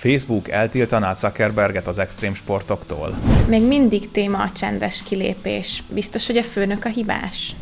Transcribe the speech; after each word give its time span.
Facebook 0.00 0.48
eltiltaná 0.48 1.14
Zuckerberget 1.14 1.86
az 1.86 1.98
extrém 1.98 2.34
sportoktól? 2.34 3.18
Még 3.48 3.66
mindig 3.66 4.10
téma 4.10 4.42
a 4.42 4.50
csendes 4.50 5.02
kilépés. 5.02 5.82
Biztos, 5.94 6.26
hogy 6.26 6.36
a 6.36 6.42
főnök 6.42 6.84
a 6.84 6.88
hibás? 6.88 7.56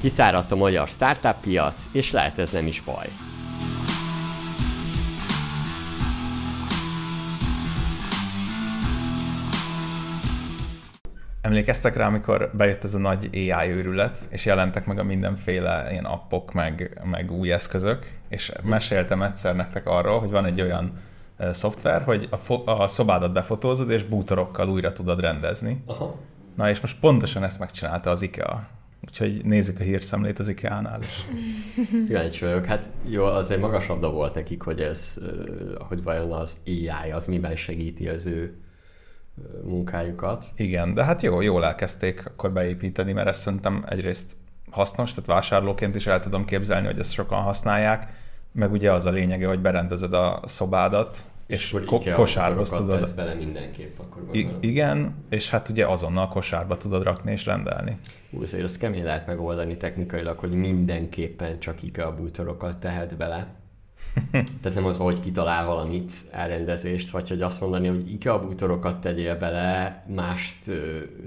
Kiszáradt 0.00 0.52
a 0.52 0.56
magyar 0.56 0.88
startup 0.88 1.40
piac, 1.40 1.84
és 1.92 2.10
lehet 2.10 2.38
ez 2.38 2.50
nem 2.50 2.66
is 2.66 2.80
baj. 2.80 3.06
Emlékeztek 11.40 11.96
rá, 11.96 12.06
amikor 12.06 12.50
bejött 12.54 12.84
ez 12.84 12.94
a 12.94 12.98
nagy 12.98 13.28
AI 13.32 13.70
őrület, 13.70 14.16
és 14.30 14.44
jelentek 14.44 14.86
meg 14.86 14.98
a 14.98 15.04
mindenféle 15.04 15.86
ilyen 15.90 16.04
appok, 16.04 16.52
meg, 16.52 17.00
meg 17.04 17.32
új 17.32 17.52
eszközök, 17.52 18.06
és 18.28 18.52
meséltem 18.64 19.22
egyszer 19.22 19.56
nektek 19.56 19.86
arról, 19.86 20.20
hogy 20.20 20.30
van 20.30 20.44
egy 20.44 20.60
olyan 20.60 21.10
szoftver, 21.52 22.02
hogy 22.02 22.28
a, 22.30 22.36
fo- 22.36 22.68
a 22.68 22.86
szobádat 22.86 23.32
befotózod, 23.32 23.90
és 23.90 24.04
bútorokkal 24.04 24.68
újra 24.68 24.92
tudod 24.92 25.20
rendezni. 25.20 25.82
Aha. 25.86 26.14
Na 26.56 26.70
és 26.70 26.80
most 26.80 27.00
pontosan 27.00 27.42
ezt 27.42 27.58
megcsinálta 27.58 28.10
az 28.10 28.22
IKEA. 28.22 28.66
Úgyhogy 29.08 29.44
nézzük 29.44 29.80
a 29.80 29.82
hírszemlét 29.82 30.38
az 30.38 30.48
IKEA-nál 30.48 31.02
is. 31.02 31.26
Kíváncsi 32.06 32.44
vagyok. 32.44 32.64
Hát 32.64 32.90
jó, 33.08 33.24
azért 33.24 33.60
magasabb 33.60 34.00
volt 34.00 34.34
nekik, 34.34 34.62
hogy 34.62 34.80
ez, 34.80 35.18
hogy 35.88 36.02
vajon 36.02 36.32
az 36.32 36.58
AI 36.66 37.10
az 37.10 37.26
miben 37.26 37.56
segíti 37.56 38.08
az 38.08 38.26
ő 38.26 38.56
munkájukat. 39.64 40.46
Igen, 40.56 40.94
de 40.94 41.04
hát 41.04 41.22
jó, 41.22 41.40
jól 41.40 41.64
elkezdték 41.64 42.26
akkor 42.26 42.52
beépíteni, 42.52 43.12
mert 43.12 43.28
ezt 43.28 43.40
szerintem 43.40 43.84
egyrészt 43.88 44.36
hasznos, 44.70 45.10
tehát 45.10 45.26
vásárlóként 45.26 45.94
is 45.94 46.06
el 46.06 46.20
tudom 46.20 46.44
képzelni, 46.44 46.86
hogy 46.86 46.98
ezt 46.98 47.12
sokan 47.12 47.42
használják, 47.42 48.08
meg 48.52 48.72
ugye 48.72 48.92
az 48.92 49.04
a 49.04 49.10
lényege, 49.10 49.46
hogy 49.46 49.60
berendezed 49.60 50.12
a 50.14 50.40
szobádat, 50.44 51.18
és, 51.52 51.72
és 51.72 51.84
ko- 51.86 52.12
kosárhoz 52.12 52.70
tudod. 52.70 53.14
Bele 53.16 53.34
mindenképp, 53.34 53.98
akkor 53.98 54.22
I- 54.30 54.48
Igen, 54.60 55.14
és 55.30 55.50
hát 55.50 55.68
ugye 55.68 55.86
azonnal 55.86 56.28
kosárba 56.28 56.76
tudod 56.76 57.02
rakni 57.02 57.32
és 57.32 57.44
rendelni. 57.46 57.98
Úgy 58.30 58.42
azért 58.42 58.64
azt 58.64 58.78
kemény 58.78 59.04
lehet 59.04 59.26
megoldani 59.26 59.76
technikailag, 59.76 60.38
hogy 60.38 60.50
mindenképpen 60.50 61.58
csak 61.58 61.82
IKEA 61.82 62.14
bútorokat 62.14 62.76
tehet 62.78 63.16
bele. 63.16 63.46
Tehát 64.32 64.74
nem 64.74 64.84
az, 64.84 64.96
hogy 64.96 65.20
kitalál 65.20 65.66
valamit, 65.66 66.12
elrendezést, 66.30 67.10
vagy 67.10 67.28
hogy 67.28 67.42
azt 67.42 67.60
mondani, 67.60 67.88
hogy 67.88 68.12
IKEA 68.12 68.40
bútorokat 68.40 69.00
tegyél 69.00 69.36
bele, 69.38 70.02
mást 70.14 70.56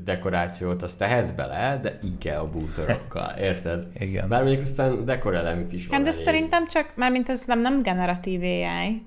dekorációt 0.03 0.81
azt 0.81 0.97
tehetsz 0.97 1.31
bele, 1.31 1.79
de 1.81 1.99
IKEA 2.03 2.49
bútorokkal, 2.49 3.33
érted? 3.49 3.87
Igen. 3.99 4.27
Bár 4.29 4.43
mondjuk 4.43 4.63
aztán 4.63 5.05
dekorelemük 5.05 5.73
is 5.73 5.87
van. 5.87 5.95
Hát 5.95 6.05
de 6.05 6.11
elég. 6.13 6.25
szerintem 6.25 6.67
csak, 6.67 6.91
mármint 6.95 7.29
ez 7.29 7.41
nem, 7.45 7.59
nem 7.61 7.81
generatív 7.81 8.41
AI. 8.41 9.03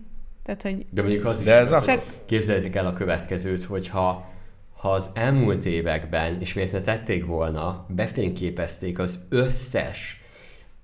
Tehát, 0.48 0.62
hogy... 0.62 0.86
De 0.90 1.02
mondjuk 1.02 1.24
az 1.24 1.42
de 1.42 1.62
is, 1.62 1.70
ez 1.70 1.84
csak... 1.84 2.04
képzeljétek 2.26 2.76
el 2.76 2.86
a 2.86 2.92
következőt, 2.92 3.64
hogyha 3.64 4.30
ha 4.76 4.92
az 4.92 5.10
elmúlt 5.14 5.64
években, 5.64 6.40
és 6.40 6.54
miért 6.54 6.72
ne 6.72 6.80
tették 6.80 7.26
volna, 7.26 7.86
befényképezték 7.88 8.98
az 8.98 9.18
összes 9.28 10.20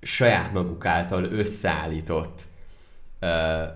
saját 0.00 0.52
maguk 0.52 0.84
által 0.84 1.24
összeállított 1.24 2.42
uh, 3.20 3.28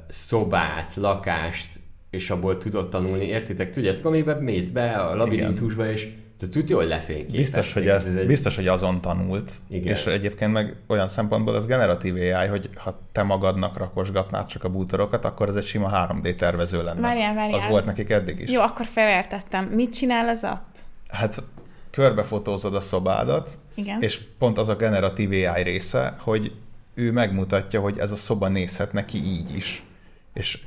szobát, 0.08 0.94
lakást, 0.94 1.80
és 2.10 2.30
abból 2.30 2.58
tudott 2.58 2.90
tanulni, 2.90 3.24
értitek? 3.24 3.70
Tudjátok, 3.70 4.04
amiben 4.04 4.42
mész 4.42 4.68
be 4.70 4.92
a 4.92 5.14
labirintusba, 5.14 5.90
és 5.90 6.14
te 6.38 6.48
tudja, 6.48 6.76
hogy 6.76 6.86
lefényképezték. 6.86 7.36
Biztos, 7.36 7.72
hogy, 7.72 7.88
ezt, 7.88 8.06
ez 8.06 8.14
egy... 8.14 8.26
biztos, 8.26 8.56
hogy 8.56 8.66
azon 8.66 9.00
tanult, 9.00 9.52
Igen. 9.68 9.94
és 9.94 10.06
egyébként 10.06 10.52
meg 10.52 10.76
olyan 10.86 11.08
szempontból 11.08 11.54
az 11.54 11.66
generatív 11.66 12.14
AI, 12.14 12.46
hogy 12.46 12.70
ha 12.76 13.00
te 13.12 13.22
magadnak 13.22 13.78
rakosgatnád 13.78 14.46
csak 14.46 14.64
a 14.64 14.68
bútorokat, 14.68 15.24
akkor 15.24 15.48
ez 15.48 15.54
egy 15.54 15.64
sima 15.64 15.90
3D 15.92 16.34
tervező 16.34 16.82
lenne. 16.82 17.00
Várjál, 17.00 17.34
várjál. 17.34 17.58
Az 17.58 17.66
volt 17.68 17.84
nekik 17.84 18.10
eddig 18.10 18.40
is. 18.40 18.50
Jó, 18.50 18.60
akkor 18.60 18.86
felértettem. 18.86 19.64
Mit 19.64 19.92
csinál 19.92 20.28
az 20.28 20.42
app? 20.42 20.62
Hát 21.08 21.42
körbefotózod 21.90 22.74
a 22.74 22.80
szobádat, 22.80 23.50
Igen. 23.74 24.02
és 24.02 24.20
pont 24.38 24.58
az 24.58 24.68
a 24.68 24.76
generatív 24.76 25.30
AI 25.30 25.62
része, 25.62 26.16
hogy 26.20 26.52
ő 26.94 27.12
megmutatja, 27.12 27.80
hogy 27.80 27.98
ez 27.98 28.12
a 28.12 28.16
szoba 28.16 28.48
nézhet 28.48 28.92
neki 28.92 29.18
így 29.18 29.56
is. 29.56 29.82
És 30.32 30.58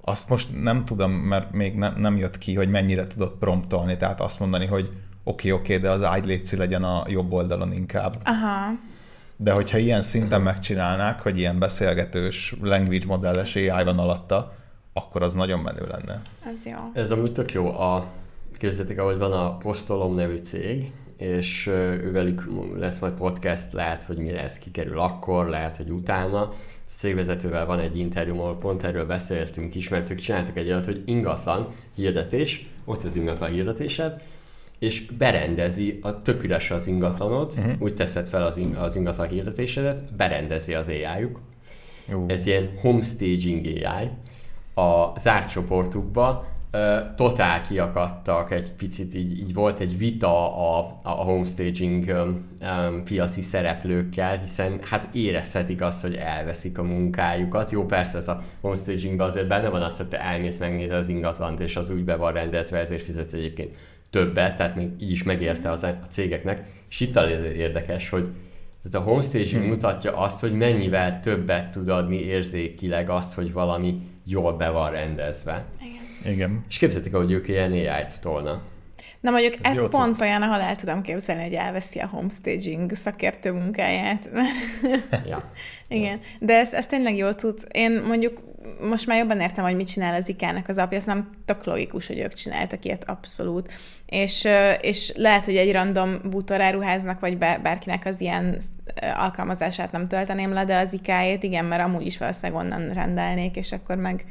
azt 0.00 0.28
most 0.28 0.62
nem 0.62 0.84
tudom, 0.84 1.10
mert 1.10 1.52
még 1.52 1.74
nem, 1.74 1.94
nem 1.96 2.16
jött 2.16 2.38
ki, 2.38 2.54
hogy 2.54 2.68
mennyire 2.68 3.06
tudott 3.06 3.38
promptolni, 3.38 3.96
tehát 3.96 4.20
azt 4.20 4.40
mondani, 4.40 4.66
hogy 4.66 4.90
oké, 5.28 5.50
okay, 5.50 5.60
oké, 5.60 5.76
okay, 5.76 5.84
de 5.84 5.90
az 5.90 6.02
ágy 6.02 6.26
létszi 6.26 6.56
legyen 6.56 6.84
a 6.84 7.04
jobb 7.08 7.32
oldalon 7.32 7.72
inkább. 7.72 8.16
Aha. 8.24 8.70
De 9.36 9.52
hogyha 9.52 9.78
ilyen 9.78 10.02
szinten 10.02 10.40
megcsinálnák, 10.40 11.20
hogy 11.20 11.38
ilyen 11.38 11.58
beszélgetős 11.58 12.54
language 12.62 13.06
modelles 13.06 13.56
AI 13.56 13.84
van 13.84 13.98
alatta, 13.98 14.56
akkor 14.92 15.22
az 15.22 15.32
nagyon 15.32 15.60
menő 15.60 15.86
lenne. 15.88 16.22
Ez 16.54 16.64
jó. 16.64 16.78
Ez 16.92 17.10
amúgy 17.10 17.32
tök 17.32 17.52
jó. 17.52 17.80
A, 17.80 18.06
képzeljétek, 18.58 18.98
ahogy 18.98 19.18
van 19.18 19.32
a 19.32 19.56
Postolom 19.56 20.14
nevű 20.14 20.36
cég, 20.36 20.92
és 21.16 21.66
ővelük 22.02 22.48
lesz 22.76 22.98
majd 22.98 23.12
podcast, 23.12 23.72
lehet, 23.72 24.04
hogy 24.04 24.16
mi 24.16 24.32
lesz, 24.32 24.58
kikerül 24.58 24.98
akkor, 24.98 25.48
lehet, 25.48 25.76
hogy 25.76 25.90
utána. 25.90 26.52
Cégvezetővel 26.96 27.66
van 27.66 27.78
egy 27.78 27.98
interjú, 27.98 28.38
ahol 28.38 28.58
pont 28.58 28.84
erről 28.84 29.06
beszéltünk 29.06 29.74
is, 29.74 29.88
mert 29.88 30.10
ők 30.10 30.18
csináltak 30.18 30.56
egy 30.56 30.68
olyat, 30.68 30.84
hogy 30.84 31.02
ingatlan 31.06 31.74
hirdetés, 31.94 32.70
ott 32.84 33.04
az 33.04 33.16
ingatlan 33.16 33.50
hirdetésed, 33.50 34.20
és 34.78 35.06
berendezi, 35.06 35.98
a 36.02 36.22
tök 36.22 36.42
üres 36.42 36.70
az 36.70 36.86
ingatlanod, 36.86 37.52
uh-huh. 37.58 37.72
úgy 37.78 37.94
teszed 37.94 38.28
fel 38.28 38.42
az, 38.42 38.60
az 38.78 38.96
ingatlan 38.96 39.28
hirdetésedet, 39.28 40.14
berendezi 40.16 40.74
az 40.74 40.88
AI-juk. 40.88 41.40
Uh. 42.08 42.24
Ez 42.26 42.46
ilyen 42.46 42.70
homestaging 42.80 43.66
AI. 43.66 44.08
A 44.84 45.18
zárt 45.18 45.50
csoportukba 45.50 46.48
totál 47.16 47.62
kiakadtak 47.62 48.50
egy 48.50 48.72
picit, 48.72 49.14
így, 49.14 49.38
így 49.38 49.54
volt 49.54 49.78
egy 49.78 49.98
vita 49.98 50.56
a, 50.78 51.00
a 51.02 51.10
homestaging 51.10 52.04
um, 52.08 52.46
um, 52.60 53.04
piaci 53.04 53.40
szereplőkkel, 53.40 54.38
hiszen 54.38 54.80
hát 54.82 55.14
érezhetik 55.14 55.80
azt, 55.80 56.02
hogy 56.02 56.14
elveszik 56.14 56.78
a 56.78 56.82
munkájukat. 56.82 57.70
Jó, 57.70 57.86
persze 57.86 58.18
ez 58.18 58.28
a 58.28 58.42
homestagingben 58.60 59.26
azért 59.26 59.48
benne 59.48 59.68
van 59.68 59.82
az, 59.82 59.96
hogy 59.96 60.08
te 60.08 60.20
elmész, 60.20 60.58
megnézed 60.58 60.96
az 60.96 61.08
ingatlant, 61.08 61.60
és 61.60 61.76
az 61.76 61.90
úgy 61.90 62.04
be 62.04 62.16
van 62.16 62.32
rendezve, 62.32 62.78
ezért 62.78 63.02
fizetsz 63.02 63.32
egyébként 63.32 63.74
többet, 64.10 64.56
tehát 64.56 64.76
még 64.76 64.88
így 65.00 65.10
is 65.10 65.22
megérte 65.22 65.70
az 65.70 65.82
a 65.82 65.98
cégeknek. 66.08 66.66
És 66.90 67.00
itt 67.00 67.16
érdekes, 67.56 68.08
hogy 68.08 68.28
tehát 68.82 69.06
a 69.06 69.10
homestaging 69.10 69.60
hmm. 69.60 69.70
mutatja 69.70 70.16
azt, 70.16 70.40
hogy 70.40 70.52
mennyivel 70.52 71.20
többet 71.20 71.70
tud 71.70 71.88
adni 71.88 72.20
érzékileg 72.20 73.10
azt, 73.10 73.34
hogy 73.34 73.52
valami 73.52 74.00
jól 74.24 74.52
be 74.52 74.68
van 74.70 74.90
rendezve. 74.90 75.66
Igen. 75.80 76.32
Igen. 76.34 76.64
És 76.68 76.78
képzeljétek, 76.78 77.14
hogy 77.14 77.30
ők 77.30 77.48
ilyen 77.48 77.72
AI-t 77.72 78.20
tolna. 78.20 78.62
Na 79.20 79.30
mondjuk 79.30 79.54
Ez 79.62 79.78
ezt 79.78 79.88
pont 79.88 80.14
cucc. 80.14 80.20
olyan, 80.20 80.42
ahol 80.42 80.60
el 80.60 80.76
tudom 80.76 81.02
képzelni, 81.02 81.42
hogy 81.42 81.52
elveszi 81.52 81.98
a 81.98 82.06
homestaging 82.06 82.94
szakértő 82.94 83.52
munkáját. 83.52 84.30
ja. 85.26 85.50
Igen, 85.88 86.20
de 86.40 86.54
ez, 86.54 86.72
ez 86.72 86.86
tényleg 86.86 87.16
jól 87.16 87.34
tudsz. 87.34 87.66
Én 87.72 88.02
mondjuk 88.06 88.40
most 88.80 89.06
már 89.06 89.18
jobban 89.18 89.40
értem, 89.40 89.64
hogy 89.64 89.76
mit 89.76 89.90
csinál 89.90 90.14
az 90.14 90.28
IK-nek 90.28 90.68
az 90.68 90.78
apja, 90.78 90.98
ez 90.98 91.04
nem 91.04 91.28
tök 91.44 91.64
logikus, 91.64 92.06
hogy 92.06 92.18
ők 92.18 92.32
csináltak 92.32 92.84
ilyet 92.84 93.08
abszolút. 93.08 93.72
És, 94.08 94.48
és 94.80 95.12
lehet, 95.16 95.44
hogy 95.44 95.56
egy 95.56 95.72
random 95.72 96.18
bútor 96.30 96.60
áruháznak, 96.60 97.20
vagy 97.20 97.38
bár, 97.38 97.60
bárkinek 97.60 98.06
az 98.06 98.20
ilyen 98.20 98.56
alkalmazását 99.16 99.92
nem 99.92 100.08
tölteném 100.08 100.52
le, 100.52 100.64
de 100.64 100.78
az 100.78 100.92
IK-ét 100.92 101.42
igen, 101.42 101.64
mert 101.64 101.82
amúgy 101.82 102.06
is 102.06 102.18
valószínűleg 102.18 102.62
onnan 102.64 102.92
rendelnék, 102.92 103.56
és 103.56 103.72
akkor 103.72 103.96
meg 103.96 104.24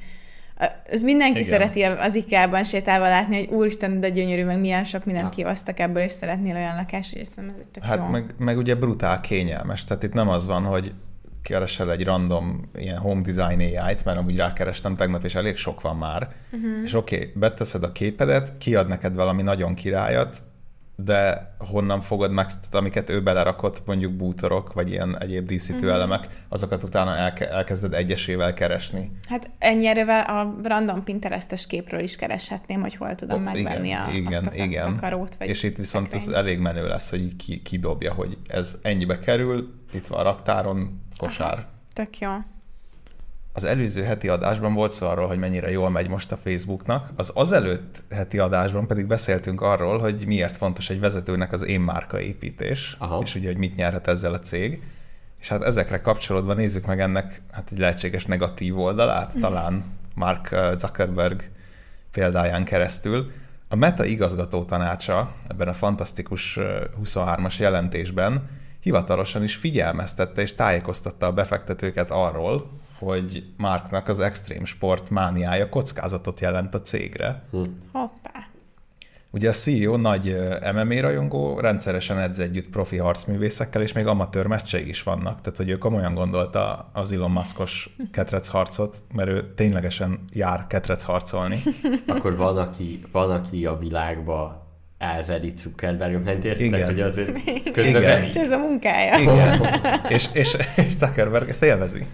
Mindenki 1.01 1.39
Igen. 1.39 1.51
szereti 1.51 1.83
az 1.83 2.15
IKEA-ban 2.15 2.63
sétálva 2.63 3.07
látni, 3.07 3.37
hogy 3.37 3.55
úristen, 3.55 3.99
de 3.99 4.09
gyönyörű, 4.09 4.43
meg 4.43 4.59
milyen 4.59 4.83
sok 4.83 5.05
mindent 5.05 5.29
kihoztak 5.29 5.79
ebből, 5.79 6.03
és 6.03 6.11
szeretnél 6.11 6.55
olyan 6.55 6.75
lakást, 6.75 7.09
hogy 7.09 7.19
hiszem, 7.19 7.55
ez 7.59 7.65
tök 7.71 7.83
Hát 7.83 7.97
jó. 7.97 8.05
meg, 8.05 8.33
meg 8.37 8.57
ugye 8.57 8.75
brutál 8.75 9.21
kényelmes, 9.21 9.83
tehát 9.83 10.03
itt 10.03 10.13
nem 10.13 10.29
az 10.29 10.47
van, 10.47 10.63
hogy 10.63 10.93
keresel 11.47 11.91
egy 11.91 12.03
random 12.03 12.61
ilyen 12.75 12.97
home 12.97 13.21
design 13.21 13.59
AI-t, 13.59 14.05
mert 14.05 14.17
amúgy 14.17 14.35
rákerestem 14.35 14.95
tegnap, 14.95 15.23
és 15.23 15.35
elég 15.35 15.55
sok 15.55 15.81
van 15.81 15.97
már, 15.97 16.27
uh-huh. 16.51 16.83
és 16.83 16.93
oké, 16.93 17.15
okay, 17.15 17.31
beteszed 17.35 17.83
a 17.83 17.91
képedet, 17.91 18.57
kiad 18.57 18.87
neked 18.87 19.15
valami 19.15 19.41
nagyon 19.41 19.73
királyat, 19.73 20.37
de 20.95 21.51
honnan 21.57 22.01
fogod 22.01 22.31
meg, 22.31 22.47
amiket 22.71 23.09
ő 23.09 23.21
belerakott, 23.21 23.81
mondjuk 23.85 24.13
bútorok, 24.13 24.73
vagy 24.73 24.89
ilyen 24.89 25.19
egyéb 25.19 25.45
díszítő 25.47 25.77
uh-huh. 25.77 25.93
elemek, 25.93 26.27
azokat 26.49 26.83
utána 26.83 27.15
elke, 27.15 27.49
elkezded 27.49 27.93
egyesével 27.93 28.53
keresni. 28.53 29.11
Hát 29.27 29.49
ennyire 29.59 30.19
a 30.19 30.55
random 30.63 31.03
Pinterestes 31.03 31.67
képről 31.67 31.99
is 31.99 32.15
kereshetném, 32.15 32.81
hogy 32.81 32.95
hol 32.95 33.15
tudom 33.15 33.37
oh, 33.37 33.43
megvenni 33.43 33.87
igen, 33.87 34.01
a, 34.01 34.11
igen, 34.11 34.45
azt 34.45 34.59
a 34.59 34.63
igen. 34.63 34.95
takarót. 34.95 35.35
Vagy 35.35 35.49
És 35.49 35.63
itt 35.63 35.77
viszont 35.77 36.13
ez 36.13 36.27
elég 36.27 36.59
menő 36.59 36.87
lesz, 36.87 37.09
hogy 37.09 37.35
ki, 37.35 37.61
kidobja, 37.61 38.13
hogy 38.13 38.37
ez 38.47 38.77
ennyibe 38.81 39.19
kerül, 39.19 39.73
itt 39.93 40.07
van 40.07 40.19
a 40.19 40.23
raktáron, 40.23 41.06
kosár. 41.17 41.53
Aha, 41.53 41.65
tök 41.93 42.19
jó. 42.19 42.29
Az 43.53 43.63
előző 43.63 44.03
heti 44.03 44.27
adásban 44.27 44.73
volt 44.73 44.91
szó 44.91 45.07
arról, 45.07 45.27
hogy 45.27 45.37
mennyire 45.37 45.71
jól 45.71 45.89
megy 45.89 46.07
most 46.09 46.31
a 46.31 46.37
Facebooknak, 46.37 47.09
az 47.15 47.31
azelőtt 47.35 48.03
heti 48.09 48.39
adásban 48.39 48.87
pedig 48.87 49.05
beszéltünk 49.05 49.61
arról, 49.61 49.99
hogy 49.99 50.25
miért 50.25 50.57
fontos 50.57 50.89
egy 50.89 50.99
vezetőnek 50.99 51.51
az 51.53 51.65
én 51.65 51.79
márka 51.79 52.19
építés, 52.19 52.95
Aha. 52.99 53.21
és 53.23 53.35
ugye, 53.35 53.47
hogy 53.47 53.57
mit 53.57 53.75
nyerhet 53.75 54.07
ezzel 54.07 54.33
a 54.33 54.39
cég. 54.39 54.81
És 55.39 55.47
hát 55.47 55.63
ezekre 55.63 56.01
kapcsolódva 56.01 56.53
nézzük 56.53 56.85
meg 56.85 56.99
ennek 56.99 57.41
hát 57.51 57.69
egy 57.71 57.77
lehetséges 57.77 58.25
negatív 58.25 58.79
oldalát, 58.79 59.37
mm. 59.37 59.41
talán 59.41 59.83
Mark 60.13 60.55
Zuckerberg 60.77 61.49
példáján 62.11 62.63
keresztül. 62.63 63.31
A 63.67 63.75
Meta 63.75 64.05
igazgató 64.05 64.63
tanácsa 64.63 65.33
ebben 65.47 65.67
a 65.67 65.73
fantasztikus 65.73 66.57
23-as 67.03 67.59
jelentésben 67.59 68.49
hivatalosan 68.79 69.43
is 69.43 69.55
figyelmeztette 69.55 70.41
és 70.41 70.55
tájékoztatta 70.55 71.25
a 71.25 71.33
befektetőket 71.33 72.11
arról, 72.11 72.69
hogy 72.99 73.43
Marknak 73.57 74.07
az 74.07 74.19
extrém 74.19 74.65
sport 74.65 75.09
mániája 75.09 75.69
kockázatot 75.69 76.39
jelent 76.39 76.73
a 76.73 76.81
cégre. 76.81 77.43
Hm. 77.51 77.63
Hoppá. 77.91 78.37
Ugye 79.31 79.49
a 79.49 79.53
CEO 79.53 79.97
nagy 79.97 80.35
MMA 80.73 81.01
rajongó, 81.01 81.59
rendszeresen 81.59 82.19
edz 82.19 82.39
együtt 82.39 82.69
profi 82.69 82.97
harcművészekkel, 82.97 83.81
és 83.81 83.93
még 83.93 84.07
amatőr 84.07 84.45
meccsei 84.45 84.87
is 84.87 85.03
vannak, 85.03 85.41
tehát 85.41 85.57
hogy 85.57 85.69
ő 85.69 85.77
komolyan 85.77 86.13
gondolta 86.13 86.89
az 86.93 87.11
Elon 87.11 87.31
Muskos 87.31 87.95
ketrec 88.11 88.47
harcot, 88.47 88.95
mert 89.13 89.29
ő 89.29 89.53
ténylegesen 89.55 90.19
jár 90.33 90.67
ketrec 90.67 91.03
harcolni. 91.03 91.61
Akkor 92.07 92.35
van, 92.37 92.57
aki, 92.57 93.01
van, 93.11 93.31
aki 93.31 93.65
a 93.65 93.77
világba 93.77 94.66
elveri 94.97 95.53
Zuckerberg, 95.55 96.23
nem 96.23 96.37
értek, 96.41 96.59
Igen. 96.59 96.85
hogy 96.85 97.01
azért 97.01 97.31
közben 97.71 98.01
Igen. 98.01 98.23
És 98.23 98.35
ez 98.35 98.51
a 98.51 98.57
munkája. 98.57 99.17
Igen. 99.17 99.61
és, 100.15 100.27
és, 100.33 100.57
és 100.75 100.93
Zuckerberg 100.93 101.49
ezt 101.49 101.63
élvezi. 101.63 102.05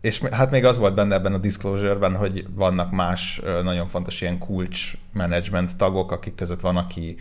és 0.00 0.20
hát 0.30 0.50
még 0.50 0.64
az 0.64 0.78
volt 0.78 0.94
benne 0.94 1.14
ebben 1.14 1.32
a 1.32 1.38
disclosure-ben, 1.38 2.16
hogy 2.16 2.46
vannak 2.54 2.90
más 2.90 3.40
nagyon 3.62 3.88
fontos 3.88 4.20
ilyen 4.20 4.38
kulcs 4.38 4.92
management 5.12 5.76
tagok, 5.76 6.12
akik 6.12 6.34
között 6.34 6.60
van, 6.60 6.76
aki 6.76 7.18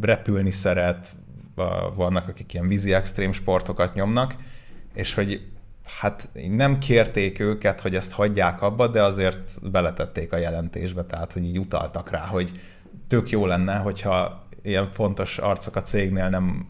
repülni 0.00 0.50
szeret, 0.50 1.08
vannak, 1.94 2.28
akik 2.28 2.54
ilyen 2.54 2.68
vízi 2.68 2.94
extrém 2.94 3.32
sportokat 3.32 3.94
nyomnak, 3.94 4.34
és 4.94 5.14
hogy 5.14 5.40
hát 6.00 6.30
nem 6.50 6.78
kérték 6.78 7.40
őket, 7.40 7.80
hogy 7.80 7.94
ezt 7.94 8.12
hagyják 8.12 8.62
abba, 8.62 8.88
de 8.88 9.02
azért 9.02 9.70
beletették 9.70 10.32
a 10.32 10.36
jelentésbe, 10.36 11.04
tehát 11.04 11.32
hogy 11.32 11.44
így 11.44 11.58
utaltak 11.58 12.10
rá, 12.10 12.26
hogy 12.26 12.50
tök 13.06 13.30
jó 13.30 13.46
lenne, 13.46 13.76
hogyha 13.76 14.46
ilyen 14.62 14.90
fontos 14.90 15.38
arcok 15.38 15.76
a 15.76 15.82
cégnél 15.82 16.28
nem 16.28 16.66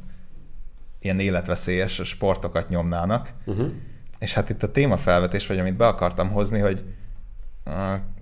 ilyen 1.01 1.21
életveszélyes 1.21 2.01
sportokat 2.05 2.69
nyomnának. 2.69 3.33
Uh-huh. 3.45 3.71
És 4.19 4.33
hát 4.33 4.51
itt 4.51 4.63
a 4.63 4.71
témafelvetés, 4.71 5.47
vagy 5.47 5.59
amit 5.59 5.77
be 5.77 5.87
akartam 5.87 6.31
hozni, 6.31 6.59
hogy 6.59 6.85
uh, 7.67 7.75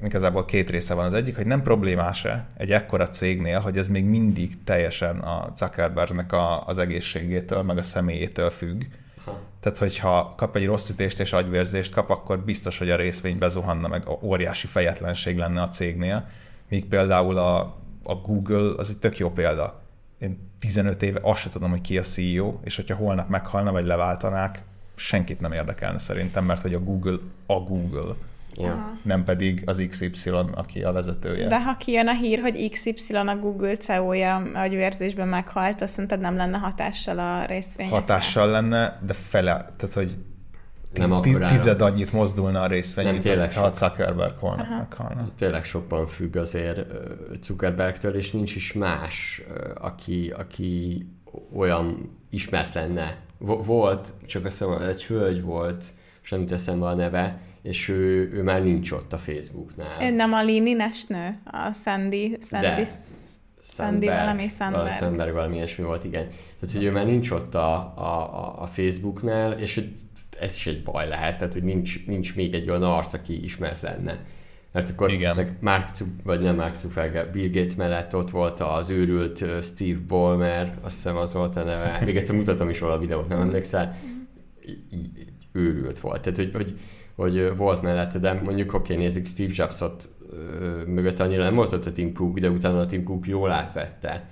igazából 0.03 0.45
két 0.45 0.71
része 0.71 0.95
van. 0.95 1.05
Az 1.05 1.15
egyik, 1.15 1.37
hogy 1.37 1.47
nem 1.47 1.63
problémás-e 1.63 2.49
egy 2.57 2.71
ekkora 2.71 3.09
cégnél, 3.09 3.61
hogy 3.61 3.79
ez 3.79 3.89
még 3.89 4.05
mindig 4.05 4.65
teljesen 4.65 5.19
a 5.19 5.53
Zuckerbergnek 5.57 6.33
a, 6.33 6.67
az 6.67 6.79
egészségétől, 6.79 7.63
meg 7.63 7.79
a 7.79 7.83
személyétől 7.83 8.51
függ. 8.51 8.83
Tehát, 9.61 9.79
hogyha 9.79 10.35
kap 10.37 10.57
egy 10.57 10.67
rossz 10.67 10.89
ütést 10.89 11.21
és 11.21 11.33
agyvérzést 11.33 11.93
kap, 11.93 12.11
akkor 12.11 12.39
biztos, 12.39 12.79
hogy 12.79 12.91
a 12.91 12.97
részvény 12.97 13.39
bezuhanna, 13.39 13.89
meg 13.89 14.03
óriási 14.23 14.67
fejetlenség 14.67 15.39
lenne 15.39 15.63
a 15.63 15.69
cégnél. 15.69 16.29
Míg 16.69 16.87
például 16.87 17.37
a, 17.37 17.77
a 18.03 18.15
Google 18.15 18.73
az 18.77 18.91
egy 18.91 18.99
tök 18.99 19.19
jó 19.19 19.31
példa. 19.31 19.81
Én 20.19 20.51
15 20.59 21.03
éve 21.03 21.21
azt 21.23 21.41
sem 21.41 21.51
tudom, 21.51 21.71
hogy 21.71 21.81
ki 21.81 21.99
a 21.99 22.03
CEO, 22.03 22.59
és 22.65 22.77
hogyha 22.77 22.95
holnap 22.95 23.29
meghalna, 23.29 23.73
vagy 23.73 23.87
leváltanák, 23.87 24.63
senkit 24.95 25.41
nem 25.41 25.53
érdekelne 25.53 25.99
szerintem, 25.99 26.45
mert 26.45 26.63
hogy 26.63 26.75
a 26.75 26.81
Google 26.81 27.19
a 27.47 27.61
Google. 27.61 28.15
Ja. 28.65 28.99
Nem 29.03 29.25
pedig 29.25 29.63
az 29.65 29.87
XY, 29.89 30.31
aki 30.55 30.83
a 30.83 30.93
vezetője. 30.93 31.49
De 31.49 31.63
ha 31.63 31.77
kijön 31.77 32.09
a 32.09 32.15
hír, 32.15 32.41
hogy 32.41 32.71
XY 32.71 33.15
a 33.15 33.37
Google 33.37 33.77
CEO-ja 33.77 34.37
agyvérzésben 34.37 35.29
meghalt, 35.29 35.83
azt 35.83 35.93
szerinted 35.93 36.21
nem 36.21 36.37
lenne 36.37 36.59
hatással 36.59 37.19
a 37.19 37.45
részvényekre? 37.45 37.99
Hatással 37.99 38.51
lenne, 38.51 39.01
de 39.07 39.13
fele, 39.13 39.65
tehát 39.77 39.95
hogy 39.95 40.17
tiz, 40.93 41.09
nem 41.09 41.23
tiz, 41.23 41.39
tized 41.49 41.81
annyit 41.81 42.13
mozdulna 42.13 42.61
a 42.61 42.67
részvény, 42.67 43.09
mint 43.11 43.27
az, 43.27 43.55
ha 43.55 43.65
a 43.65 43.75
Zuckerberg 43.75 44.35
holnap 44.39 44.69
meghalna. 44.69 45.29
Tényleg 45.37 45.65
sokban 45.65 46.07
függ 46.07 46.37
azért 46.37 46.87
Zuckerbergtől, 47.43 48.15
és 48.15 48.31
nincs 48.31 48.55
is 48.55 48.73
más, 48.73 49.43
aki, 49.75 50.33
aki 50.37 51.07
olyan 51.57 52.17
ismert 52.31 52.75
lenne 52.75 53.17
volt, 53.39 54.13
csak 54.27 54.45
azt 54.45 54.59
hiszem, 54.59 54.83
egy 54.83 55.05
hölgy 55.05 55.43
volt, 55.43 55.85
semmit 56.21 56.53
eszembe 56.53 56.87
a 56.87 56.95
neve, 56.95 57.39
és 57.67 57.89
ő, 57.89 58.31
ő 58.33 58.43
már 58.43 58.63
nincs 58.63 58.91
ott 58.91 59.13
a 59.13 59.19
Facebooknál. 59.19 60.03
Ő 60.03 60.11
nem 60.11 60.33
a 60.33 60.43
Lini-nes 60.43 61.05
nő? 61.05 61.39
A 61.45 61.73
Sandy, 61.73 62.37
Sandy, 62.41 62.67
De. 62.67 62.87
Sandy 63.63 64.07
valami 64.07 64.49
Sandberg. 64.49 64.91
Sandberg 64.91 65.33
valami 65.33 65.57
ilyesmi 65.57 65.85
volt, 65.85 66.05
igen. 66.05 66.29
Tehát, 66.61 66.77
hogy 66.77 66.85
ő 66.85 66.91
már 66.91 67.07
nincs 67.07 67.31
ott 67.31 67.55
a, 67.55 67.77
a, 67.97 68.63
a 68.63 68.67
Facebooknál, 68.67 69.53
és 69.53 69.85
ez 70.41 70.57
is 70.57 70.67
egy 70.67 70.83
baj 70.83 71.09
lehet, 71.09 71.39
tehát, 71.39 71.53
hogy 71.53 71.63
nincs, 71.63 72.07
nincs 72.07 72.37
még 72.37 72.55
egy 72.55 72.71
olyan 72.71 72.83
arc, 72.83 73.13
aki 73.13 73.45
ismert 73.45 73.81
lenne. 73.81 74.19
Mert 74.73 74.89
akkor 74.89 75.13
Igen. 75.13 75.37
meg 75.37 75.57
Mark 75.61 75.89
vagy 76.25 76.41
nem 76.41 76.57
Mark 76.57 76.75
Zuckerberg, 76.75 77.31
Bill 77.31 77.51
Gates 77.51 77.75
mellett 77.75 78.17
ott 78.17 78.31
volt 78.31 78.61
az 78.61 78.91
őrült 78.91 79.45
Steve 79.63 79.99
Ballmer, 80.09 80.79
azt 80.83 80.95
hiszem 80.95 81.17
az 81.17 81.35
volt 81.35 81.57
a 81.57 81.63
neve. 81.63 82.01
Még 82.05 82.17
egyszer 82.17 82.35
mutatom 82.35 82.69
is 82.69 82.81
róla 82.81 82.95
a 82.95 82.99
videót, 82.99 83.29
nem 83.29 83.41
emlékszel? 83.41 83.97
őrült 85.57 86.01
volt. 86.01 86.21
Tehát, 86.21 86.39
hogy, 86.39 86.51
hogy, 86.55 86.79
hogy 87.17 87.57
volt 87.57 87.83
mellette, 87.83 88.19
de 88.19 88.33
mondjuk 88.33 88.75
oké, 88.75 88.93
okay, 88.93 89.05
nézzük 89.05 89.27
Steve 89.27 89.53
Jobsot 89.55 90.09
mögött 90.87 91.21
annyira 91.21 91.43
nem 91.43 91.55
volt 91.55 91.73
ott 91.73 91.87
a 91.87 91.93
Tim 91.93 92.13
Cook, 92.13 92.39
de 92.39 92.51
utána 92.51 92.81
a 92.81 92.87
Tim 92.87 93.05
Cook 93.05 93.27
jól 93.27 93.51
átvette 93.51 94.29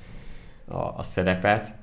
a, 0.69 0.79
a 0.79 1.03
szerepet. 1.03 1.75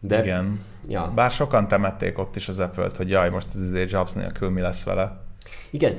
De, 0.00 0.22
Igen. 0.22 0.60
Ja. 0.88 1.12
Bár 1.14 1.30
sokan 1.30 1.68
temették 1.68 2.18
ott 2.18 2.36
is 2.36 2.48
az 2.48 2.60
Apple-t, 2.60 2.96
hogy 2.96 3.08
jaj, 3.08 3.30
most 3.30 3.48
ez 3.54 3.90
Jobs 3.90 4.12
nélkül 4.12 4.50
mi 4.50 4.60
lesz 4.60 4.84
vele. 4.84 5.20
Igen, 5.70 5.96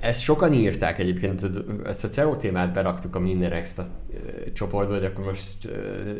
ezt 0.00 0.20
sokan 0.20 0.52
írták 0.52 0.98
egyébként, 0.98 1.50
ezt 1.84 2.04
a 2.04 2.08
CEO 2.08 2.36
témát 2.36 2.72
beraktuk 2.72 3.16
a 3.16 3.18
Minden 3.18 3.52
Extra 3.52 3.86
csoportba, 4.52 4.94
hogy 4.94 5.04
akkor 5.04 5.24
most 5.24 5.68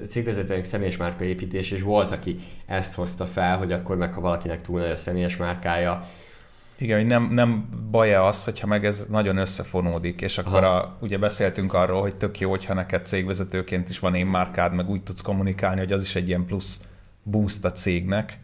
cégvezetőnek 0.08 0.64
személyes 0.64 0.96
márka 0.96 1.25
építés, 1.25 1.70
és 1.70 1.82
volt, 1.82 2.10
aki 2.10 2.38
ezt 2.66 2.94
hozta 2.94 3.26
fel, 3.26 3.58
hogy 3.58 3.72
akkor 3.72 3.96
meg 3.96 4.12
ha 4.12 4.20
valakinek 4.20 4.60
túl 4.60 4.81
nagy 4.81 4.90
a 4.90 4.96
személyes 4.96 5.36
márkája, 5.36 6.08
igen, 6.79 6.99
hogy 6.99 7.06
nem, 7.06 7.29
nem 7.32 7.69
baj 7.91 8.15
az, 8.15 8.44
hogyha 8.44 8.67
meg 8.67 8.85
ez 8.85 9.06
nagyon 9.11 9.37
összefonódik, 9.37 10.21
és 10.21 10.38
akkor 10.38 10.65
a, 10.65 10.97
ugye 11.00 11.19
beszéltünk 11.19 11.75
arról, 11.75 12.00
hogy 12.00 12.17
tök 12.17 12.41
jó, 12.41 12.50
hogyha 12.50 12.75
neked 12.75 13.06
cégvezetőként 13.06 13.88
is 13.88 13.99
van 13.99 14.15
én 14.15 14.26
márkád, 14.26 14.75
meg 14.75 14.88
úgy 14.88 15.03
tudsz 15.03 15.21
kommunikálni, 15.21 15.79
hogy 15.79 15.93
az 15.93 16.03
is 16.03 16.15
egy 16.15 16.29
ilyen 16.29 16.47
plusz 16.47 16.81
boost 17.23 17.65
a 17.65 17.73
cégnek, 17.73 18.38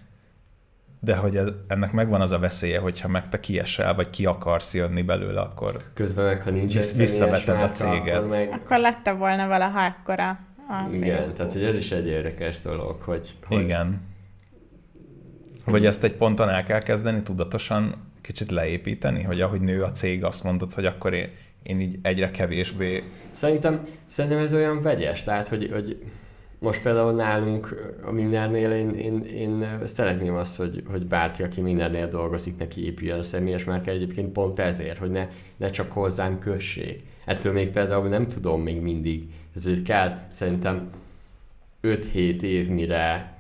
de 1.01 1.17
hogy 1.17 1.37
ez, 1.37 1.49
ennek 1.67 1.93
megvan 1.93 2.21
az 2.21 2.33
a 2.33 2.39
veszélye, 2.39 2.79
hogyha 2.79 3.09
meg 3.09 3.29
te 3.29 3.41
kiesel, 3.41 3.95
vagy 3.95 4.11
ki 4.11 4.27
akarsz 4.27 4.75
jönni 4.75 5.03
belőle, 5.03 5.41
akkor 5.41 5.83
közben 5.95 6.25
meg, 6.25 6.43
ha 6.43 6.51
nincs 6.51 6.75
vissz, 6.75 6.97
visszaveted 6.97 7.57
márka, 7.57 7.65
a 7.65 7.71
céget. 7.71 8.17
Akkor, 8.17 8.29
meg... 8.29 8.49
akkor 8.53 8.79
lette 8.79 9.13
volna 9.13 9.47
valaha 9.47 9.85
akkora 9.85 10.39
a 10.69 10.89
Igen, 10.93 11.17
Facebook. 11.17 11.37
tehát 11.37 11.53
hogy 11.53 11.65
ez 11.65 11.75
is 11.75 11.91
egy 11.91 12.07
érdekes 12.07 12.61
dolog, 12.61 13.01
hogy... 13.01 13.35
hogy... 13.45 13.61
Igen. 13.61 14.09
Vagy 15.65 15.87
ezt 15.87 16.05
egy 16.05 16.13
ponton 16.13 16.49
el 16.49 16.63
kell 16.63 16.81
kezdeni 16.81 17.23
tudatosan 17.23 18.10
kicsit 18.23 18.51
leépíteni, 18.51 19.23
hogy 19.23 19.41
ahogy 19.41 19.61
nő 19.61 19.83
a 19.83 19.91
cég, 19.91 20.25
azt 20.25 20.45
mondod, 20.45 20.73
hogy 20.73 20.87
akkor 20.87 21.15
én, 21.15 21.31
én 21.63 21.81
így 21.81 21.99
egyre 22.03 22.31
kevésbé... 22.31 23.03
Szerintem, 23.31 23.87
szerintem 24.07 24.41
ez 24.41 24.55
olyan 24.55 24.83
vegyes, 24.83 25.23
tehát 25.23 25.47
hogy, 25.49 25.71
hogy 25.73 26.03
most 26.61 26.83
például 26.83 27.13
nálunk 27.13 27.93
a 28.03 28.11
mindennél 28.11 28.71
én, 28.71 28.95
én, 28.95 29.25
én 29.25 29.81
szeretném 29.85 30.35
azt, 30.35 30.57
hogy, 30.57 30.83
hogy 30.91 31.07
bárki, 31.07 31.43
aki 31.43 31.61
mindennél 31.61 32.09
dolgozik, 32.09 32.59
neki 32.59 32.87
épüljön 32.87 33.19
a 33.19 33.23
személyes 33.23 33.65
márka 33.65 33.91
egyébként 33.91 34.33
pont 34.33 34.59
ezért, 34.59 34.99
hogy 34.99 35.11
ne, 35.11 35.29
ne 35.57 35.71
csak 35.71 35.93
hozzám 35.93 36.39
kössék. 36.39 37.03
Ettől 37.25 37.53
még 37.53 37.71
például 37.71 38.09
nem 38.09 38.29
tudom 38.29 38.63
még 38.63 38.81
mindig, 38.81 39.33
ez 39.57 39.65
hogy 39.65 39.83
kell 39.83 40.19
szerintem 40.29 40.91
5-7 41.83 42.43
év, 42.43 42.69
mire, 42.69 43.39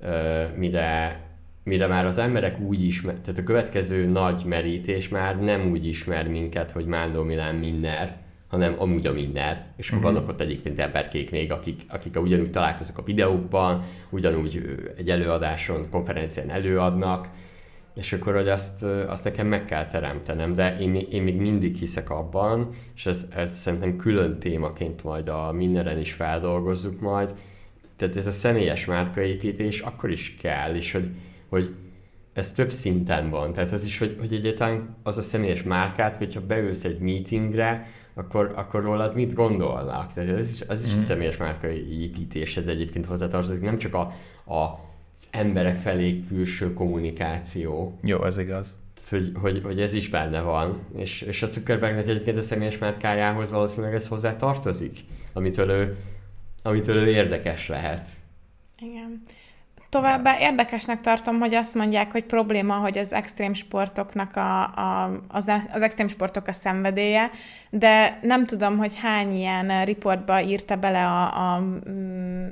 uh, 0.00 0.56
mire, 0.56 1.20
mire 1.64 1.86
már 1.86 2.06
az 2.06 2.18
emberek 2.18 2.60
úgy 2.60 2.84
ismer, 2.84 3.14
tehát 3.14 3.40
a 3.40 3.42
következő 3.42 4.06
nagy 4.06 4.42
merítés 4.46 5.08
már 5.08 5.40
nem 5.40 5.70
úgy 5.70 5.86
ismer 5.86 6.28
minket, 6.28 6.70
hogy 6.70 6.86
Mándó 6.86 7.22
Milán 7.22 7.54
Minner, 7.54 8.22
hanem 8.48 8.74
amúgy 8.78 9.06
a 9.06 9.12
minden. 9.12 9.64
És 9.76 9.90
uh-huh. 9.90 10.04
vannak 10.04 10.28
ott 10.28 10.40
egyébként 10.40 10.78
emberkék 10.78 11.30
még, 11.30 11.52
akik, 11.52 11.80
akik 11.88 12.20
ugyanúgy 12.20 12.50
találkoznak 12.50 12.98
a 12.98 13.02
videókban, 13.02 13.82
ugyanúgy 14.10 14.62
egy 14.96 15.10
előadáson, 15.10 15.90
konferencián 15.90 16.50
előadnak, 16.50 17.28
és 17.94 18.12
akkor, 18.12 18.34
hogy 18.34 18.48
azt, 18.48 18.82
azt 18.82 19.24
nekem 19.24 19.46
meg 19.46 19.64
kell 19.64 19.86
teremtenem, 19.86 20.52
de 20.52 20.78
én, 20.78 20.94
én 20.94 21.22
még 21.22 21.36
mindig 21.36 21.76
hiszek 21.76 22.10
abban, 22.10 22.68
és 22.94 23.06
ez, 23.06 23.26
ez 23.34 23.58
szerintem 23.58 23.96
külön 23.96 24.38
témaként 24.38 25.04
majd 25.04 25.28
a 25.28 25.52
mindenen 25.52 25.98
is 25.98 26.12
feldolgozzuk 26.12 27.00
majd, 27.00 27.34
tehát 27.96 28.16
ez 28.16 28.26
a 28.26 28.30
személyes 28.30 28.84
márkaépítés 28.84 29.80
akkor 29.80 30.10
is 30.10 30.36
kell, 30.36 30.74
és 30.74 30.92
hogy, 30.92 31.10
hogy 31.54 31.74
ez 32.32 32.52
több 32.52 32.70
szinten 32.70 33.30
van. 33.30 33.52
Tehát 33.52 33.72
az 33.72 33.84
is, 33.84 33.98
hogy, 33.98 34.16
hogy 34.18 34.32
egyáltalán 34.32 34.96
az 35.02 35.18
a 35.18 35.22
személyes 35.22 35.62
márkát, 35.62 36.16
hogyha 36.16 36.46
beülsz 36.46 36.84
egy 36.84 36.98
meetingre, 36.98 37.88
akkor, 38.14 38.52
akkor 38.56 38.82
rólad 38.82 39.14
mit 39.14 39.34
gondolnak? 39.34 40.12
Tehát 40.12 40.30
ez 40.30 40.50
is, 40.50 40.60
az 40.60 40.84
is 40.84 40.94
mm. 40.94 40.98
a 40.98 41.02
személyes 41.02 41.36
márkai 41.36 42.02
építéshez 42.02 42.66
egyébként 42.66 43.06
hozzátartozik, 43.06 43.60
nem 43.60 43.78
csak 43.78 43.94
a, 43.94 44.00
a, 44.44 44.60
az 45.12 45.26
emberek 45.30 45.76
felé 45.76 46.20
külső 46.28 46.72
kommunikáció. 46.72 47.98
Jó, 48.02 48.24
ez 48.24 48.38
igaz. 48.38 48.78
hogy, 49.10 49.32
hogy, 49.34 49.60
hogy 49.64 49.80
ez 49.80 49.94
is 49.94 50.08
benne 50.08 50.40
van, 50.40 50.78
és, 50.96 51.22
és 51.22 51.42
a 51.42 51.52
Zuckerbergnek 51.52 52.08
egyébként 52.08 52.38
a 52.38 52.42
személyes 52.42 52.78
márkájához 52.78 53.50
valószínűleg 53.50 53.94
ez 53.94 54.08
hozzá 54.08 54.36
tartozik, 54.36 54.98
amitől 55.32 55.70
ő, 55.70 55.96
amitől 56.62 56.96
ő 56.96 57.08
érdekes 57.08 57.68
lehet. 57.68 58.08
Igen. 58.80 59.22
Továbbá 59.94 60.38
érdekesnek 60.38 61.00
tartom, 61.00 61.38
hogy 61.38 61.54
azt 61.54 61.74
mondják, 61.74 62.12
hogy 62.12 62.24
probléma, 62.24 62.74
hogy 62.74 62.98
az 62.98 63.12
extrém 63.12 63.54
sportoknak 63.54 64.36
a, 64.36 64.62
a, 64.62 65.20
az, 65.28 65.50
az 65.72 65.82
extrém 65.82 66.08
sportok 66.08 66.46
a 66.46 66.52
szenvedélye, 66.52 67.30
de 67.70 68.18
nem 68.22 68.46
tudom, 68.46 68.78
hogy 68.78 68.92
hány 69.00 69.32
ilyen 69.32 69.84
riportba 69.84 70.40
írta 70.40 70.76
bele 70.76 71.06
a, 71.06 71.22
a 71.22 71.60
mm, 71.60 72.46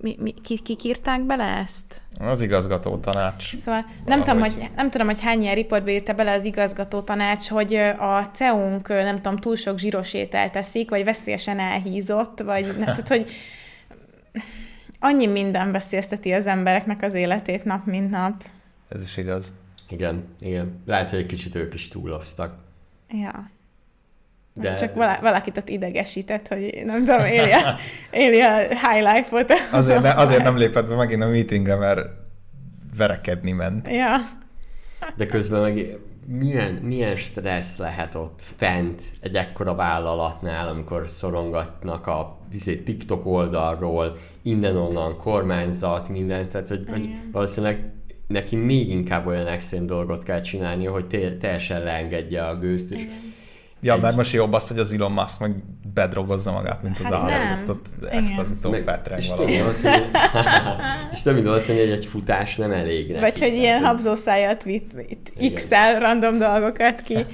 mi, 0.00 0.16
mi, 0.20 0.34
ki, 0.42 0.58
kik 0.58 0.84
írták 0.84 1.22
bele 1.22 1.44
ezt? 1.44 2.00
Az 2.20 2.40
igazgató 2.40 2.96
tanács. 2.96 3.56
Szóval 3.56 3.84
nem 4.06 4.22
tudom, 4.22 4.40
hogy, 4.40 4.68
nem 4.76 4.90
tudom, 4.90 5.06
hogy 5.06 5.20
hány 5.20 5.42
ilyen 5.42 5.54
riportba 5.54 5.90
írta 5.90 6.12
bele 6.12 6.32
az 6.32 6.44
igazgató 6.44 7.00
tanács, 7.00 7.48
hogy 7.48 7.74
a 7.98 8.22
CEUNK, 8.32 8.88
nem 8.88 9.16
tudom, 9.16 9.36
túl 9.36 9.56
sok 9.56 9.78
zsíros 9.78 10.14
ételt 10.14 10.52
teszik, 10.52 10.90
vagy 10.90 11.04
veszélyesen 11.04 11.58
elhízott, 11.58 12.40
vagy 12.40 12.64
nem, 12.64 12.84
tehát, 12.96 13.08
hogy 13.08 13.30
annyi 14.98 15.26
minden 15.26 15.72
veszélyezteti 15.72 16.32
az 16.32 16.46
embereknek 16.46 17.02
az 17.02 17.14
életét 17.14 17.64
nap, 17.64 17.86
mint 17.86 18.10
nap. 18.10 18.44
Ez 18.88 19.02
is 19.02 19.16
igaz. 19.16 19.54
Igen, 19.88 20.24
igen. 20.40 20.82
Lehet, 20.86 21.10
hogy 21.10 21.18
egy 21.18 21.26
kicsit 21.26 21.54
ők 21.54 21.74
is 21.74 21.88
túloztak. 21.88 22.58
Ja. 23.08 23.50
De... 24.52 24.74
Csak 24.74 24.94
vala, 24.94 25.18
valakit 25.20 25.56
ott 25.56 25.68
idegesített, 25.68 26.48
hogy 26.48 26.82
nem 26.84 27.04
tudom, 27.04 27.26
éli 27.26 27.52
a, 27.52 27.76
éli 28.10 28.40
a 28.40 28.58
high 28.58 29.14
life-ot. 29.14 29.52
Azért, 29.70 30.02
ne, 30.02 30.10
azért 30.10 30.42
nem 30.42 30.56
lépett 30.62 30.88
be 30.88 30.94
megint 30.94 31.22
a 31.22 31.28
meetingre, 31.28 31.74
mert 31.74 32.00
verekedni 32.96 33.52
ment. 33.52 33.88
Ja. 33.88 34.16
De 35.16 35.26
közben 35.26 35.60
meg 35.60 35.98
milyen, 36.30 36.72
milyen 36.72 37.16
stressz 37.16 37.78
lehet 37.78 38.14
ott 38.14 38.42
fent 38.56 39.02
egy 39.20 39.34
ekkora 39.34 39.74
vállalatnál, 39.74 40.68
amikor 40.68 41.08
szorongatnak 41.08 42.06
a 42.06 42.38
izé, 42.52 42.76
TikTok 42.76 43.26
oldalról, 43.26 44.16
innen-onnan 44.42 45.16
kormányzat, 45.16 46.08
minden, 46.08 46.48
tehát 46.48 46.68
hogy, 46.68 46.84
hogy 46.90 47.08
valószínűleg 47.32 47.92
neki 48.26 48.56
még 48.56 48.90
inkább 48.90 49.26
olyan 49.26 49.46
extrém 49.46 49.86
dolgot 49.86 50.22
kell 50.22 50.40
csinálni, 50.40 50.84
hogy 50.84 51.36
teljesen 51.40 51.82
leengedje 51.82 52.46
a 52.46 52.58
gőzt, 52.58 52.92
és 52.92 53.00
Igen 53.00 53.27
Ja, 53.80 53.94
egy... 53.94 54.00
mert 54.00 54.16
most 54.16 54.32
jobb 54.32 54.52
az, 54.52 54.68
hogy 54.68 54.78
az 54.78 54.92
Elon 54.92 55.12
Musk 55.12 55.40
meg 55.40 55.54
bedrogozza 55.94 56.52
magát, 56.52 56.82
mint 56.82 56.98
az 56.98 57.04
hát 57.04 57.12
állat, 57.12 57.50
ezt 57.50 57.68
ott 57.68 57.86
extazitó 58.10 58.72
fetreng 58.72 59.22
valahol. 59.36 59.72
És 61.12 61.22
több 61.22 61.34
mint 61.34 61.46
valószínű, 61.46 61.78
hogy 61.78 61.90
egy 61.90 62.06
futás 62.06 62.56
nem 62.56 62.72
elég 62.72 63.08
neki. 63.08 63.20
Vagy 63.20 63.38
hogy 63.38 63.52
ilyen 63.52 63.84
habzószájat 63.84 64.62
vitt, 64.62 64.92
x-el 65.54 65.98
random 65.98 66.38
dolgokat 66.38 67.00
ki. 67.00 67.14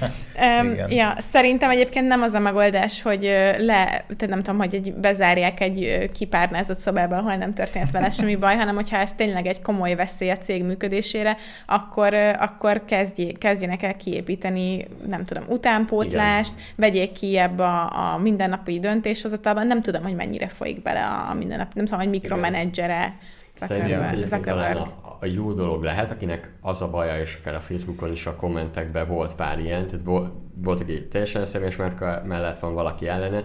um, 0.61 0.75
ja, 0.89 1.15
szerintem 1.19 1.71
egyébként 1.71 2.09
nem 2.09 2.23
az 2.23 2.33
a 2.33 2.39
megoldás, 2.39 3.03
hogy 3.03 3.23
le, 3.59 4.05
te 4.17 4.27
nem 4.27 4.43
tudom, 4.43 4.59
hogy 4.59 4.75
egy, 4.75 4.95
bezárják 4.95 5.61
egy 5.61 6.11
kipárnázott 6.13 6.79
szobában, 6.79 7.19
ahol 7.19 7.37
nem 7.37 7.55
történt 7.55 7.91
vele 7.91 8.11
semmi 8.17 8.37
baj, 8.37 8.57
hanem 8.57 8.75
hogyha 8.75 8.97
ez 8.97 9.13
tényleg 9.13 9.47
egy 9.47 9.63
komoly 9.63 9.95
veszély 9.95 10.31
a 10.31 10.39
cég 10.39 10.65
működésére, 10.65 11.37
akkor, 11.67 12.15
akkor 12.39 12.85
kezdj, 12.85 13.23
kezdjenek 13.23 13.83
el 13.83 13.97
kiépíteni, 13.97 14.85
nem 15.07 15.25
tudom, 15.25 15.45
utánpótlást, 15.49 16.34
tudást, 16.35 16.55
vegyék 16.76 17.12
ki 17.12 17.38
ebbe 17.38 17.64
a, 17.64 18.12
a 18.12 18.19
mindennapi 18.19 18.79
döntéshozatalban. 18.79 19.67
Nem 19.67 19.83
tudom, 19.83 20.03
hogy 20.03 20.14
mennyire 20.14 20.49
folyik 20.49 20.83
bele 20.83 21.07
a 21.07 21.35
mindennap, 21.35 21.75
nem 21.75 21.85
tudom, 21.85 22.00
hogy 22.00 22.09
mikromenedzsere. 22.09 23.17
Szerintem 23.55 24.43
talán 24.43 24.76
a, 24.76 25.17
a 25.21 25.26
jó 25.26 25.53
dolog 25.53 25.83
lehet, 25.83 26.11
akinek 26.11 26.53
az 26.61 26.83
a 26.83 26.91
baja, 26.91 27.21
és 27.21 27.38
akár 27.41 27.55
a 27.55 27.59
Facebookon 27.59 28.12
is 28.12 28.26
a 28.26 28.37
kommentekben 28.37 29.09
volt 29.09 29.35
pár 29.35 29.59
ilyen, 29.59 29.87
tehát 29.87 30.05
volt, 30.05 30.33
volt 30.55 30.81
aki 30.81 31.09
teljesen 31.09 31.47
személyes 31.47 31.76
márka 31.76 32.23
mellett 32.26 32.59
van 32.59 32.75
valaki 32.75 33.09
ellene, 33.09 33.45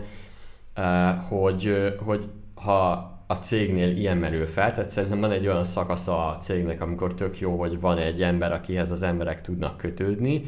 hogy, 1.30 1.94
hogy 2.06 2.30
ha 2.56 2.92
a 3.28 3.34
cégnél 3.34 3.98
ilyen 3.98 4.18
merül 4.18 4.46
fel, 4.46 4.72
tehát 4.72 4.90
szerintem 4.90 5.20
van 5.20 5.32
egy 5.32 5.48
olyan 5.48 5.64
szakasza 5.64 6.28
a 6.28 6.38
cégnek, 6.38 6.82
amikor 6.82 7.14
tök 7.14 7.40
jó, 7.40 7.60
hogy 7.60 7.80
van 7.80 7.98
egy 7.98 8.22
ember, 8.22 8.52
akihez 8.52 8.92
az 8.92 9.02
emberek 9.02 9.42
tudnak 9.42 9.78
kötődni, 9.78 10.44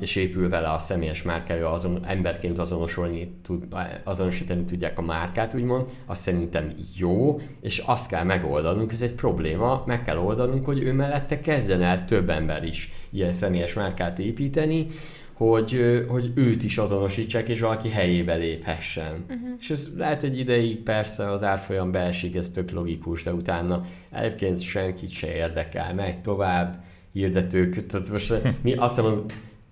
és 0.00 0.16
épül 0.16 0.48
vele 0.48 0.68
a 0.68 0.78
személyes 0.78 1.22
márkája, 1.22 1.70
azon, 1.70 2.00
emberként 2.06 2.58
azonosolni, 2.58 3.34
tud, 3.42 3.66
azonosítani 4.04 4.64
tudják 4.64 4.98
a 4.98 5.02
márkát, 5.02 5.54
úgymond, 5.54 5.84
az 6.06 6.18
szerintem 6.18 6.72
jó, 6.96 7.40
és 7.60 7.78
azt 7.78 8.08
kell 8.08 8.24
megoldanunk, 8.24 8.92
ez 8.92 9.02
egy 9.02 9.14
probléma, 9.14 9.82
meg 9.86 10.02
kell 10.02 10.18
oldanunk, 10.18 10.64
hogy 10.64 10.82
ő 10.82 10.92
mellette 10.92 11.40
kezdjen 11.40 11.82
el 11.82 12.04
több 12.04 12.30
ember 12.30 12.64
is 12.64 12.92
ilyen 13.10 13.32
személyes 13.32 13.74
márkát 13.74 14.18
építeni, 14.18 14.86
hogy, 15.32 16.04
hogy 16.08 16.32
őt 16.34 16.62
is 16.62 16.78
azonosítsák, 16.78 17.48
és 17.48 17.60
valaki 17.60 17.88
helyébe 17.88 18.34
léphessen. 18.34 19.24
Uh-huh. 19.28 19.48
És 19.58 19.70
ez 19.70 19.90
lehet, 19.96 20.20
hogy 20.20 20.38
ideig 20.38 20.82
persze 20.82 21.30
az 21.30 21.42
árfolyam 21.42 21.90
beesik, 21.90 22.34
ez 22.34 22.50
tök 22.50 22.70
logikus, 22.70 23.22
de 23.22 23.32
utána 23.32 23.84
egyébként 24.10 24.60
senkit 24.60 25.10
se 25.10 25.34
érdekel, 25.34 25.94
megy 25.94 26.20
tovább, 26.20 26.84
hirdetők, 27.12 27.86
tehát 27.86 28.08
most 28.08 28.34
mi 28.62 28.74
azt 28.74 28.96
mondom, 28.96 29.24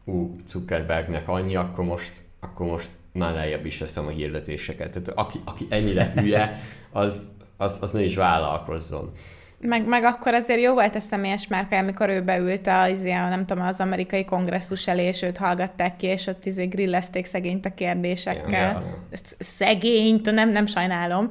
ú, 0.04 0.36
Zuckerbergnek 0.46 1.28
annyi, 1.28 1.56
akkor 1.56 1.84
most, 1.84 2.22
akkor 2.40 2.66
most 2.66 2.90
már 3.12 3.34
lejjebb 3.34 3.66
is 3.66 3.78
veszem 3.78 4.06
a 4.06 4.10
hirdetéseket. 4.10 4.90
Tehát 4.90 5.08
aki, 5.08 5.40
aki 5.44 5.66
ennyire 5.68 6.12
hülye, 6.14 6.60
az, 6.90 7.28
az, 7.56 7.78
az 7.80 7.92
ne 7.92 8.02
is 8.02 8.14
vállalkozzon. 8.14 9.12
Meg, 9.60 9.86
meg 9.86 10.04
akkor 10.04 10.34
azért 10.34 10.60
jó 10.60 10.72
volt 10.72 10.94
a 10.94 11.00
személyes 11.00 11.46
márka, 11.46 11.76
amikor 11.76 12.08
ő 12.08 12.22
beült 12.22 12.66
a, 12.66 12.88
izé, 12.88 13.10
a, 13.10 13.28
nem 13.28 13.44
tudom, 13.44 13.64
az 13.64 13.80
amerikai 13.80 14.24
kongresszus 14.24 14.88
elé, 14.88 15.06
és 15.06 15.22
őt 15.22 15.36
hallgatták 15.36 15.96
ki, 15.96 16.06
és 16.06 16.26
ott 16.26 16.44
izé 16.44 16.64
grillezték 16.64 17.26
szegényt 17.26 17.66
a 17.66 17.74
kérdésekkel. 17.74 18.84
Ezt 19.10 19.36
szegényt, 19.38 20.30
nem, 20.30 20.50
nem 20.50 20.66
sajnálom. 20.66 21.30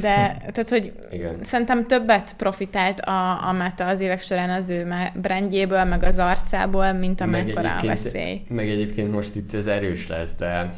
De, 0.00 0.36
tehát, 0.52 0.68
hogy 0.68 0.92
Igen. 1.12 1.38
szerintem 1.42 1.86
többet 1.86 2.34
profitált 2.36 3.00
a, 3.00 3.48
a 3.48 3.52
Meta 3.52 3.86
az 3.86 4.00
évek 4.00 4.20
során 4.20 4.50
az 4.50 4.68
ő 4.68 4.94
brandjéből, 5.14 5.84
meg 5.84 6.02
az 6.02 6.18
arcából, 6.18 6.92
mint 6.92 7.20
amekkora 7.20 7.76
a 7.76 7.86
veszély. 7.86 8.40
Meg 8.48 8.68
egyébként 8.68 9.12
most 9.12 9.34
itt 9.34 9.54
ez 9.54 9.66
erős 9.66 10.08
lesz, 10.08 10.34
de 10.38 10.74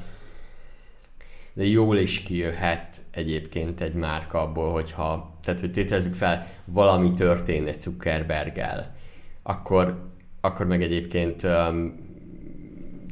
de 1.57 1.65
jól 1.65 1.97
is 1.97 2.21
kijöhet 2.21 2.97
egyébként 3.11 3.81
egy 3.81 3.95
márka 3.95 4.41
abból, 4.41 4.73
hogyha, 4.73 5.36
tehát 5.47 5.61
hogy 5.61 5.71
tételezzük 5.71 6.15
fel, 6.15 6.47
valami 6.65 7.13
történne 7.13 7.73
Zuckerberggel, 7.73 8.95
akkor, 9.43 10.11
akkor 10.41 10.67
meg 10.67 10.83
egyébként 10.83 11.43
um, 11.43 12.05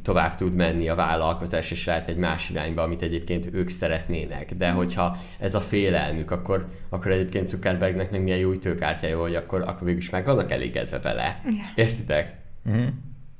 tovább 0.03 0.35
tud 0.35 0.55
menni 0.55 0.89
a 0.89 0.95
vállalkozás, 0.95 1.71
és 1.71 1.85
lehet 1.87 2.09
egy 2.09 2.17
más 2.17 2.51
irányba, 2.51 2.83
amit 2.83 3.03
egyébként 3.03 3.49
ők 3.53 3.69
szeretnének. 3.69 4.55
De 4.55 4.71
hogyha 4.71 5.17
ez 5.39 5.55
a 5.55 5.61
félelmük, 5.61 6.31
akkor, 6.31 6.67
akkor 6.89 7.11
egyébként 7.11 7.49
Zuckerbergnek 7.49 8.11
meg 8.11 8.23
milyen 8.23 8.39
jó 8.39 8.53
ütőkártyája, 8.53 9.21
hogy 9.21 9.35
akkor, 9.35 9.61
akkor 9.61 9.85
végül 9.85 10.01
is 10.01 10.11
meg 10.11 10.25
vannak 10.25 10.51
elégedve 10.51 10.99
vele. 10.99 11.41
Értitek? 11.75 12.37
Uh-huh. 12.67 12.87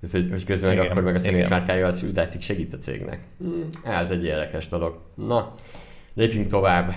Ez, 0.03 0.11
hogy, 0.11 0.29
hogy 0.31 0.45
közben 0.45 0.77
meg 0.77 0.91
akkor 0.91 1.03
meg 1.03 1.15
a 1.15 1.19
személyes 1.19 1.49
márkája 1.49 1.87
az 1.87 2.03
úgy 2.03 2.17
látszik 2.17 2.43
segít 2.43 2.73
a 2.73 2.79
cégnek. 2.79 3.21
Hmm. 3.39 3.69
Ez 3.85 4.11
egy 4.11 4.25
érdekes 4.25 4.69
dolog. 4.69 5.01
Na, 5.15 5.55
lépjünk 6.15 6.47
tovább 6.47 6.93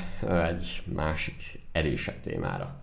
egy 0.49 0.81
másik 0.95 1.35
erősebb 1.77 2.19
témára. 2.21 2.81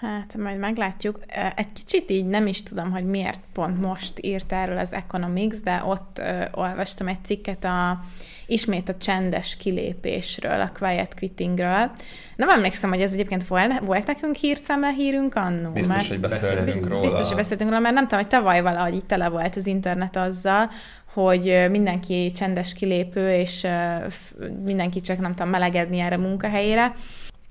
Hát, 0.00 0.36
majd 0.36 0.58
meglátjuk. 0.58 1.20
Egy 1.56 1.72
kicsit 1.72 2.10
így 2.10 2.26
nem 2.26 2.46
is 2.46 2.62
tudom, 2.62 2.90
hogy 2.90 3.04
miért 3.04 3.40
pont 3.52 3.80
most 3.80 4.12
írt 4.20 4.52
erről 4.52 4.78
az 4.78 4.92
Economics, 4.92 5.56
de 5.56 5.82
ott 5.86 6.18
ö, 6.18 6.44
olvastam 6.52 7.08
egy 7.08 7.24
cikket 7.24 7.64
a, 7.64 8.00
ismét 8.46 8.88
a 8.88 8.94
csendes 8.96 9.56
kilépésről, 9.56 10.60
a 10.60 10.72
quiet 10.78 11.14
quittingről. 11.14 11.90
Nem 12.36 12.48
emlékszem, 12.48 12.90
hogy 12.90 13.02
ez 13.02 13.12
egyébként 13.12 13.46
volt, 13.46 13.78
volt 13.78 14.06
nekünk 14.06 14.34
hírszemle 14.34 14.92
hírünk 14.92 15.34
annó. 15.34 15.70
Biztos, 15.70 15.96
mert, 15.96 16.08
hogy 16.08 16.20
beszéltünk 16.20 16.64
biztos, 16.64 16.88
róla. 16.88 17.00
Biztos, 17.00 17.26
hogy 17.26 17.36
beszéltünk 17.36 17.70
róla, 17.70 17.82
mert 17.82 17.94
nem 17.94 18.04
tudom, 18.04 18.18
hogy 18.18 18.28
tavaly 18.28 18.62
valahogy 18.62 18.94
így 18.94 19.06
tele 19.06 19.28
volt 19.28 19.56
az 19.56 19.66
internet 19.66 20.16
azzal, 20.16 20.70
hogy 21.12 21.66
mindenki 21.70 22.32
csendes 22.32 22.72
kilépő, 22.72 23.32
és 23.32 23.66
mindenki 24.64 25.00
csak 25.00 25.18
nem 25.18 25.34
tudom 25.34 25.50
melegedni 25.50 25.98
erre 25.98 26.14
a 26.14 26.18
munkahelyére. 26.18 26.94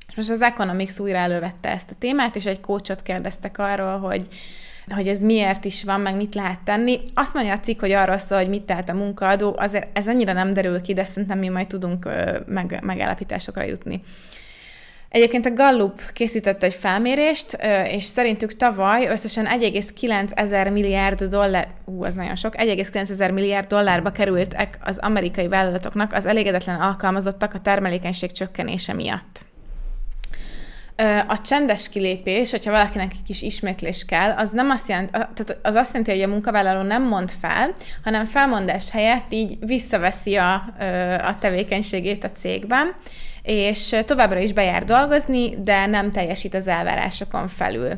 És 0.09 0.15
most 0.15 0.29
az 0.29 0.41
Economics 0.41 0.99
újra 0.99 1.17
elővette 1.17 1.69
ezt 1.69 1.91
a 1.91 1.95
témát, 1.99 2.35
és 2.35 2.45
egy 2.45 2.59
kócsot 2.59 3.01
kérdeztek 3.01 3.57
arról, 3.57 3.99
hogy 3.99 4.27
hogy 4.95 5.07
ez 5.07 5.21
miért 5.21 5.65
is 5.65 5.83
van, 5.83 6.01
meg 6.01 6.15
mit 6.15 6.35
lehet 6.35 6.59
tenni. 6.59 6.99
Azt 7.13 7.33
mondja 7.33 7.53
a 7.53 7.59
cikk, 7.59 7.79
hogy 7.79 7.91
arról 7.91 8.17
szól, 8.17 8.37
hogy 8.37 8.49
mit 8.49 8.63
tehet 8.63 8.89
a 8.89 8.93
munkaadó, 8.93 9.55
azért 9.57 9.97
ez 9.97 10.07
annyira 10.07 10.33
nem 10.33 10.53
derül 10.53 10.81
ki, 10.81 10.93
de 10.93 11.05
szerintem 11.05 11.39
mi 11.39 11.47
majd 11.47 11.67
tudunk 11.67 12.09
meg, 12.45 12.79
megállapításokra 12.81 13.63
jutni. 13.63 14.01
Egyébként 15.09 15.45
a 15.45 15.53
Gallup 15.53 16.11
készített 16.13 16.63
egy 16.63 16.73
felmérést, 16.73 17.57
és 17.91 18.03
szerintük 18.03 18.55
tavaly 18.55 19.07
összesen 19.07 19.45
1,9 19.45 20.31
ezer 20.33 20.69
milliárd 20.69 21.23
dollár, 21.23 21.67
ú, 21.85 22.03
az 22.03 22.15
nagyon 22.15 22.35
sok, 22.35 22.53
1,9 22.57 23.09
ezer 23.09 23.31
milliárd 23.31 23.67
dollárba 23.67 24.11
kerültek 24.11 24.77
az 24.83 24.97
amerikai 24.97 25.47
vállalatoknak 25.47 26.13
az 26.13 26.25
elégedetlen 26.25 26.79
alkalmazottak 26.79 27.53
a 27.53 27.59
termelékenység 27.59 28.31
csökkenése 28.31 28.93
miatt. 28.93 29.48
A 31.27 31.41
csendes 31.41 31.89
kilépés, 31.89 32.51
hogyha 32.51 32.71
valakinek 32.71 33.11
egy 33.11 33.23
kis 33.25 33.41
ismétlés 33.41 34.05
kell, 34.05 34.31
az 34.31 34.49
nem 34.49 34.69
azt 34.69 34.89
jelenti, 34.89 35.11
tehát 35.11 35.57
az 35.61 35.75
azt 35.75 35.87
jelenti, 35.87 36.11
hogy 36.11 36.21
a 36.21 36.27
munkavállaló 36.27 36.81
nem 36.81 37.03
mond 37.03 37.31
fel, 37.41 37.69
hanem 38.03 38.25
felmondás 38.25 38.91
helyett 38.91 39.33
így 39.33 39.57
visszaveszi 39.59 40.35
a, 40.35 40.53
a 41.23 41.37
tevékenységét 41.39 42.23
a 42.23 42.31
cégben, 42.31 42.95
és 43.41 43.95
továbbra 44.05 44.39
is 44.39 44.53
bejár 44.53 44.83
dolgozni, 44.83 45.63
de 45.63 45.85
nem 45.85 46.11
teljesít 46.11 46.53
az 46.53 46.67
elvárásokon 46.67 47.47
felül. 47.47 47.91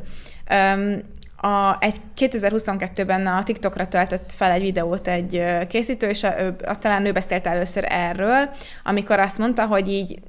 A, 1.37 1.77
egy 1.79 1.95
2022-ben 2.17 3.27
a 3.27 3.43
TikTokra 3.43 3.87
töltött 3.87 4.31
fel 4.35 4.51
egy 4.51 4.61
videót 4.61 5.07
egy 5.07 5.43
készítő, 5.67 6.09
és 6.09 6.23
a, 6.23 6.33
a, 6.65 6.77
talán 6.77 7.05
ő 7.05 7.11
beszélt 7.11 7.47
először 7.47 7.85
erről, 7.89 8.49
amikor 8.83 9.19
azt 9.19 9.37
mondta, 9.37 9.65
hogy 9.65 9.89
így 9.89 10.19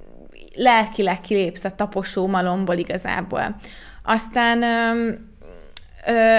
lelkileg 0.54 1.21
kilépsz 1.21 1.64
a 1.64 1.75
taposó 1.75 2.26
malomból 2.26 2.76
igazából. 2.76 3.56
Aztán 4.04 4.62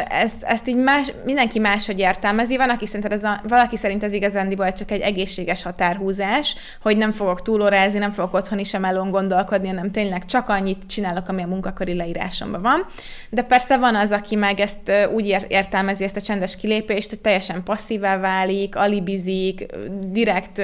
ezt, 0.07 0.43
ezt 0.43 0.67
így 0.67 0.75
más, 0.75 1.13
mindenki 1.25 1.59
máshogy 1.59 1.99
értelmezi. 1.99 2.57
Van, 2.57 2.69
aki 2.69 2.85
szerint 2.85 3.13
ez 3.13 3.23
a, 3.23 3.41
valaki 3.47 3.77
szerint 3.77 4.03
ez 4.03 4.13
igazándiból 4.13 4.71
csak 4.71 4.91
egy 4.91 5.01
egészséges 5.01 5.63
határhúzás, 5.63 6.55
hogy 6.81 6.97
nem 6.97 7.11
fogok 7.11 7.41
túlórázni, 7.41 7.99
nem 7.99 8.11
fogok 8.11 8.33
otthon 8.33 8.63
sem 8.63 8.85
elon 8.85 9.11
gondolkodni, 9.11 9.67
hanem 9.67 9.91
tényleg 9.91 10.25
csak 10.25 10.49
annyit 10.49 10.85
csinálok, 10.85 11.27
ami 11.27 11.41
a 11.41 11.47
munkaköri 11.47 11.95
leírásomban 11.95 12.61
van. 12.61 12.85
De 13.29 13.41
persze 13.41 13.77
van 13.77 13.95
az, 13.95 14.11
aki 14.11 14.35
meg 14.35 14.59
ezt 14.59 14.91
úgy 15.13 15.37
értelmezi, 15.47 16.03
ezt 16.03 16.15
a 16.15 16.21
csendes 16.21 16.55
kilépést, 16.55 17.09
hogy 17.09 17.19
teljesen 17.19 17.63
passzívá 17.63 18.17
válik, 18.17 18.75
alibizik, 18.75 19.65
direkt 20.07 20.61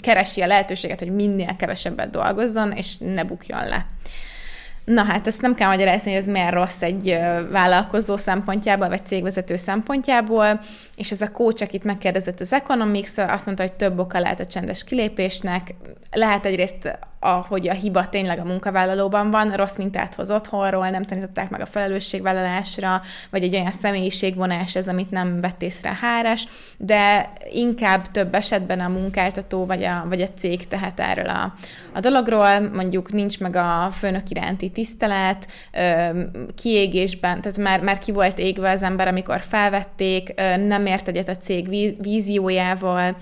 keresi 0.00 0.40
a 0.40 0.46
lehetőséget, 0.46 0.98
hogy 0.98 1.14
minél 1.14 1.56
kevesebbet 1.56 2.10
dolgozzon, 2.10 2.72
és 2.72 2.98
ne 2.98 3.24
bukjon 3.24 3.68
le. 3.68 3.86
Na 4.90 5.02
hát 5.02 5.26
ezt 5.26 5.40
nem 5.40 5.54
kell 5.54 5.68
magyarázni, 5.68 6.10
hogy 6.10 6.20
ez 6.20 6.26
miért 6.26 6.52
rossz 6.52 6.82
egy 6.82 7.18
vállalkozó 7.50 8.16
szempontjából, 8.16 8.88
vagy 8.88 9.06
cégvezető 9.06 9.56
szempontjából, 9.56 10.60
és 10.96 11.10
ez 11.10 11.20
a 11.20 11.30
coach, 11.30 11.62
akit 11.62 11.84
megkérdezett 11.84 12.40
az 12.40 12.52
Economics, 12.52 13.18
azt 13.18 13.46
mondta, 13.46 13.62
hogy 13.62 13.72
több 13.72 13.98
oka 13.98 14.20
lehet 14.20 14.40
a 14.40 14.46
csendes 14.46 14.84
kilépésnek. 14.84 15.74
Lehet 16.10 16.46
egyrészt, 16.46 16.98
hogy 17.20 17.68
a 17.68 17.72
hiba 17.72 18.08
tényleg 18.08 18.38
a 18.38 18.44
munkavállalóban 18.44 19.30
van, 19.30 19.50
rossz 19.50 19.76
mintát 19.76 20.14
hoz 20.14 20.30
otthonról, 20.30 20.90
nem 20.90 21.04
tanították 21.04 21.50
meg 21.50 21.60
a 21.60 21.66
felelősségvállalásra, 21.66 23.02
vagy 23.30 23.42
egy 23.42 23.54
olyan 23.54 23.70
személyiségvonás 23.70 24.76
ez, 24.76 24.88
amit 24.88 25.10
nem 25.10 25.40
vett 25.40 25.62
észre 25.62 25.98
hárás, 26.00 26.46
de 26.76 27.32
inkább 27.50 28.10
több 28.10 28.34
esetben 28.34 28.80
a 28.80 28.88
munkáltató 28.88 29.66
vagy 29.66 29.84
a, 29.84 30.04
vagy 30.08 30.20
a 30.20 30.28
cég 30.38 30.68
tehet 30.68 31.00
erről 31.00 31.28
a, 31.28 31.54
a 31.92 32.00
dologról, 32.00 32.60
mondjuk 32.74 33.12
nincs 33.12 33.40
meg 33.40 33.56
a 33.56 33.88
főnök 33.92 34.30
iránti 34.30 34.70
tisztelet, 34.70 35.46
kiégésben, 36.54 37.40
tehát 37.40 37.58
már, 37.58 37.80
már 37.80 37.98
ki 37.98 38.12
volt 38.12 38.38
égve 38.38 38.70
az 38.70 38.82
ember, 38.82 39.08
amikor 39.08 39.40
felvették, 39.40 40.34
nem 40.66 40.86
ért 40.86 41.08
egyet 41.08 41.28
a 41.28 41.36
cég 41.36 41.68
víziójával, 42.00 43.16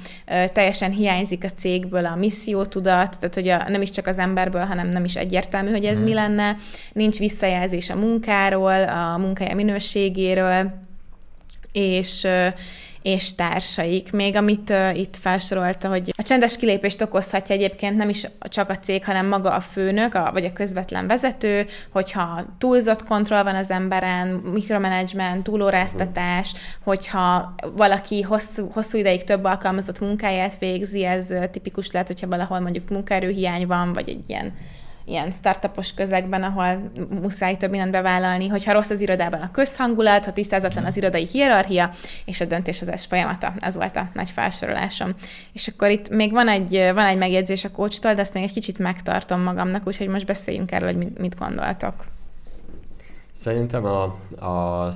teljesen 0.52 0.90
hiányzik 0.90 1.44
a 1.44 1.48
cégből 1.56 2.06
a 2.06 2.16
missziótudat, 2.16 3.18
tehát 3.18 3.34
hogy 3.34 3.48
a, 3.48 3.68
nem 3.68 3.82
is 3.82 3.87
csak 3.90 4.06
az 4.06 4.18
emberből, 4.18 4.64
hanem 4.64 4.88
nem 4.88 5.04
is 5.04 5.16
egyértelmű, 5.16 5.70
hogy 5.70 5.84
ez 5.84 5.96
hmm. 5.96 6.04
mi 6.04 6.14
lenne, 6.14 6.56
nincs 6.92 7.18
visszajelzés 7.18 7.90
a 7.90 7.96
munkáról, 7.96 8.88
a 8.88 9.16
munkája 9.18 9.54
minőségéről, 9.54 10.70
és 11.72 12.26
és 13.08 13.34
társaik. 13.34 14.12
Még 14.12 14.36
amit 14.36 14.70
uh, 14.70 14.98
itt 14.98 15.16
felsorolta, 15.16 15.88
hogy 15.88 16.12
a 16.16 16.22
csendes 16.22 16.56
kilépést 16.56 17.02
okozhatja 17.02 17.54
egyébként 17.54 17.96
nem 17.96 18.08
is 18.08 18.28
csak 18.40 18.68
a 18.68 18.78
cég, 18.78 19.04
hanem 19.04 19.26
maga 19.26 19.50
a 19.50 19.60
főnök, 19.60 20.14
a, 20.14 20.30
vagy 20.32 20.44
a 20.44 20.52
közvetlen 20.52 21.06
vezető, 21.06 21.66
hogyha 21.92 22.44
túlzott 22.58 23.04
kontroll 23.04 23.42
van 23.42 23.54
az 23.54 23.70
emberen, 23.70 24.28
mikromanagement, 24.28 25.42
túlóráztatás, 25.42 26.54
hogyha 26.84 27.54
valaki 27.76 28.22
hosszú, 28.22 28.68
hosszú 28.72 28.98
ideig 28.98 29.24
több 29.24 29.44
alkalmazott 29.44 30.00
munkáját 30.00 30.58
végzi, 30.58 31.04
ez 31.04 31.26
tipikus 31.50 31.90
lehet, 31.90 32.08
hogyha 32.08 32.28
valahol 32.28 32.60
mondjuk 32.60 32.88
munkaerőhiány 32.88 33.66
van, 33.66 33.92
vagy 33.92 34.08
egy 34.08 34.30
ilyen 34.30 34.52
ilyen 35.08 35.30
startupos 35.30 35.94
közegben, 35.94 36.42
ahol 36.42 36.90
muszáj 37.20 37.56
több 37.56 37.70
mindent 37.70 37.92
bevállalni, 37.92 38.48
hogyha 38.48 38.72
rossz 38.72 38.90
az 38.90 39.00
irodában 39.00 39.40
a 39.40 39.50
közhangulat, 39.50 40.24
ha 40.24 40.32
tisztázatlan 40.32 40.84
az 40.84 40.96
irodai 40.96 41.26
hierarchia, 41.26 41.90
és 42.24 42.40
a 42.40 42.44
döntéshozás 42.44 43.06
folyamata. 43.06 43.54
Ez 43.58 43.74
volt 43.74 43.96
a 43.96 44.08
nagy 44.14 44.30
felsorolásom. 44.30 45.14
És 45.52 45.68
akkor 45.68 45.90
itt 45.90 46.08
még 46.08 46.32
van 46.32 46.48
egy, 46.48 46.90
van 46.94 47.06
egy 47.06 47.18
megjegyzés 47.18 47.64
a 47.64 47.70
kócstól, 47.70 48.14
de 48.14 48.20
ezt 48.20 48.34
még 48.34 48.42
egy 48.42 48.52
kicsit 48.52 48.78
megtartom 48.78 49.40
magamnak, 49.40 49.86
úgyhogy 49.86 50.08
most 50.08 50.26
beszéljünk 50.26 50.72
erről, 50.72 50.92
hogy 50.92 51.12
mit, 51.18 51.38
gondoltok. 51.38 52.04
Szerintem 53.32 53.84
a, 53.84 54.02
a, 54.46 54.92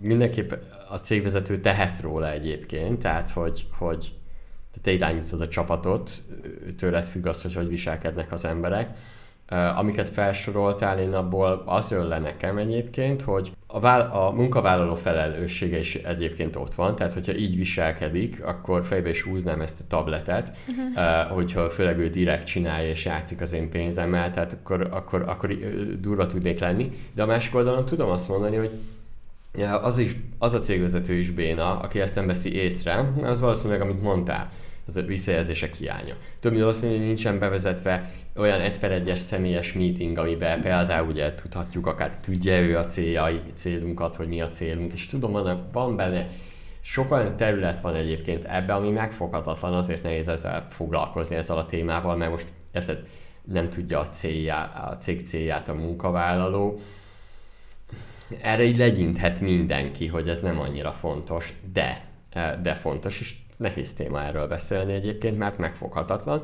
mindenképp 0.00 0.52
a 0.90 0.96
cégvezető 0.96 1.60
tehet 1.60 2.00
róla 2.00 2.30
egyébként, 2.30 2.98
tehát 2.98 3.30
hogy, 3.30 3.66
hogy 3.78 4.12
te 4.82 4.92
irányítod 4.92 5.40
a 5.40 5.48
csapatot, 5.48 6.10
tőled 6.78 7.04
függ 7.04 7.26
az, 7.26 7.42
hogy 7.42 7.54
hogy 7.54 7.68
viselkednek 7.68 8.32
az 8.32 8.44
emberek. 8.44 8.96
Amiket 9.76 10.08
felsoroltál, 10.08 10.98
én 10.98 11.12
abból 11.12 11.62
az 11.66 11.90
jön 11.90 12.06
le 12.06 12.18
nekem 12.18 12.58
egyébként, 12.58 13.22
hogy 13.22 13.52
a, 13.66 13.80
vál- 13.80 14.14
a 14.14 14.30
munkavállaló 14.30 14.94
felelőssége 14.94 15.78
is 15.78 15.94
egyébként 15.94 16.56
ott 16.56 16.74
van, 16.74 16.96
tehát 16.96 17.12
hogyha 17.12 17.34
így 17.34 17.56
viselkedik, 17.56 18.44
akkor 18.44 18.84
fejbe 18.84 19.08
is 19.08 19.22
húznám 19.22 19.60
ezt 19.60 19.80
a 19.80 19.84
tabletet, 19.88 20.52
uh-huh. 20.68 21.30
hogyha 21.30 21.68
főleg 21.68 21.98
ő 21.98 22.08
direkt 22.08 22.46
csinálja 22.46 22.88
és 22.88 23.04
játszik 23.04 23.40
az 23.40 23.52
én 23.52 23.70
pénzemmel, 23.70 24.30
tehát 24.30 24.52
akkor, 24.52 24.88
akkor, 24.90 25.22
akkor 25.26 25.54
durva 26.00 26.26
tudnék 26.26 26.60
lenni. 26.60 26.92
De 27.14 27.22
a 27.22 27.26
másik 27.26 27.54
oldalon 27.54 27.84
tudom 27.84 28.10
azt 28.10 28.28
mondani, 28.28 28.56
hogy 28.56 28.70
az, 29.82 29.98
is, 29.98 30.16
az 30.38 30.52
a 30.52 30.60
cégvezető 30.60 31.14
is 31.14 31.30
béna, 31.30 31.80
aki 31.80 32.00
ezt 32.00 32.14
nem 32.14 32.26
veszi 32.26 32.54
észre, 32.54 33.12
az 33.22 33.40
valószínűleg, 33.40 33.80
amit 33.80 34.02
mondtál, 34.02 34.50
az 34.86 34.96
a 34.96 35.02
visszajelzések 35.02 35.74
hiánya. 35.74 36.14
Több 36.40 36.54
valószínű, 36.54 36.96
hogy 36.96 37.06
nincsen 37.06 37.38
bevezetve 37.38 38.12
olyan 38.36 38.60
egy 38.60 38.78
per 38.78 38.92
egyes 38.92 39.18
személyes 39.18 39.72
meeting, 39.72 40.18
amiben 40.18 40.60
például 40.60 41.08
ugye 41.08 41.34
tudhatjuk, 41.34 41.86
akár 41.86 42.18
tudja 42.20 42.60
ő 42.60 42.76
a 42.76 42.86
céljai, 42.86 43.40
célunkat, 43.54 44.16
hogy 44.16 44.28
mi 44.28 44.40
a 44.40 44.48
célunk, 44.48 44.92
és 44.92 45.06
tudom, 45.06 45.32
van, 45.32 45.68
van 45.72 45.96
benne 45.96 46.28
sok 46.80 47.12
olyan 47.12 47.36
terület 47.36 47.80
van 47.80 47.94
egyébként 47.94 48.44
ebben, 48.44 48.76
ami 48.76 48.90
megfoghatatlan, 48.90 49.74
azért 49.74 50.02
nehéz 50.02 50.28
ezzel 50.28 50.66
foglalkozni 50.68 51.36
ezzel 51.36 51.58
a 51.58 51.66
témával, 51.66 52.16
mert 52.16 52.30
most 52.30 52.46
érted, 52.72 53.06
nem 53.44 53.68
tudja 53.68 53.98
a, 53.98 54.08
céljá, 54.08 54.64
a 54.64 54.96
cég 54.96 55.26
célját 55.26 55.68
a 55.68 55.74
munkavállaló, 55.74 56.78
erre 58.42 58.62
így 58.64 58.76
legyinthet 58.76 59.40
mindenki, 59.40 60.06
hogy 60.06 60.28
ez 60.28 60.40
nem 60.40 60.60
annyira 60.60 60.92
fontos, 60.92 61.54
de, 61.72 62.04
de 62.62 62.74
fontos, 62.74 63.20
és 63.20 63.34
nehéz 63.56 63.94
téma 63.94 64.22
erről 64.22 64.46
beszélni 64.46 64.92
egyébként, 64.92 65.38
mert 65.38 65.58
megfoghatatlan. 65.58 66.42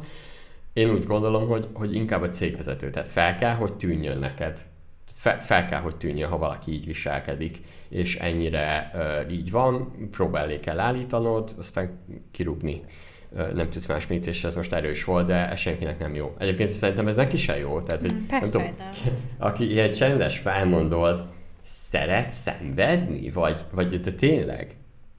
Én 0.72 0.90
úgy 0.90 1.04
gondolom, 1.04 1.48
hogy, 1.48 1.68
hogy 1.72 1.94
inkább 1.94 2.22
a 2.22 2.28
cégvezető, 2.28 2.90
tehát 2.90 3.08
fel 3.08 3.36
kell, 3.36 3.54
hogy 3.54 3.72
tűnjön 3.72 4.18
neked. 4.18 4.60
Fel, 5.06 5.42
fel 5.42 5.66
kell, 5.66 5.80
hogy 5.80 5.96
tűnjön, 5.96 6.28
ha 6.28 6.38
valaki 6.38 6.72
így 6.72 6.86
viselkedik, 6.86 7.56
és 7.88 8.16
ennyire 8.16 8.90
uh, 8.94 9.32
így 9.32 9.50
van, 9.50 9.92
próbálni 10.10 10.60
kell 10.60 10.78
állítanod, 10.78 11.54
aztán 11.58 11.98
kirúgni 12.30 12.82
uh, 13.30 13.52
nem 13.52 13.70
tudsz 13.70 13.86
más 13.86 14.06
mit, 14.06 14.26
és 14.26 14.44
ez 14.44 14.54
most 14.54 14.72
erős 14.72 15.04
volt, 15.04 15.26
de 15.26 15.50
ez 15.50 15.58
senkinek 15.58 15.98
nem 15.98 16.14
jó. 16.14 16.34
Egyébként 16.38 16.70
szerintem 16.70 17.08
ez 17.08 17.16
neki 17.16 17.36
sem 17.36 17.58
jó. 17.58 17.80
Tehát, 17.80 18.00
hogy, 18.00 18.14
Persze, 18.14 18.50
tudom, 18.50 18.74
aki 19.48 19.70
ilyen 19.70 19.92
csendes 19.92 20.38
felmondó, 20.38 21.02
az 21.02 21.24
szeret 21.62 22.32
szenvedni? 22.32 23.30
Vagy, 23.30 23.64
vagy 23.70 24.00
de 24.00 24.12
tényleg? 24.12 24.76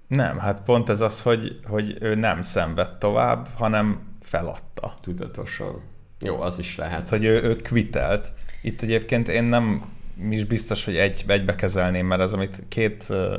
Nem, 0.10 0.38
hát 0.38 0.62
pont 0.62 0.90
ez 0.90 1.02
az, 1.02 1.22
hogy, 1.22 1.60
hogy 1.68 1.98
ő 2.00 2.16
nem 2.16 2.42
szenved 2.42 2.98
tovább, 2.98 3.48
hanem 3.56 4.00
feladta. 4.22 4.94
Tudatosan. 5.02 5.82
Jó, 6.20 6.42
az 6.42 6.60
is 6.60 6.78
lehet. 6.78 6.94
Hát, 6.94 7.10
hogy 7.10 7.24
ő, 7.24 7.42
ő 7.42 7.56
kvitelt. 7.56 8.34
Itt 8.62 8.82
egyébként 8.82 9.28
én 9.28 9.44
nem 9.44 9.86
is 10.30 10.44
biztos, 10.44 10.86
hogy 10.86 10.96
egy, 10.96 11.24
egybe 11.28 11.56
kezelném, 11.56 12.06
mert 12.06 12.22
az, 12.22 12.34
amit 12.34 12.64
két 12.68 13.06
uh, 13.10 13.36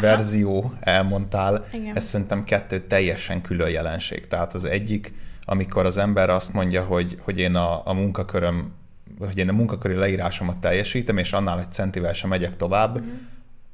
verzió 0.00 0.74
elmondtál, 0.80 1.66
Igen. 1.72 1.96
ez 1.96 2.04
szerintem 2.04 2.44
kettő 2.44 2.80
teljesen 2.80 3.42
külön 3.42 3.70
jelenség. 3.70 4.28
Tehát 4.28 4.54
az 4.54 4.64
egyik, 4.64 5.14
amikor 5.44 5.86
az 5.86 5.96
ember 5.96 6.30
azt 6.30 6.52
mondja, 6.52 6.84
hogy, 6.84 7.16
hogy 7.20 7.38
én 7.38 7.54
a, 7.54 7.86
a 7.86 7.92
munkaköröm 7.92 8.72
hogy 9.18 9.38
én 9.38 9.48
a 9.48 9.52
munkaköri 9.52 9.94
leírásomat 9.94 10.56
teljesítem, 10.56 11.18
és 11.18 11.32
annál 11.32 11.60
egy 11.60 11.72
centivel 11.72 12.12
sem 12.12 12.28
megyek 12.28 12.56
tovább, 12.56 12.96
uh-huh. 12.96 13.12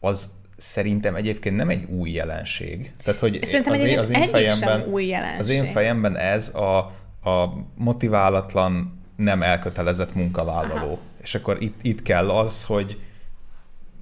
az 0.00 0.30
szerintem 0.58 1.14
egyébként 1.14 1.56
nem 1.56 1.68
egy 1.68 1.84
új 1.84 2.10
jelenség. 2.10 2.92
Tehát, 3.04 3.20
hogy 3.20 3.38
szerintem 3.42 3.72
az, 3.72 3.80
én, 3.80 3.98
az 3.98 4.10
én 4.10 4.28
fejemben, 4.28 4.84
új 4.84 5.06
jelenség. 5.06 5.40
Az 5.40 5.48
én 5.48 5.64
fejemben 5.64 6.16
ez 6.16 6.54
a, 6.54 6.78
a 7.30 7.52
motiválatlan, 7.74 9.02
nem 9.16 9.42
elkötelezett 9.42 10.14
munkavállaló. 10.14 10.86
Aha. 10.86 10.98
És 11.22 11.34
akkor 11.34 11.56
itt, 11.60 11.78
itt 11.82 12.02
kell 12.02 12.30
az, 12.30 12.64
hogy 12.64 13.00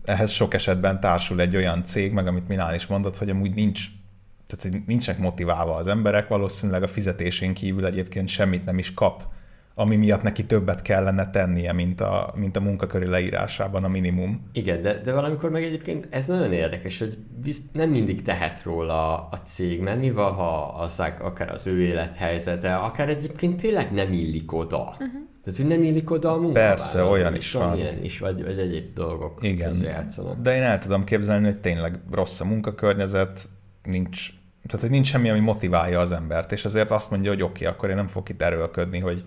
ehhez 0.04 0.30
sok 0.30 0.54
esetben 0.54 1.00
társul 1.00 1.40
egy 1.40 1.56
olyan 1.56 1.84
cég, 1.84 2.12
meg 2.12 2.26
amit 2.26 2.48
Minál 2.48 2.74
is 2.74 2.86
mondott, 2.86 3.16
hogy 3.16 3.30
amúgy 3.30 3.54
nincs 3.54 3.84
tehát 4.46 4.74
hogy 4.74 4.82
nincsenek 4.86 5.20
motiválva 5.20 5.74
az 5.74 5.86
emberek, 5.86 6.28
valószínűleg 6.28 6.82
a 6.82 6.88
fizetésén 6.88 7.54
kívül 7.54 7.86
egyébként 7.86 8.28
semmit 8.28 8.64
nem 8.64 8.78
is 8.78 8.94
kap 8.94 9.24
ami 9.78 9.96
miatt 9.96 10.22
neki 10.22 10.46
többet 10.46 10.82
kellene 10.82 11.30
tennie, 11.30 11.72
mint 11.72 12.00
a, 12.00 12.32
mint 12.36 12.56
a 12.56 12.60
munkaköri 12.60 13.06
leírásában 13.06 13.84
a 13.84 13.88
minimum. 13.88 14.48
Igen, 14.52 14.82
de, 14.82 15.00
de 15.00 15.12
valamikor 15.12 15.50
meg 15.50 15.62
egyébként 15.64 16.08
ez 16.10 16.26
nagyon 16.26 16.52
érdekes, 16.52 16.98
hogy 16.98 17.18
bizt, 17.42 17.62
nem 17.72 17.90
mindig 17.90 18.22
tehet 18.22 18.62
róla 18.62 19.28
a 19.28 19.36
cég, 19.44 19.80
mert 19.80 19.98
mi 20.00 20.10
van, 20.10 20.32
ha 20.32 20.58
az, 20.64 21.02
akár 21.20 21.50
az 21.50 21.66
ő 21.66 21.82
élethelyzete, 21.82 22.74
akár 22.74 23.08
egyébként 23.08 23.60
tényleg 23.60 23.92
nem 23.92 24.12
illik 24.12 24.52
oda. 24.52 24.78
Uh-huh. 24.78 25.08
Tehát, 25.44 25.60
hogy 25.60 25.66
nem 25.66 25.82
illik 25.82 26.10
oda 26.10 26.32
a 26.32 26.36
munkavállaló. 26.36 26.74
Persze, 26.74 27.02
olyan 27.02 27.34
is 27.34 27.52
van. 27.52 27.76
Ilyen 27.76 28.04
is, 28.04 28.18
vagy, 28.18 28.44
vagy 28.44 28.58
egyéb 28.58 28.92
dolgok 28.94 29.38
Igen, 29.42 29.74
de 30.42 30.56
én 30.56 30.62
el 30.62 30.78
tudom 30.78 31.04
képzelni, 31.04 31.44
hogy 31.44 31.60
tényleg 31.60 32.00
rossz 32.10 32.40
a 32.40 32.44
munkakörnyezet, 32.44 33.48
nincs, 33.82 34.28
tehát 34.66 34.80
hogy 34.80 34.90
nincs 34.90 35.06
semmi, 35.06 35.30
ami 35.30 35.40
motiválja 35.40 36.00
az 36.00 36.12
embert, 36.12 36.52
és 36.52 36.64
azért 36.64 36.90
azt 36.90 37.10
mondja, 37.10 37.30
hogy 37.30 37.42
oké, 37.42 37.52
okay, 37.52 37.66
akkor 37.66 37.90
én 37.90 37.96
nem 37.96 38.06
fogok 38.06 38.28
itt 38.28 38.42
erőlködni, 38.42 38.98
hogy 38.98 39.24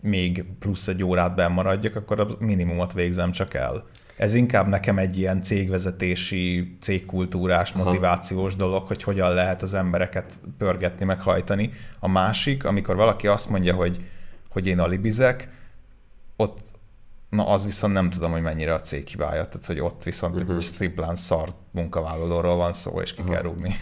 még 0.00 0.44
plusz 0.58 0.88
egy 0.88 1.02
órát 1.02 1.34
benn 1.34 1.52
maradjak, 1.52 1.96
akkor 1.96 2.20
a 2.20 2.26
minimumot 2.38 2.92
végzem 2.92 3.32
csak 3.32 3.54
el. 3.54 3.84
Ez 4.16 4.34
inkább 4.34 4.66
nekem 4.66 4.98
egy 4.98 5.18
ilyen 5.18 5.42
cégvezetési, 5.42 6.76
cégkultúrás, 6.80 7.72
motivációs 7.72 8.56
dolog, 8.56 8.86
hogy 8.86 9.02
hogyan 9.02 9.34
lehet 9.34 9.62
az 9.62 9.74
embereket 9.74 10.40
pörgetni, 10.58 11.04
meghajtani. 11.04 11.70
A 11.98 12.08
másik, 12.08 12.64
amikor 12.64 12.96
valaki 12.96 13.26
azt 13.26 13.50
mondja, 13.50 13.74
hogy, 13.74 14.04
hogy 14.50 14.66
én 14.66 14.78
alibizek, 14.78 15.48
ott 16.36 16.58
na 17.28 17.46
az 17.46 17.64
viszont 17.64 17.92
nem 17.92 18.10
tudom, 18.10 18.30
hogy 18.30 18.42
mennyire 18.42 18.74
a 18.74 18.80
cég 18.80 19.06
hibája, 19.06 19.44
tehát 19.44 19.66
hogy 19.66 19.80
ott 19.80 20.02
viszont 20.02 20.34
uh-huh. 20.34 20.54
egy 20.54 20.60
szimplán 20.60 21.14
szar 21.14 21.54
munkavállalóról 21.70 22.56
van 22.56 22.72
szó, 22.72 23.00
és 23.00 23.14
ki 23.14 23.20
uh-huh. 23.20 23.34
kell 23.34 23.44
rúgni 23.44 23.74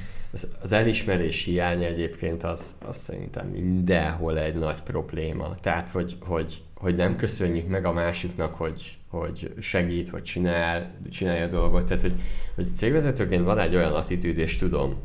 az 0.62 0.72
elismerés 0.72 1.44
hiánya 1.44 1.86
egyébként 1.86 2.42
az, 2.42 2.76
az 2.84 2.96
szerintem 2.96 3.46
mindenhol 3.46 4.38
egy 4.38 4.54
nagy 4.54 4.80
probléma. 4.80 5.54
Tehát, 5.60 5.88
hogy, 5.88 6.16
hogy, 6.20 6.62
hogy 6.74 6.94
nem 6.94 7.16
köszönjük 7.16 7.68
meg 7.68 7.84
a 7.84 7.92
másiknak, 7.92 8.54
hogy, 8.54 8.98
hogy 9.08 9.52
segít, 9.60 10.10
vagy 10.10 10.22
csinál, 10.22 10.94
csinálja 11.10 11.44
a 11.44 11.48
dolgot. 11.48 11.86
Tehát, 11.86 12.02
hogy, 12.02 12.14
hogy 12.54 12.76
cégvezetőként 12.76 13.44
van 13.44 13.58
egy 13.58 13.74
olyan 13.74 13.92
attitűd, 13.92 14.38
és 14.38 14.56
tudom, 14.56 14.96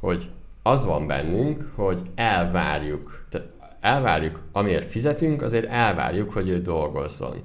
hogy 0.00 0.30
az 0.62 0.84
van 0.84 1.06
bennünk, 1.06 1.72
hogy 1.74 2.00
elvárjuk, 2.14 3.26
tehát 3.28 3.48
elvárjuk, 3.80 4.42
amiért 4.52 4.90
fizetünk, 4.90 5.42
azért 5.42 5.70
elvárjuk, 5.70 6.32
hogy 6.32 6.48
ő 6.48 6.62
dolgozzon. 6.62 7.40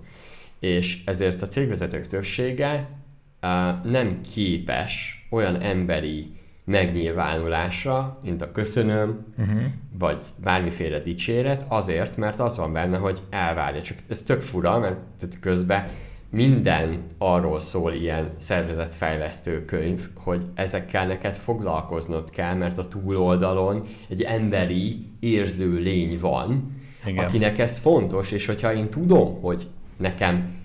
És 0.60 1.04
ezért 1.06 1.42
a 1.42 1.48
cégvezetők 1.48 2.08
többsége 2.08 2.90
uh, 3.42 3.50
nem 3.92 4.22
képes 4.34 5.26
olyan 5.30 5.62
emberi 5.62 6.37
megnyilvánulásra, 6.68 8.20
mint 8.24 8.42
a 8.42 8.52
köszönöm, 8.52 9.26
uh-huh. 9.38 9.62
vagy 10.00 10.26
bármiféle 10.44 11.00
dicséret, 11.00 11.66
azért, 11.68 12.18
mert 12.18 12.40
az 12.40 12.58
van 12.58 12.74
benne, 12.74 12.98
hogy 12.98 13.22
elvárja. 13.30 13.82
Csak 13.82 13.98
ez 14.08 14.24
tök 14.24 14.42
fura, 14.42 14.80
mert 14.80 15.40
közben 15.40 15.88
minden 16.30 17.06
arról 17.18 17.60
szól 17.60 17.94
ilyen 17.94 18.30
szervezetfejlesztő 18.38 19.66
könyv, 19.66 20.08
hogy 20.14 20.42
ezekkel 20.54 21.08
neked 21.08 21.36
foglalkoznod 21.36 22.30
kell, 22.30 22.54
mert 22.54 22.78
a 22.78 22.88
túloldalon 22.88 23.88
egy 24.10 24.22
emberi, 24.22 25.06
érző 25.20 25.78
lény 25.78 26.20
van, 26.20 26.76
Igen. 27.06 27.26
akinek 27.26 27.60
ez 27.60 27.78
fontos, 27.78 28.32
és 28.32 28.46
hogyha 28.46 28.74
én 28.74 28.90
tudom, 28.90 29.42
hogy 29.42 29.68
nekem 29.98 30.56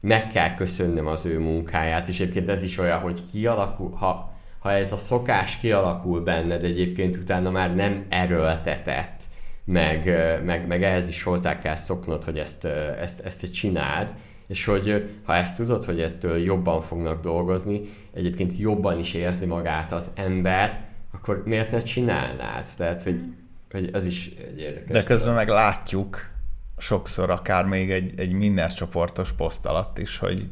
meg 0.00 0.26
kell 0.26 0.54
köszönnöm 0.54 1.06
az 1.06 1.26
ő 1.26 1.38
munkáját, 1.38 2.08
és 2.08 2.20
egyébként 2.20 2.48
ez 2.48 2.62
is 2.62 2.78
olyan, 2.78 2.98
hogy 2.98 3.22
kialakul, 3.32 3.90
ha 3.90 4.33
ha 4.64 4.72
ez 4.72 4.92
a 4.92 4.96
szokás 4.96 5.56
kialakul 5.56 6.20
benned 6.20 6.64
egyébként, 6.64 7.16
utána 7.16 7.50
már 7.50 7.74
nem 7.74 8.04
erőltetett, 8.08 9.22
meg, 9.64 10.04
meg, 10.44 10.66
meg 10.66 10.82
ehhez 10.82 11.08
is 11.08 11.22
hozzá 11.22 11.58
kell 11.58 11.74
szoknod, 11.76 12.24
hogy 12.24 12.38
ezt, 12.38 12.64
ezt, 12.64 13.20
ezt 13.20 13.52
csináld, 13.52 14.14
és 14.46 14.64
hogy 14.64 15.10
ha 15.24 15.34
ezt 15.34 15.56
tudod, 15.56 15.84
hogy 15.84 16.00
ettől 16.00 16.38
jobban 16.38 16.80
fognak 16.80 17.22
dolgozni, 17.22 17.80
egyébként 18.14 18.58
jobban 18.58 18.98
is 18.98 19.14
érzi 19.14 19.46
magát 19.46 19.92
az 19.92 20.10
ember, 20.14 20.84
akkor 21.12 21.42
miért 21.44 21.70
ne 21.70 21.82
csinálnád? 21.82 22.68
Tehát, 22.76 23.02
hogy, 23.02 23.22
hogy 23.70 23.90
az 23.92 24.04
is 24.04 24.30
egy 24.38 24.60
érdekes. 24.60 24.90
De 24.90 25.02
közben 25.02 25.34
meg 25.34 25.48
látjuk 25.48 26.30
sokszor 26.76 27.30
akár 27.30 27.64
még 27.64 27.90
egy, 27.90 28.20
egy 28.20 28.32
minden 28.32 28.68
csoportos 28.68 29.32
poszt 29.32 29.66
alatt 29.66 29.98
is, 29.98 30.18
hogy, 30.18 30.48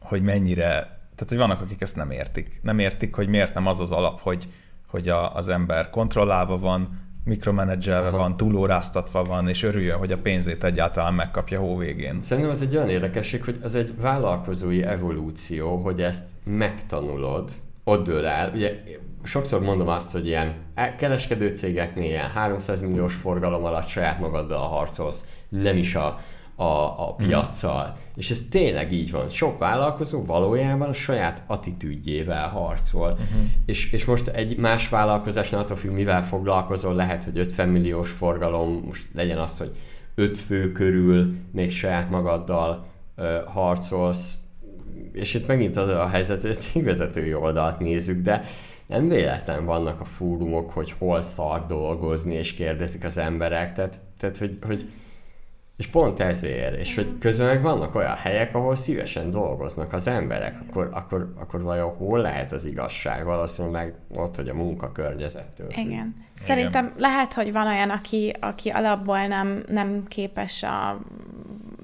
hogy 0.00 0.22
mennyire 0.22 0.97
tehát, 1.18 1.32
hogy 1.32 1.48
vannak, 1.48 1.60
akik 1.60 1.80
ezt 1.80 1.96
nem 1.96 2.10
értik. 2.10 2.60
Nem 2.62 2.78
értik, 2.78 3.14
hogy 3.14 3.28
miért 3.28 3.54
nem 3.54 3.66
az 3.66 3.80
az 3.80 3.90
alap, 3.90 4.20
hogy, 4.20 4.48
hogy 4.86 5.08
a, 5.08 5.34
az 5.34 5.48
ember 5.48 5.90
kontrollálva 5.90 6.58
van, 6.58 7.06
mikromenedzselve 7.24 8.10
van, 8.10 8.36
túlóráztatva 8.36 9.24
van, 9.24 9.48
és 9.48 9.62
örüljön, 9.62 9.98
hogy 9.98 10.12
a 10.12 10.18
pénzét 10.18 10.64
egyáltalán 10.64 11.14
megkapja 11.14 11.60
hóvégén. 11.60 12.22
Szerintem 12.22 12.52
az 12.52 12.62
egy 12.62 12.76
olyan 12.76 12.88
érdekesség, 12.88 13.44
hogy 13.44 13.58
az 13.62 13.74
egy 13.74 14.00
vállalkozói 14.00 14.82
evolúció, 14.82 15.76
hogy 15.76 16.00
ezt 16.00 16.24
megtanulod, 16.44 17.50
ott 17.84 18.04
dől 18.04 18.26
el. 18.26 18.50
Ugye 18.54 18.82
sokszor 19.22 19.60
mondom 19.60 19.88
azt, 19.88 20.12
hogy 20.12 20.26
ilyen 20.26 20.54
kereskedő 20.98 21.48
cégeknél 21.48 22.04
ilyen 22.04 22.30
300 22.30 22.80
milliós 22.80 23.14
forgalom 23.14 23.64
alatt 23.64 23.86
saját 23.86 24.20
magaddal 24.20 24.68
harcolsz, 24.68 25.24
nem 25.48 25.76
is 25.76 25.94
a 25.94 26.20
a, 26.60 27.08
a 27.08 27.14
piaccal. 27.16 27.86
Mm. 27.86 28.00
És 28.16 28.30
ez 28.30 28.40
tényleg 28.50 28.92
így 28.92 29.10
van. 29.10 29.28
Sok 29.28 29.58
vállalkozó 29.58 30.24
valójában 30.24 30.88
a 30.88 30.92
saját 30.92 31.42
attitűdjével 31.46 32.48
harcol. 32.48 33.10
Mm-hmm. 33.10 33.46
És, 33.66 33.92
és 33.92 34.04
most 34.04 34.26
egy 34.26 34.56
más 34.56 34.88
vállalkozásnál 34.88 35.60
attól 35.60 35.76
függ, 35.76 35.92
mivel 35.92 36.24
foglalkozol, 36.24 36.94
lehet, 36.94 37.24
hogy 37.24 37.38
50 37.38 37.68
milliós 37.68 38.10
forgalom, 38.10 38.82
most 38.86 39.06
legyen 39.14 39.38
az, 39.38 39.58
hogy 39.58 39.76
5 40.14 40.38
fő 40.38 40.72
körül 40.72 41.34
még 41.52 41.72
saját 41.72 42.10
magaddal 42.10 42.86
ö, 43.16 43.38
harcolsz, 43.46 44.34
és 45.12 45.34
itt 45.34 45.46
megint 45.46 45.76
az 45.76 45.88
a 45.88 46.08
helyzet, 46.08 46.40
hogy 46.40 46.50
a 46.50 46.54
cégvezetői 46.54 47.34
oldalt 47.34 47.78
nézzük, 47.78 48.22
de 48.22 48.44
nem 48.86 49.08
véletlen 49.08 49.64
vannak 49.64 50.00
a 50.00 50.04
fórumok, 50.04 50.70
hogy 50.70 50.94
hol 50.98 51.22
szar 51.22 51.66
dolgozni, 51.66 52.34
és 52.34 52.52
kérdezik 52.52 53.04
az 53.04 53.18
emberek, 53.18 53.72
tehát, 53.72 53.98
tehát 54.18 54.38
hogy, 54.38 54.54
hogy 54.66 54.90
és 55.78 55.86
pont 55.86 56.20
ezért, 56.20 56.76
és 56.76 56.94
hogy 56.94 57.18
közben 57.18 57.46
meg 57.46 57.62
vannak 57.62 57.94
olyan 57.94 58.14
helyek, 58.14 58.54
ahol 58.54 58.76
szívesen 58.76 59.30
dolgoznak 59.30 59.92
az 59.92 60.06
emberek, 60.06 60.56
akkor, 60.68 60.88
akkor, 60.92 61.32
akkor 61.36 61.62
vajon 61.62 61.94
hol 61.96 62.20
lehet 62.20 62.52
az 62.52 62.64
igazság? 62.64 63.24
Valószínűleg 63.24 63.94
ott, 64.14 64.36
hogy 64.36 64.48
a 64.48 64.54
munkakörnyezettől. 64.54 65.66
Igen. 65.70 66.14
Szerintem 66.34 66.84
Igen. 66.84 66.96
lehet, 66.98 67.32
hogy 67.32 67.52
van 67.52 67.66
olyan, 67.66 67.90
aki, 67.90 68.34
aki 68.40 68.68
alapból 68.68 69.26
nem, 69.26 69.62
nem 69.68 70.04
képes 70.08 70.62
a 70.62 71.00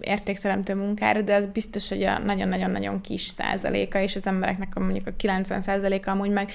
értékteremtő 0.01 0.75
munkára, 0.75 1.23
de 1.23 1.35
ez 1.35 1.47
biztos, 1.47 1.89
hogy 1.89 2.03
a 2.03 2.19
nagyon-nagyon-nagyon 2.19 3.01
kis 3.01 3.23
százaléka, 3.23 3.99
és 3.99 4.15
az 4.15 4.27
embereknek 4.27 4.75
mondjuk 4.75 5.07
a 5.07 5.13
90 5.17 5.61
százaléka 5.61 6.11
amúgy 6.11 6.31
meg 6.31 6.51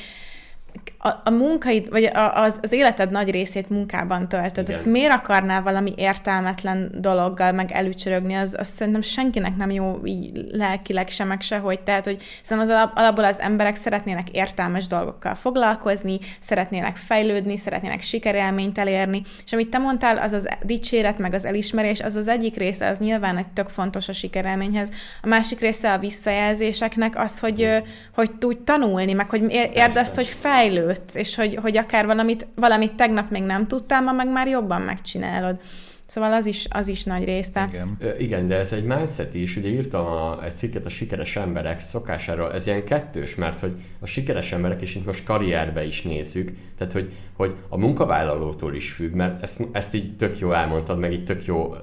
a, 1.02 1.10
a 1.24 1.30
munkaid, 1.30 1.90
vagy 1.90 2.04
a, 2.04 2.42
az, 2.42 2.60
az 2.62 2.72
életed 2.72 3.12
nagy 3.12 3.32
részét 3.32 3.70
munkában 3.70 4.28
töltöd, 4.28 4.68
Igen. 4.68 4.76
ezt 4.76 4.86
miért 4.86 5.14
akarnál 5.14 5.62
valami 5.62 5.94
értelmetlen 5.98 6.92
dologgal 6.94 7.52
meg 7.52 7.72
elücsörögni, 7.72 8.34
az, 8.34 8.56
az 8.58 8.68
szerintem 8.76 9.02
senkinek 9.02 9.56
nem 9.56 9.72
jó 9.72 10.00
így 10.04 10.46
lelkileg 10.52 11.10
se, 11.10 11.24
meg 11.24 11.42
se, 11.42 11.58
hogy 11.58 11.80
tehát, 11.80 12.06
hogy 12.06 12.22
szerintem 12.44 12.72
az 12.72 12.78
alap, 12.82 12.98
alapból 12.98 13.24
az 13.24 13.40
emberek 13.40 13.76
szeretnének 13.76 14.30
értelmes 14.30 14.88
dolgokkal 14.88 15.36
foglalkozni, 15.36 16.20
szeretnének 16.40 16.98
fejlődni, 16.98 17.58
szeretnének 17.58 18.02
sikerélményt 18.02 18.78
elérni, 18.78 19.22
és 19.46 19.54
amit 19.54 19.70
te 19.70 19.78
mondtál, 19.78 20.18
az 20.18 20.32
az 20.32 20.48
dicséret, 20.64 21.18
meg 21.18 21.34
az 21.34 21.46
elismerés, 21.46 22.00
az 22.00 22.16
az 22.16 22.28
egyik 22.28 22.56
része, 22.58 22.88
az 22.90 22.98
nyilván 22.98 23.38
egy 23.38 23.48
tök 23.48 23.70
fontos 23.70 24.08
a 24.08 24.14
sikerélményhez. 24.14 24.90
A 25.22 25.28
másik 25.28 25.60
része 25.60 25.94
a 25.94 25.98
visszajelzéseknek 25.98 27.20
az, 27.20 27.40
hogy, 27.40 27.84
hogy 28.16 28.32
tudj 28.32 28.64
tanulni, 28.64 29.14
meg 29.14 29.30
hogy 29.30 29.52
érd 29.74 29.98
azt, 29.98 30.16
hogy 30.16 30.28
fel 30.28 30.58
fejlődsz, 30.70 31.16
és 31.16 31.36
hogy, 31.36 31.56
hogy 31.56 31.78
akár 31.78 32.06
valamit, 32.06 32.48
valamit 32.56 32.94
tegnap 32.94 33.30
még 33.30 33.44
nem 33.44 33.68
tudtál, 33.68 34.02
ma 34.02 34.12
meg 34.12 34.32
már 34.32 34.48
jobban 34.48 34.82
megcsinálod. 34.82 35.60
Szóval 36.06 36.34
az 36.34 36.46
is, 36.46 36.66
az 36.70 36.88
is 36.88 37.04
nagy 37.04 37.24
része. 37.24 37.70
Igen. 37.70 37.98
igen, 38.20 38.48
de 38.48 38.56
ez 38.56 38.72
egy 38.74 38.84
mindset 38.84 39.34
is. 39.34 39.56
Ugye 39.56 39.68
írtam 39.68 40.06
a, 40.06 40.44
egy 40.44 40.56
cikket 40.56 40.86
a 40.86 40.90
sikeres 40.90 41.36
emberek 41.36 41.80
szokásáról. 41.80 42.54
Ez 42.54 42.68
ilyen 42.68 42.84
kettős, 42.84 43.36
mert 43.36 43.60
hogy 43.60 43.72
a 44.00 44.06
sikeres 44.06 44.52
emberek, 44.52 44.82
és 44.82 44.96
itt 44.96 45.06
most 45.06 45.24
karrierbe 45.24 45.86
is 45.86 46.02
nézzük, 46.02 46.52
tehát 46.78 46.94
hogy, 46.94 47.12
hogy 47.34 47.56
a 47.70 47.78
munkavállalótól 47.78 48.76
is 48.76 48.92
függ, 48.92 49.14
mert 49.14 49.44
ezt, 49.44 49.68
ezt 49.72 49.94
így 49.94 50.16
tök 50.16 50.40
jó 50.40 50.52
elmondtad, 50.52 51.00
meg 51.00 51.14
így 51.14 51.24
tök 51.24 51.46
jó 51.46 51.76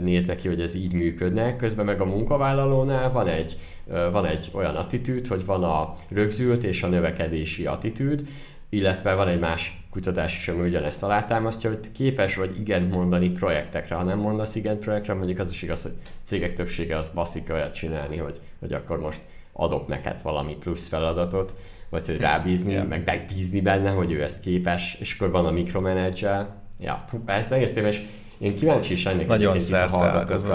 néz 0.00 0.26
neki, 0.26 0.48
hogy 0.48 0.60
ez 0.60 0.74
így 0.74 0.92
működne. 0.92 1.56
Közben 1.56 1.84
meg 1.84 2.00
a 2.00 2.04
munkavállalónál 2.04 3.10
van 3.10 3.28
egy, 3.28 3.56
van 3.88 4.26
egy 4.26 4.50
olyan 4.52 4.76
attitűd, 4.76 5.26
hogy 5.26 5.44
van 5.44 5.64
a 5.64 5.92
rögzült 6.08 6.64
és 6.64 6.82
a 6.82 6.88
növekedési 6.88 7.66
attitűd, 7.66 8.26
illetve 8.68 9.14
van 9.14 9.28
egy 9.28 9.38
más 9.38 9.82
kutatás 9.90 10.36
is, 10.36 10.48
ami 10.48 10.68
ugyanezt 10.68 11.02
alátámasztja, 11.02 11.70
hogy 11.70 11.92
képes 11.92 12.36
vagy 12.36 12.60
igen 12.60 12.82
mondani 12.82 13.30
projektekre. 13.30 13.94
Ha 13.94 14.02
nem 14.02 14.18
mondasz 14.18 14.54
igen 14.54 14.78
projektre, 14.78 15.14
mondjuk 15.14 15.38
az 15.38 15.50
is 15.50 15.62
igaz, 15.62 15.82
hogy 15.82 15.92
cégek 16.22 16.54
többsége 16.54 16.96
az 16.96 17.10
baszik 17.14 17.52
olyat 17.52 17.74
csinálni, 17.74 18.16
hogy, 18.16 18.40
hogy 18.60 18.72
akkor 18.72 19.00
most 19.00 19.20
adok 19.52 19.88
neked 19.88 20.20
valami 20.22 20.56
plusz 20.56 20.88
feladatot, 20.88 21.54
vagy 21.88 22.06
hogy 22.06 22.20
rábízni, 22.20 22.72
yeah. 22.72 22.86
meg 22.86 23.02
megbízni 23.04 23.60
benne, 23.60 23.90
hogy 23.90 24.12
ő 24.12 24.22
ezt 24.22 24.40
képes, 24.40 24.96
és 25.00 25.14
akkor 25.14 25.30
van 25.30 25.46
a 25.46 25.50
mikromanager. 25.50 26.48
Ja, 26.80 27.04
fú, 27.06 27.22
ezt 27.26 27.52
egész 27.52 27.72
téves, 27.72 28.02
Én 28.38 28.54
kíváncsi 28.54 28.92
is 28.92 29.06
ennek 29.06 29.26
Nagyon 29.26 29.58
szerteágazó. 29.58 30.50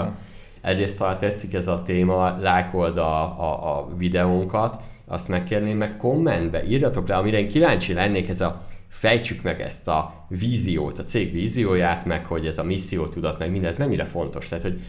Egyrészt, 0.64 0.98
ha 0.98 1.16
tetszik 1.16 1.54
ez 1.54 1.68
a 1.68 1.82
téma, 1.82 2.38
lájkold 2.40 2.98
a, 2.98 3.40
a, 3.40 3.78
a 3.78 3.88
videónkat, 3.96 4.80
azt 5.06 5.28
megkérném 5.28 5.76
meg 5.76 5.96
kommentbe, 5.96 6.64
írjatok 6.64 7.08
le, 7.08 7.16
amire 7.16 7.38
én 7.38 7.48
kíváncsi 7.48 7.92
lennék, 7.92 8.28
ez 8.28 8.40
a 8.40 8.62
fejtsük 8.88 9.42
meg 9.42 9.60
ezt 9.60 9.88
a 9.88 10.26
víziót, 10.28 10.98
a 10.98 11.04
cég 11.04 11.32
vízióját, 11.32 12.04
meg 12.04 12.26
hogy 12.26 12.46
ez 12.46 12.58
a 12.58 12.64
misszió 12.64 13.06
tudat, 13.06 13.38
meg 13.38 13.50
mindez 13.50 13.78
mennyire 13.78 14.04
fontos. 14.04 14.48
Tehát, 14.48 14.62
hogy, 14.62 14.80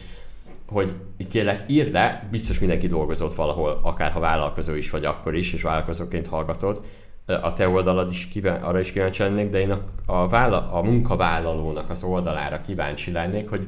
hogy 0.66 0.92
kérlek, 1.30 1.64
írd 1.66 1.92
le, 1.92 2.28
biztos 2.30 2.58
mindenki 2.58 2.86
dolgozott 2.86 3.34
valahol, 3.34 3.80
akár 3.82 4.10
ha 4.10 4.20
vállalkozó 4.20 4.74
is 4.74 4.90
vagy 4.90 5.04
akkor 5.04 5.34
is, 5.34 5.52
és 5.52 5.62
vállalkozóként 5.62 6.26
hallgatod, 6.26 6.82
a 7.26 7.52
te 7.52 7.68
oldalad 7.68 8.10
is 8.10 8.28
kíván, 8.28 8.62
arra 8.62 8.80
is 8.80 8.92
kíváncsi 8.92 9.22
lennék, 9.22 9.50
de 9.50 9.60
én 9.60 9.70
a, 9.70 9.84
a, 10.06 10.28
vála, 10.28 10.72
a 10.72 10.82
munkavállalónak 10.82 11.90
az 11.90 12.02
oldalára 12.02 12.60
kíváncsi 12.60 13.12
lennék, 13.12 13.48
hogy, 13.48 13.66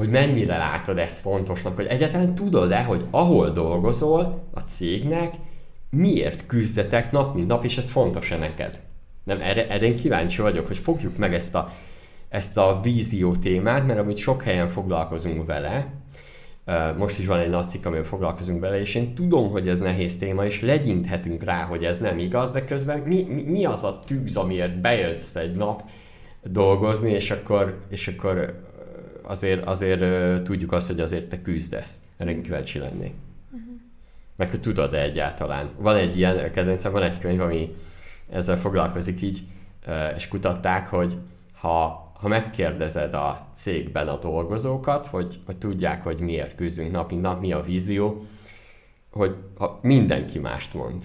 hogy 0.00 0.10
mennyire 0.10 0.56
látod 0.56 0.98
ezt 0.98 1.20
fontosnak, 1.20 1.76
hogy 1.76 1.86
egyáltalán 1.86 2.34
tudod-e, 2.34 2.82
hogy 2.82 3.04
ahol 3.10 3.50
dolgozol 3.50 4.48
a 4.54 4.60
cégnek, 4.60 5.34
miért 5.90 6.46
küzdetek 6.46 7.12
nap, 7.12 7.34
mint 7.34 7.46
nap, 7.46 7.64
és 7.64 7.78
ez 7.78 7.90
fontos-e 7.90 8.36
neked? 8.36 8.80
Nem, 9.24 9.40
erre, 9.40 9.68
erre 9.68 9.86
én 9.86 9.96
kíváncsi 9.96 10.42
vagyok, 10.42 10.66
hogy 10.66 10.78
fogjuk 10.78 11.16
meg 11.16 11.34
ezt 11.34 11.54
a, 11.54 11.72
ezt 12.28 12.56
a 12.56 12.80
vízió 12.82 13.34
témát, 13.34 13.86
mert 13.86 13.98
amit 13.98 14.16
sok 14.16 14.42
helyen 14.42 14.68
foglalkozunk 14.68 15.46
vele, 15.46 15.86
most 16.96 17.18
is 17.18 17.26
van 17.26 17.38
egy 17.38 17.50
nagy 17.50 17.68
cikk, 17.68 17.86
amivel 17.86 18.04
foglalkozunk 18.04 18.60
vele, 18.60 18.80
és 18.80 18.94
én 18.94 19.14
tudom, 19.14 19.50
hogy 19.50 19.68
ez 19.68 19.80
nehéz 19.80 20.18
téma, 20.18 20.44
és 20.44 20.60
legyinthetünk 20.60 21.44
rá, 21.44 21.64
hogy 21.64 21.84
ez 21.84 21.98
nem 21.98 22.18
igaz, 22.18 22.50
de 22.50 22.64
közben 22.64 22.98
mi, 22.98 23.26
mi, 23.28 23.42
mi 23.42 23.64
az 23.64 23.84
a 23.84 23.98
tűz, 24.06 24.36
amiért 24.36 24.80
bejössz 24.80 25.34
egy 25.34 25.56
nap 25.56 25.82
dolgozni, 26.42 27.10
és 27.10 27.30
akkor, 27.30 27.78
és 27.88 28.08
akkor 28.08 28.68
azért, 29.30 29.66
azért 29.66 30.42
tudjuk 30.42 30.72
azt, 30.72 30.86
hogy 30.86 31.00
azért 31.00 31.28
te 31.28 31.42
küzdesz. 31.42 31.96
Erre 32.16 32.40
kíváncsi 32.40 32.78
lennék. 32.78 33.14
Uh-huh. 33.52 33.72
Meg 34.36 34.50
hogy 34.50 34.60
tudod-e 34.60 35.00
egyáltalán. 35.00 35.70
Van 35.76 35.96
egy 35.96 36.16
ilyen 36.16 36.52
kedvencem, 36.52 36.92
van 36.92 37.02
egy 37.02 37.18
könyv, 37.18 37.40
ami 37.40 37.74
ezzel 38.30 38.56
foglalkozik 38.56 39.22
így, 39.22 39.40
és 40.16 40.28
kutatták, 40.28 40.86
hogy 40.86 41.16
ha 41.52 42.08
ha 42.20 42.28
megkérdezed 42.28 43.14
a 43.14 43.46
cégben 43.56 44.08
a 44.08 44.18
dolgozókat, 44.18 45.06
hogy, 45.06 45.38
hogy 45.46 45.56
tudják, 45.56 46.02
hogy 46.02 46.20
miért 46.20 46.54
küzdünk 46.54 46.90
nap, 46.90 47.10
mint 47.10 47.22
nap, 47.22 47.40
mi 47.40 47.52
a 47.52 47.60
vízió, 47.60 48.22
hogy 49.10 49.34
ha 49.58 49.78
mindenki 49.82 50.38
mást 50.38 50.74
mond. 50.74 51.04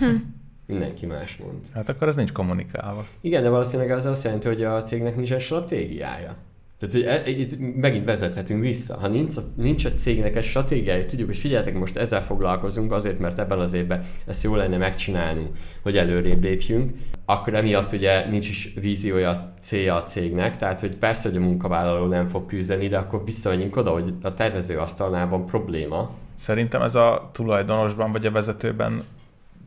mindenki 0.66 1.06
más 1.06 1.36
mond. 1.36 1.64
Hát 1.74 1.88
akkor 1.88 2.08
ez 2.08 2.14
nincs 2.14 2.32
kommunikálva. 2.32 3.06
Igen, 3.20 3.42
de 3.42 3.48
valószínűleg 3.48 3.90
az 3.90 4.04
azt 4.04 4.24
jelenti, 4.24 4.46
hogy 4.46 4.64
a 4.64 4.82
cégnek 4.82 5.16
nincs 5.16 5.32
egy 5.32 5.40
stratégiája. 5.40 6.36
Tehát, 6.78 6.94
hogy 6.94 7.02
e, 7.02 7.40
itt 7.40 7.76
megint 7.76 8.04
vezethetünk 8.04 8.60
vissza. 8.60 8.98
Ha 8.98 9.08
nincs, 9.08 9.34
nincs 9.56 9.84
a 9.84 9.92
cégnek 9.92 10.36
egy 10.36 10.44
stratégiája, 10.44 11.04
tudjuk, 11.04 11.28
hogy 11.28 11.36
figyeljetek, 11.36 11.74
most 11.74 11.96
ezzel 11.96 12.22
foglalkozunk 12.22 12.92
azért, 12.92 13.18
mert 13.18 13.38
ebben 13.38 13.58
az 13.58 13.72
évben 13.72 14.04
ezt 14.26 14.42
jó 14.42 14.54
lenne 14.54 14.76
megcsinálnunk, 14.76 15.56
hogy 15.82 15.96
előrébb 15.96 16.42
lépjünk, 16.42 16.90
akkor 17.24 17.54
emiatt 17.54 17.92
ugye 17.92 18.28
nincs 18.30 18.48
is 18.48 18.72
víziója, 18.80 19.52
célja 19.60 19.94
a 19.94 20.02
cégnek, 20.02 20.56
tehát 20.56 20.80
hogy 20.80 20.96
persze, 20.96 21.28
hogy 21.28 21.38
a 21.38 21.40
munkavállaló 21.40 22.06
nem 22.06 22.26
fog 22.26 22.46
küzdeni, 22.46 22.88
de 22.88 22.98
akkor 22.98 23.24
visszamegyünk 23.24 23.76
oda, 23.76 23.90
hogy 23.90 24.14
a 24.22 24.34
tervezőasztalnál 24.34 25.28
van 25.28 25.46
probléma. 25.46 26.10
Szerintem 26.34 26.82
ez 26.82 26.94
a 26.94 27.30
tulajdonosban 27.32 28.12
vagy 28.12 28.26
a 28.26 28.30
vezetőben 28.30 29.02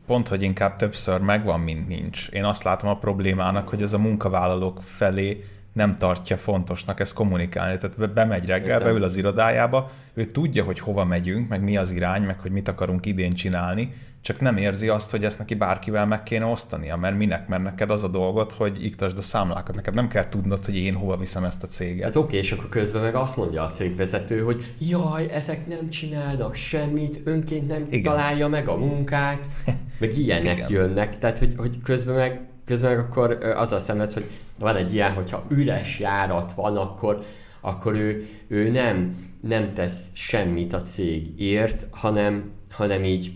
pont, 0.06 0.28
hogy 0.28 0.42
inkább 0.42 0.76
többször 0.76 1.20
megvan, 1.20 1.60
mint 1.60 1.88
nincs. 1.88 2.28
Én 2.28 2.44
azt 2.44 2.62
látom 2.62 2.90
a 2.90 2.98
problémának, 2.98 3.68
hogy 3.68 3.82
ez 3.82 3.92
a 3.92 3.98
munkavállalók 3.98 4.80
felé 4.82 5.44
nem 5.72 5.96
tartja 5.98 6.36
fontosnak 6.36 7.00
ezt 7.00 7.14
kommunikálni. 7.14 7.78
Tehát 7.78 8.12
bemegy 8.12 8.46
reggel, 8.46 8.68
Értem. 8.68 8.84
beül 8.84 9.02
az 9.02 9.16
irodájába, 9.16 9.90
ő 10.14 10.24
tudja, 10.24 10.64
hogy 10.64 10.78
hova 10.78 11.04
megyünk, 11.04 11.48
meg 11.48 11.62
mi 11.62 11.76
az 11.76 11.90
irány, 11.90 12.22
meg 12.22 12.40
hogy 12.40 12.50
mit 12.50 12.68
akarunk 12.68 13.06
idén 13.06 13.34
csinálni, 13.34 13.92
csak 14.22 14.40
nem 14.40 14.56
érzi 14.56 14.88
azt, 14.88 15.10
hogy 15.10 15.24
ezt 15.24 15.38
neki 15.38 15.54
bárkivel 15.54 16.06
meg 16.06 16.22
kéne 16.22 16.44
osztania, 16.44 16.96
mert 16.96 17.16
minek, 17.16 17.48
mert 17.48 17.62
neked 17.62 17.90
az 17.90 18.02
a 18.02 18.08
dolgot, 18.08 18.52
hogy 18.52 18.84
iktasd 18.84 19.18
a 19.18 19.22
számlákat. 19.22 19.74
Neked 19.74 19.94
nem 19.94 20.08
kell 20.08 20.28
tudnod, 20.28 20.64
hogy 20.64 20.76
én 20.76 20.94
hova 20.94 21.16
viszem 21.16 21.44
ezt 21.44 21.62
a 21.62 21.66
céget. 21.66 22.04
Hát 22.04 22.16
oké, 22.16 22.36
és 22.36 22.52
akkor 22.52 22.68
közben 22.68 23.02
meg 23.02 23.14
azt 23.14 23.36
mondja 23.36 23.62
a 23.62 23.70
cégvezető, 23.70 24.40
hogy 24.40 24.74
jaj, 24.78 25.30
ezek 25.30 25.66
nem 25.66 25.90
csinálnak 25.90 26.54
semmit, 26.54 27.20
önként 27.24 27.68
nem 27.68 27.86
Igen. 27.90 28.02
találja 28.02 28.48
meg 28.48 28.68
a 28.68 28.76
munkát, 28.76 29.46
meg 30.00 30.18
ilyenek 30.18 30.56
Igen. 30.56 30.70
jönnek. 30.70 31.18
Tehát, 31.18 31.38
hogy, 31.38 31.54
hogy 31.56 31.82
közben 31.82 32.14
meg 32.14 32.40
közben 32.64 32.90
meg 32.90 33.04
akkor 33.04 33.30
azzal 33.56 33.78
szemledsz, 33.78 34.14
hogy 34.14 34.30
van 34.58 34.76
egy 34.76 34.92
ilyen, 34.92 35.12
hogyha 35.12 35.44
üres 35.48 35.98
járat 35.98 36.52
van, 36.52 36.76
akkor, 36.76 37.24
akkor 37.60 37.94
ő, 37.94 38.28
ő 38.48 38.70
nem, 38.70 39.16
nem 39.40 39.74
tesz 39.74 40.02
semmit 40.12 40.72
a 40.72 40.82
cégért, 40.82 41.86
hanem, 41.90 42.50
hanem 42.70 43.04
így, 43.04 43.32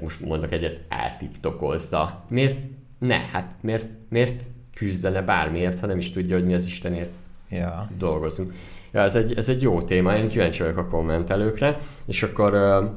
most 0.00 0.20
mondok 0.20 0.52
egyet, 0.52 0.80
eltiktokozza. 0.88 2.24
Miért 2.28 2.56
ne? 2.98 3.18
Hát 3.32 3.54
miért, 3.60 3.88
miért 4.08 4.44
küzdene 4.74 5.22
bármiért, 5.22 5.80
ha 5.80 5.86
nem 5.86 5.98
is 5.98 6.10
tudja, 6.10 6.36
hogy 6.36 6.46
mi 6.46 6.54
az 6.54 6.66
Istenért 6.66 7.10
ja. 7.48 7.88
dolgozunk. 7.98 8.52
Ja, 8.92 9.00
ez 9.00 9.14
egy, 9.14 9.34
ez 9.34 9.48
egy 9.48 9.62
jó 9.62 9.82
téma, 9.82 10.16
én 10.16 10.28
kíváncsi 10.28 10.62
vagyok 10.62 10.76
a 10.76 10.86
kommentelőkre, 10.86 11.78
és 12.06 12.22
akkor 12.22 12.54
uh, 12.54 12.90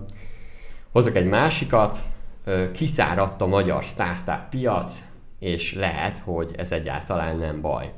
hozok 0.91 1.15
egy 1.15 1.27
másikat, 1.27 1.97
uh, 2.45 2.71
kiszáradt 2.71 3.41
a 3.41 3.47
magyar 3.47 3.83
startup 3.83 4.49
piac, 4.49 5.03
és 5.39 5.73
lehet, 5.73 6.17
hogy 6.17 6.51
ez 6.57 6.71
egyáltalán 6.71 7.37
nem 7.37 7.61
baj. 7.61 7.91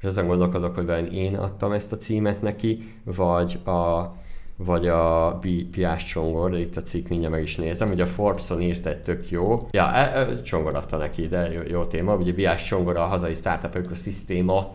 És 0.00 0.04
azon 0.04 0.26
gondolkodok, 0.26 0.74
hogy 0.74 1.14
én 1.14 1.36
adtam 1.36 1.72
ezt 1.72 1.92
a 1.92 1.96
címet 1.96 2.42
neki, 2.42 2.94
vagy 3.04 3.58
a, 3.64 4.14
vagy 4.56 4.88
a 4.88 5.38
Piás 5.72 6.04
Csongor, 6.04 6.50
de 6.50 6.58
itt 6.58 6.76
a 6.76 6.82
cikk 6.82 7.08
mindjárt 7.08 7.34
meg 7.34 7.42
is 7.42 7.56
nézem, 7.56 7.88
hogy 7.88 8.00
a 8.00 8.06
Forbes-on 8.06 8.62
írt 8.62 8.86
egy 8.86 9.02
tök 9.02 9.30
jó, 9.30 9.68
ja, 9.70 9.92
e, 9.92 10.18
e, 10.18 10.42
Csongor 10.42 10.74
adta 10.74 10.96
neki, 10.96 11.28
de 11.28 11.52
jó, 11.52 11.60
jó 11.68 11.84
téma, 11.84 12.14
ugye 12.14 12.34
Piás 12.34 12.64
Csongor 12.64 12.96
a 12.96 13.04
hazai 13.04 13.34
startup 13.34 13.74
ökoszisztéma 13.74 14.72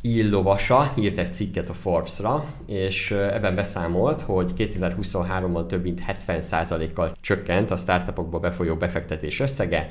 illovasa 0.00 0.92
írt 0.96 1.18
egy 1.18 1.32
cikket 1.32 1.68
a 1.68 1.72
Forbes-ra, 1.72 2.44
és 2.66 3.10
ebben 3.10 3.54
beszámolt, 3.54 4.20
hogy 4.20 4.52
2023-ban 4.56 5.66
több 5.66 5.82
mint 5.82 6.02
70%-kal 6.26 7.16
csökkent 7.20 7.70
a 7.70 7.76
startupokba 7.76 8.38
befolyó 8.38 8.74
befektetés 8.74 9.40
összege, 9.40 9.88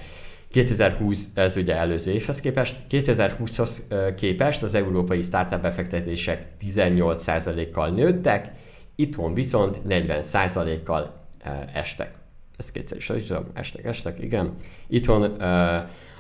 2020, 0.52 1.26
ez 1.34 1.58
ugye 1.58 1.76
előző 1.76 2.12
évhez 2.12 2.40
képest, 2.40 2.76
2020-hoz 2.90 3.84
képest 4.16 4.64
az 4.64 4.74
európai 4.74 5.22
startup 5.22 5.62
befektetések 5.62 6.46
18%-kal 6.62 7.90
nőttek, 7.90 8.52
itthon 8.96 9.34
viszont 9.34 9.80
40%-kal 9.90 11.28
estek. 11.74 12.14
Ezt 12.58 12.72
kétszer 12.72 12.98
is 12.98 13.26
tudom, 13.26 13.46
estek, 13.54 13.86
estek, 13.86 14.20
igen. 14.20 14.54
Itthon 14.88 15.24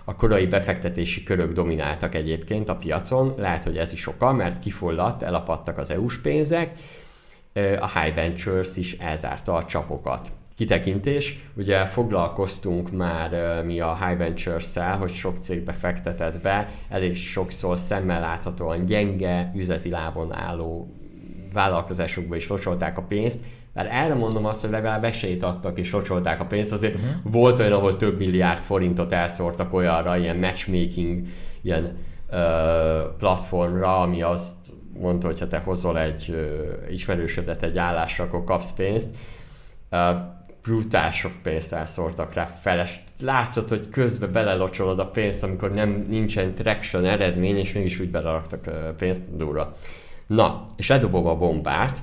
a 0.03 0.15
korai 0.15 0.47
befektetési 0.47 1.23
körök 1.23 1.51
domináltak 1.51 2.15
egyébként 2.15 2.69
a 2.69 2.75
piacon, 2.75 3.33
lehet, 3.37 3.63
hogy 3.63 3.77
ez 3.77 3.93
is 3.93 4.07
oka, 4.07 4.31
mert 4.31 4.59
kifulladt, 4.59 5.23
elapadtak 5.23 5.77
az 5.77 5.89
EU-s 5.91 6.17
pénzek, 6.17 6.77
a 7.79 7.99
High 7.99 8.15
Ventures 8.15 8.77
is 8.77 8.93
elzárta 8.93 9.53
a 9.53 9.65
csapokat 9.65 10.31
kitekintés. 10.59 11.43
Ugye 11.55 11.85
foglalkoztunk 11.85 12.91
már 12.91 13.63
mi 13.63 13.79
a 13.79 14.05
High 14.05 14.17
Ventures-szel, 14.17 14.97
hogy 14.97 15.11
sok 15.11 15.37
cégbe 15.41 15.71
fektetett 15.71 16.41
be, 16.41 16.69
elég 16.89 17.15
sokszor 17.15 17.77
szemmel 17.77 18.19
láthatóan 18.19 18.85
gyenge, 18.85 19.51
üzleti 19.55 19.89
lábon 19.89 20.33
álló 20.33 20.93
vállalkozásokba 21.53 22.35
is 22.35 22.47
locsolták 22.47 22.97
a 22.97 23.01
pénzt, 23.01 23.39
mert 23.73 23.91
erre 23.91 24.13
mondom 24.13 24.45
azt, 24.45 24.61
hogy 24.61 24.69
legalább 24.69 25.03
esélyt 25.03 25.43
adtak 25.43 25.79
és 25.79 25.91
locsolták 25.91 26.39
a 26.39 26.45
pénzt, 26.45 26.71
azért 26.71 26.95
uh-huh. 26.95 27.31
volt 27.31 27.59
olyan, 27.59 27.71
ahol 27.71 27.95
több 27.95 28.17
milliárd 28.17 28.59
forintot 28.59 29.11
elszórtak 29.11 29.73
olyanra, 29.73 30.17
ilyen 30.17 30.37
matchmaking, 30.37 31.27
ilyen 31.61 31.97
uh, 32.31 32.37
platformra, 33.17 34.01
ami 34.01 34.21
azt 34.21 34.55
mondta, 34.93 35.27
hogy 35.27 35.39
ha 35.39 35.47
te 35.47 35.57
hozol 35.57 35.99
egy 35.99 36.25
uh, 36.29 36.93
ismerősödet 36.93 37.63
egy 37.63 37.77
állásra, 37.77 38.23
akkor 38.23 38.43
kapsz 38.43 38.73
pénzt. 38.73 39.15
Uh, 39.91 40.37
brutál 40.69 41.11
sok 41.11 41.31
pénzt 41.43 41.73
elszórtak 41.73 42.33
rá 42.33 42.45
feles. 42.45 43.03
Látszott, 43.21 43.69
hogy 43.69 43.89
közben 43.89 44.31
belelocsolod 44.31 44.99
a 44.99 45.07
pénzt, 45.07 45.43
amikor 45.43 45.73
nem 45.73 46.05
nincsen 46.09 46.53
traction 46.53 47.05
eredmény, 47.05 47.57
és 47.57 47.73
mégis 47.73 47.99
úgy 47.99 48.09
beleraktak 48.09 48.69
pénzt 48.97 49.35
durva. 49.35 49.75
Na, 50.27 50.63
és 50.75 50.87
ledobom 50.87 51.27
a 51.27 51.35
bombát, 51.35 51.97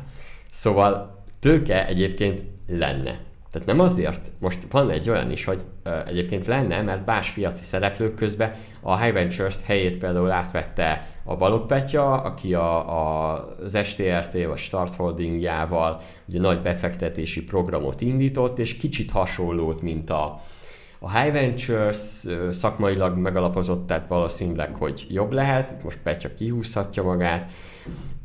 szóval 0.50 1.24
tőke 1.38 1.86
egyébként 1.86 2.42
lenne. 2.68 3.18
Tehát 3.56 3.70
nem 3.70 3.86
azért, 3.86 4.30
most 4.38 4.66
van 4.70 4.90
egy 4.90 5.10
olyan 5.10 5.30
is, 5.30 5.44
hogy 5.44 5.64
uh, 5.84 6.08
egyébként 6.08 6.46
lenne, 6.46 6.82
mert 6.82 7.06
más 7.06 7.30
piaci 7.30 7.64
szereplők 7.64 8.14
közben 8.14 8.52
a 8.80 8.98
High 9.00 9.12
Ventures 9.12 9.56
helyét 9.64 9.98
például 9.98 10.30
átvette 10.30 11.08
a 11.24 11.36
Balog 11.36 11.66
Petya, 11.66 12.22
aki 12.22 12.54
a, 12.54 12.98
a, 12.98 13.34
az 13.62 13.78
STRT 13.84 14.44
vagy 14.46 14.58
Start 14.58 14.94
Holdingjával 14.94 16.00
ugye 16.28 16.40
nagy 16.40 16.62
befektetési 16.62 17.44
programot 17.44 18.00
indított, 18.00 18.58
és 18.58 18.76
kicsit 18.76 19.10
hasonlót, 19.10 19.82
mint 19.82 20.10
a, 20.10 20.38
A 20.98 21.18
High 21.18 21.32
Ventures 21.32 22.24
szakmailag 22.50 23.16
megalapozott, 23.16 23.86
tehát 23.86 24.08
valószínűleg, 24.08 24.74
hogy 24.74 25.06
jobb 25.08 25.32
lehet, 25.32 25.70
itt 25.70 25.82
most 25.82 25.98
Petya 26.02 26.34
kihúzhatja 26.34 27.02
magát. 27.02 27.50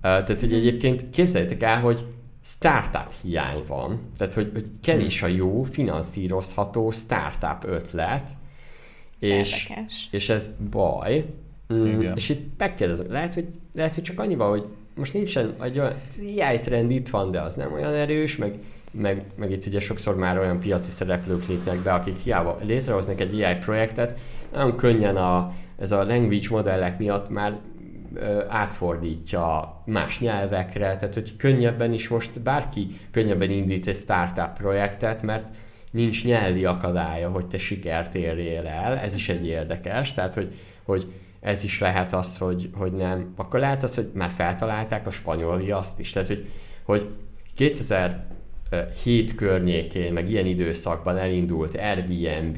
Tehát, 0.02 0.40
hogy 0.40 0.54
egyébként 0.54 1.10
képzeljétek 1.10 1.64
el, 1.64 1.80
hogy 1.80 2.04
startup 2.44 3.12
hiány 3.22 3.62
van, 3.68 4.00
tehát, 4.18 4.34
hogy, 4.34 4.50
hogy 4.54 4.66
kevés 4.84 5.22
a 5.22 5.28
jó, 5.28 5.64
finanszírozható 5.64 6.92
startup 6.92 7.64
ötlet, 7.66 8.30
és, 9.20 9.72
és 10.12 10.30
ez 10.30 10.50
baj. 10.70 11.26
Mm. 11.74 12.02
És 12.16 12.30
itt 12.30 12.58
megkérdezem, 12.58 13.12
lehet 13.12 13.34
hogy, 13.34 13.48
lehet, 13.74 13.96
hogy 13.96 14.04
csak 14.04 14.20
annyival, 14.20 14.50
hogy 14.50 14.66
most 14.96 15.14
nincsen 15.14 15.56
egy 15.62 15.80
olyan 15.80 15.94
AI 16.18 16.60
trend 16.60 16.92
itt 16.92 17.10
van, 17.10 17.32
de 17.32 17.42
az 17.42 17.56
nem 17.56 17.74
olyan 17.74 17.94
erős, 17.94 18.38
meg, 18.38 18.60
meg, 18.92 19.26
meg 19.36 19.52
itt 19.52 19.66
ugye 19.66 19.80
sokszor 19.80 20.16
már 20.16 20.38
olyan 20.38 20.60
piaci 20.60 20.90
szereplők 20.90 21.48
lépnek 21.48 21.78
be, 21.78 21.94
akik 21.94 22.16
hiába 22.24 22.58
létrehoznak 22.62 23.20
egy 23.22 23.42
AI 23.42 23.56
projektet, 23.56 24.20
nagyon 24.54 24.76
könnyen 24.76 25.18
a, 25.18 25.54
ez 25.80 25.92
a 25.92 26.04
language 26.04 26.48
modellek 26.50 26.98
miatt 26.98 27.30
már 27.30 27.60
átfordítja 28.48 29.76
más 29.86 30.20
nyelvekre, 30.20 30.96
tehát 30.96 31.14
hogy 31.14 31.36
könnyebben 31.36 31.94
is 31.94 32.08
most 32.08 32.42
bárki 32.42 32.88
könnyebben 33.12 33.50
indít 33.50 33.88
egy 33.88 33.96
startup 33.96 34.54
projektet, 34.54 35.22
mert 35.22 35.48
nincs 35.92 36.26
nyelvi 36.26 36.66
akadálya, 36.66 37.30
hogy 37.30 37.48
te 37.48 37.58
sikert 37.58 38.16
érjél 38.16 38.68
el, 38.68 38.98
ez 38.98 39.16
is 39.16 39.30
egy 39.30 39.48
érdekes, 39.48 40.14
tehát 40.14 40.34
hogy, 40.34 40.54
hogy 40.84 41.14
ez 41.42 41.64
is 41.64 41.80
lehet 41.80 42.14
az, 42.14 42.38
hogy, 42.38 42.70
hogy 42.74 42.94
nem. 42.94 43.34
Akkor 43.36 43.60
lehet 43.60 43.84
az, 43.84 43.96
hogy 43.96 44.12
már 44.14 44.30
feltalálták 44.30 45.08
a 45.08 45.12
spanyol 45.12 45.58
viaszt 45.58 46.00
is. 46.00 46.10
Tehát, 46.10 46.28
hogy, 46.28 46.50
hogy 46.84 47.10
2007 47.56 49.36
környékén, 49.36 50.14
meg 50.14 50.30
ilyen 50.30 50.46
időszakban 50.46 51.18
elindult 51.18 51.76
Airbnb, 51.76 52.58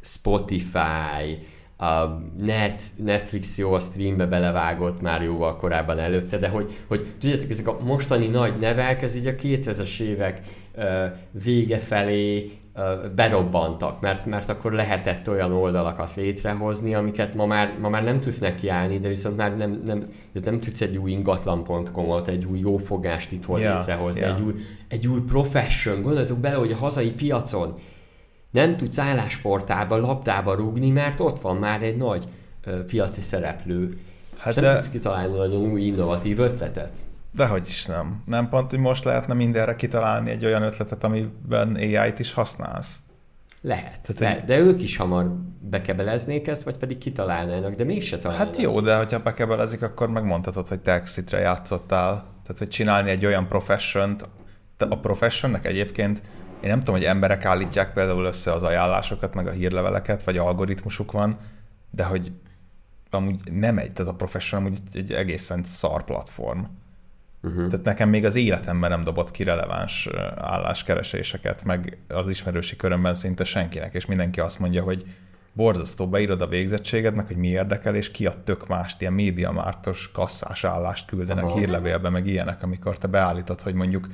Spotify, 0.00 1.38
a 1.76 2.04
Net, 2.38 2.82
Netflix 2.96 3.58
jó 3.58 3.72
a 3.72 3.78
streambe 3.78 4.26
belevágott 4.26 5.00
már 5.00 5.22
jóval 5.22 5.56
korábban 5.56 5.98
előtte, 5.98 6.38
de 6.38 6.48
hogy, 6.48 6.72
hogy 6.86 7.06
tudjátok, 7.18 7.50
ezek 7.50 7.68
a 7.68 7.78
mostani 7.84 8.26
nagy 8.26 8.58
nevek, 8.58 9.02
ez 9.02 9.16
így 9.16 9.26
a 9.26 9.34
2000-es 9.34 10.00
évek 10.00 10.42
vége 11.30 11.78
felé 11.78 12.52
berobbantak, 13.14 14.00
mert, 14.00 14.26
mert 14.26 14.48
akkor 14.48 14.72
lehetett 14.72 15.28
olyan 15.28 15.52
oldalakat 15.52 16.14
létrehozni, 16.14 16.94
amiket 16.94 17.34
ma 17.34 17.46
már, 17.46 17.74
ma 17.80 17.88
már 17.88 18.04
nem 18.04 18.20
tudsz 18.20 18.38
nekiállni, 18.38 18.98
de 18.98 19.08
viszont 19.08 19.36
már 19.36 19.56
nem, 19.56 19.78
nem, 19.84 20.04
nem 20.44 20.60
tudsz 20.60 20.80
egy 20.80 20.96
új 20.96 21.10
ingatlan.com-ot, 21.10 22.28
egy 22.28 22.44
új 22.44 22.58
jófogást 22.58 23.32
itt 23.32 23.44
yeah, 23.48 23.78
létrehozni, 23.78 24.20
yeah. 24.20 24.36
egy, 24.36 24.42
új, 24.42 24.54
egy 24.88 25.06
új 25.06 25.20
profession. 25.20 26.02
Gondoljatok 26.02 26.38
bele, 26.38 26.54
hogy 26.54 26.72
a 26.72 26.76
hazai 26.76 27.10
piacon 27.10 27.78
nem 28.50 28.76
tudsz 28.76 28.98
állásportába, 28.98 29.96
labdába 29.96 30.54
rúgni, 30.54 30.90
mert 30.90 31.20
ott 31.20 31.40
van 31.40 31.56
már 31.56 31.82
egy 31.82 31.96
nagy 31.96 32.28
ö, 32.64 32.84
piaci 32.84 33.20
szereplő. 33.20 33.98
Hát 34.36 34.56
és 34.56 34.62
nem 34.62 34.64
de... 34.64 34.74
tudsz 34.74 34.90
kitalálni 34.90 35.36
nagyon 35.36 35.62
új 35.62 35.82
innovatív 35.82 36.38
ötletet. 36.38 36.92
Dehogy 37.32 37.66
is 37.66 37.86
nem. 37.86 38.22
Nem 38.26 38.48
pont, 38.48 38.70
hogy 38.70 38.78
most 38.78 39.04
lehetne 39.04 39.34
mindenre 39.34 39.76
kitalálni 39.76 40.30
egy 40.30 40.44
olyan 40.44 40.62
ötletet, 40.62 41.04
amiben 41.04 41.74
AI-t 41.74 42.18
is 42.18 42.32
használsz. 42.32 42.98
Lehet, 43.60 44.00
Tehát, 44.00 44.18
lehet. 44.18 44.44
de 44.44 44.58
ők 44.58 44.82
is 44.82 44.96
hamar 44.96 45.36
bekebeleznék 45.60 46.46
ezt, 46.46 46.62
vagy 46.62 46.76
pedig 46.76 46.98
kitalálnának, 46.98 47.74
de 47.74 47.84
mégse 47.84 48.18
találnának. 48.18 48.54
Hát 48.54 48.62
jó, 48.62 48.80
de 48.80 48.96
hogyha 48.96 49.22
bekebelezik, 49.22 49.82
akkor 49.82 50.08
megmondhatod, 50.08 50.68
hogy 50.68 50.80
te 50.80 50.92
Exitre 50.92 51.38
játszottál. 51.38 52.12
Tehát, 52.42 52.58
hogy 52.58 52.68
csinálni 52.68 53.10
egy 53.10 53.26
olyan 53.26 53.48
profession 53.48 54.16
a 54.78 54.98
professionnek 54.98 55.66
egyébként 55.66 56.22
én 56.60 56.68
nem 56.68 56.78
tudom, 56.78 56.94
hogy 56.94 57.04
emberek 57.04 57.44
állítják 57.44 57.92
például 57.92 58.24
össze 58.24 58.52
az 58.52 58.62
ajánlásokat, 58.62 59.34
meg 59.34 59.46
a 59.46 59.50
hírleveleket, 59.50 60.24
vagy 60.24 60.38
algoritmusuk 60.38 61.12
van, 61.12 61.38
de 61.90 62.04
hogy 62.04 62.32
amúgy 63.10 63.52
nem 63.52 63.78
egy, 63.78 63.92
tehát 63.92 64.12
a 64.12 64.16
professional 64.16 64.66
amúgy 64.66 64.80
egy 64.92 65.12
egészen 65.12 65.62
szar 65.62 66.04
platform. 66.04 66.60
Uh-huh. 67.42 67.68
Tehát 67.68 67.84
nekem 67.84 68.08
még 68.08 68.24
az 68.24 68.34
életemben 68.34 68.90
nem 68.90 69.04
dobott 69.04 69.30
ki 69.30 69.42
releváns 69.42 70.08
álláskereséseket, 70.36 71.64
meg 71.64 71.98
az 72.08 72.28
ismerősi 72.28 72.76
körömben 72.76 73.14
szinte 73.14 73.44
senkinek, 73.44 73.94
és 73.94 74.06
mindenki 74.06 74.40
azt 74.40 74.58
mondja, 74.58 74.82
hogy 74.82 75.04
borzasztó, 75.52 76.08
beírod 76.08 76.40
a 76.40 76.46
végzettséged, 76.46 77.14
meg 77.14 77.26
hogy 77.26 77.36
mi 77.36 77.48
érdekel, 77.48 77.94
és 77.94 78.10
ki 78.10 78.26
a 78.26 78.42
tök 78.44 78.66
mást, 78.68 79.00
ilyen 79.00 79.12
médiamártos 79.12 80.10
kasszás 80.12 80.64
állást 80.64 81.06
küldenek 81.06 81.44
Aha. 81.44 81.58
hírlevélbe, 81.58 82.08
meg 82.08 82.26
ilyenek, 82.26 82.62
amikor 82.62 82.98
te 82.98 83.06
beállítod, 83.06 83.60
hogy 83.60 83.74
mondjuk 83.74 84.08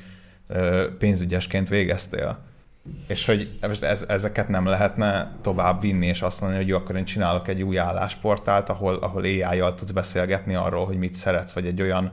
pénzügyesként 0.98 1.68
végeztél. 1.68 2.38
És 3.08 3.26
hogy 3.26 3.58
ez, 3.80 4.04
ezeket 4.08 4.48
nem 4.48 4.66
lehetne 4.66 5.32
tovább 5.40 5.80
vinni, 5.80 6.06
és 6.06 6.22
azt 6.22 6.40
mondani, 6.40 6.62
hogy 6.62 6.70
jó, 6.70 6.76
akkor 6.76 6.96
én 6.96 7.04
csinálok 7.04 7.48
egy 7.48 7.62
új 7.62 7.78
állásportált, 7.78 8.68
ahol, 8.68 8.94
ahol 8.94 9.22
AI-jal 9.22 9.74
tudsz 9.74 9.90
beszélgetni 9.90 10.54
arról, 10.54 10.86
hogy 10.86 10.98
mit 10.98 11.14
szeretsz, 11.14 11.52
vagy 11.52 11.66
egy 11.66 11.82
olyan 11.82 12.12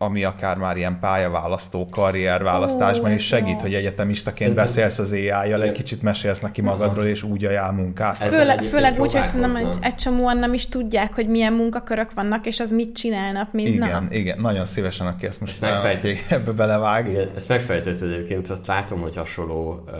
ami 0.00 0.24
akár 0.24 0.56
már 0.56 0.76
ilyen 0.76 0.98
pályaválasztó, 1.00 1.86
karrierválasztásban 1.90 3.12
is 3.12 3.26
segít, 3.26 3.54
jó. 3.54 3.58
hogy 3.58 3.74
egyetemistaként 3.74 4.38
Szerintem... 4.38 4.64
beszélsz 4.64 4.98
az 4.98 5.12
AI-jal, 5.12 5.62
egy 5.62 5.72
kicsit 5.72 6.02
mesélsz 6.02 6.40
neki 6.40 6.60
magadról, 6.60 7.04
és 7.04 7.22
úgy 7.22 7.44
ajánl 7.44 7.72
munkát. 7.72 8.16
Főleg, 8.16 8.62
főleg 8.62 9.00
úgy, 9.00 9.12
hogy 9.12 9.20
szerintem 9.20 9.56
egy, 9.56 9.76
egy 9.80 9.94
csomóan 9.94 10.36
nem 10.36 10.54
is 10.54 10.68
tudják, 10.68 11.14
hogy 11.14 11.28
milyen 11.28 11.52
munkakörök 11.52 12.12
vannak, 12.14 12.46
és 12.46 12.60
az 12.60 12.70
mit 12.70 12.96
csinálnak 12.96 13.52
mint 13.52 13.68
Igen, 13.68 13.88
nap. 14.02 14.12
igen, 14.12 14.40
nagyon 14.40 14.64
szívesen, 14.64 15.06
aki 15.06 15.26
ezt 15.26 15.40
most 15.40 15.62
ezt 15.62 15.82
megfejt... 15.82 16.24
ebbe 16.28 16.52
belevág. 16.52 17.08
Igen, 17.08 17.30
ezt 17.36 17.48
megfejtett 17.48 18.00
egyébként, 18.00 18.50
azt 18.50 18.66
látom, 18.66 19.00
hogy 19.00 19.16
hasonló 19.16 19.84
ö, 19.86 19.92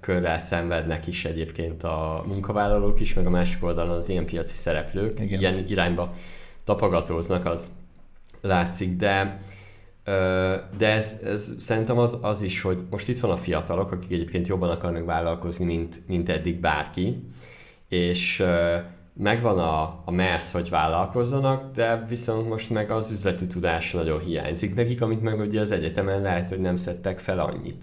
körrel 0.00 0.38
szenvednek 0.38 1.06
is 1.06 1.24
egyébként 1.24 1.82
a 1.82 2.24
munkavállalók 2.26 3.00
is, 3.00 3.14
meg 3.14 3.26
a 3.26 3.30
másik 3.30 3.64
oldalon 3.64 3.96
az 3.96 4.08
ilyen 4.08 4.24
piaci 4.24 4.54
szereplők, 4.54 5.12
igen. 5.20 5.40
ilyen 5.40 5.64
irányba 5.68 6.14
tapogatóznak, 6.64 7.46
az 7.46 7.66
látszik, 8.40 8.96
de 8.96 9.40
de 10.76 10.92
ez, 10.92 11.20
ez 11.24 11.54
szerintem 11.58 11.98
az, 11.98 12.18
az 12.20 12.42
is, 12.42 12.60
hogy 12.60 12.78
most 12.90 13.08
itt 13.08 13.20
van 13.20 13.30
a 13.30 13.36
fiatalok, 13.36 13.92
akik 13.92 14.10
egyébként 14.10 14.46
jobban 14.46 14.70
akarnak 14.70 15.04
vállalkozni, 15.04 15.64
mint, 15.64 16.00
mint 16.06 16.28
eddig 16.28 16.60
bárki, 16.60 17.22
és 17.88 18.44
megvan 19.12 19.58
a, 19.58 20.02
a 20.04 20.10
mersz, 20.10 20.52
hogy 20.52 20.68
vállalkozzanak, 20.68 21.74
de 21.74 22.04
viszont 22.08 22.48
most 22.48 22.70
meg 22.70 22.90
az 22.90 23.10
üzleti 23.10 23.46
tudás 23.46 23.92
nagyon 23.92 24.20
hiányzik 24.20 24.74
nekik, 24.74 25.02
amit 25.02 25.22
meg 25.22 25.38
ugye 25.38 25.60
az 25.60 25.70
egyetemen 25.70 26.22
lehet, 26.22 26.48
hogy 26.48 26.60
nem 26.60 26.76
szedtek 26.76 27.18
fel 27.18 27.38
annyit. 27.38 27.82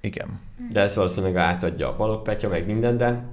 Igen. 0.00 0.40
De 0.70 0.80
ez 0.80 0.96
valószínűleg 0.96 1.36
átadja 1.36 1.88
a 1.88 1.96
balogpetya, 1.96 2.48
meg 2.48 2.66
minden, 2.66 2.96
de 2.96 3.24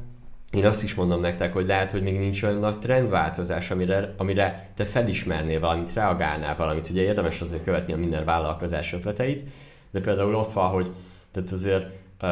én 0.51 0.65
azt 0.65 0.83
is 0.83 0.95
mondom 0.95 1.21
nektek, 1.21 1.53
hogy 1.53 1.65
lehet, 1.65 1.91
hogy 1.91 2.01
még 2.01 2.19
nincs 2.19 2.43
olyan 2.43 2.59
nagy 2.59 2.79
trendváltozás, 2.79 3.71
amire, 3.71 4.13
amire 4.17 4.69
te 4.75 4.85
felismernél 4.85 5.59
valamit, 5.59 5.93
reagálnál 5.93 6.55
valamit. 6.55 6.89
Ugye 6.89 7.01
érdemes 7.01 7.41
azért 7.41 7.63
követni 7.63 7.93
a 7.93 7.97
minden 7.97 8.25
vállalkozás 8.25 8.93
ötleteit, 8.93 9.43
de 9.91 9.99
például 9.99 10.35
ott 10.35 10.51
van, 10.51 10.67
hogy 10.67 10.91
tehát 11.31 11.51
azért 11.51 11.85
uh, 12.21 12.29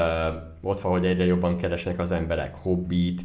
ott 0.62 0.82
van, 0.82 0.92
hogy 0.92 1.06
egyre 1.06 1.26
jobban 1.26 1.58
keresnek 1.58 2.00
az 2.00 2.12
emberek 2.12 2.56
hobbit, 2.56 3.22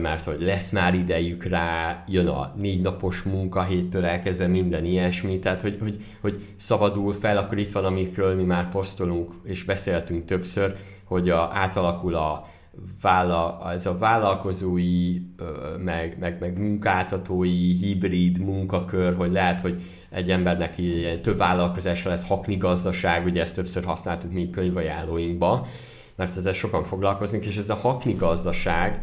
mert 0.00 0.24
hogy 0.24 0.40
lesz 0.40 0.70
már 0.70 0.94
idejük 0.94 1.44
rá, 1.44 2.04
jön 2.08 2.26
a 2.26 2.52
négy 2.56 2.80
napos 2.80 3.22
munkahéttől 3.22 4.04
elkezdve 4.04 4.46
minden 4.46 4.84
ilyesmi, 4.84 5.38
tehát 5.38 5.62
hogy, 5.62 5.78
hogy, 5.80 6.04
hogy 6.20 6.40
szabadul 6.56 7.12
fel, 7.12 7.36
akkor 7.36 7.58
itt 7.58 7.72
van, 7.72 7.84
amikről 7.84 8.34
mi 8.34 8.42
már 8.42 8.68
posztolunk 8.68 9.32
és 9.44 9.64
beszéltünk 9.64 10.24
többször, 10.24 10.76
hogy 11.04 11.30
a, 11.30 11.50
átalakul 11.52 12.14
a 12.14 12.48
vállal, 13.02 13.70
ez 13.72 13.86
a 13.86 13.98
vállalkozói, 13.98 15.20
meg, 15.78 16.16
meg, 16.20 16.36
meg 16.40 16.58
munkáltatói 16.58 17.76
hibrid 17.76 18.38
munkakör, 18.38 19.16
hogy 19.16 19.32
lehet, 19.32 19.60
hogy 19.60 19.82
egy 20.10 20.30
embernek 20.30 20.78
ilyen 20.78 21.22
több 21.22 21.36
vállalkozása 21.36 22.08
lesz 22.08 22.26
hakni 22.26 22.56
gazdaság, 22.56 23.24
ugye 23.24 23.42
ezt 23.42 23.54
többször 23.54 23.84
használtuk 23.84 24.32
mi 24.32 24.50
könyvajánlóinkba, 24.50 25.66
mert 26.16 26.36
ezzel 26.36 26.52
sokan 26.52 26.84
foglalkoznak, 26.84 27.44
és 27.44 27.56
ez 27.56 27.70
a 27.70 27.74
hakni 27.74 28.12
gazdaság, 28.12 29.02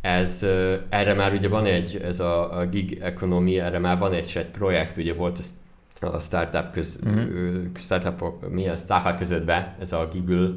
ez, 0.00 0.46
erre 0.88 1.14
már 1.14 1.32
ugye 1.32 1.48
van 1.48 1.64
egy, 1.64 2.00
ez 2.04 2.20
a, 2.20 2.58
a 2.58 2.66
gig 2.66 2.98
economy, 3.02 3.58
erre 3.58 3.78
már 3.78 3.98
van 3.98 4.12
egy, 4.12 4.32
egy 4.34 4.46
projekt, 4.50 4.96
ugye 4.96 5.14
volt 5.14 5.38
ez 5.38 5.54
a 6.00 6.20
startup, 6.20 6.70
köz, 6.70 6.98
uh-huh. 7.04 7.64
startup, 7.78 8.48
mi 8.50 8.68
a 8.68 8.76
startup 8.76 9.18
közöttben, 9.18 9.74
ez 9.80 9.92
a 9.92 10.08
Google. 10.12 10.50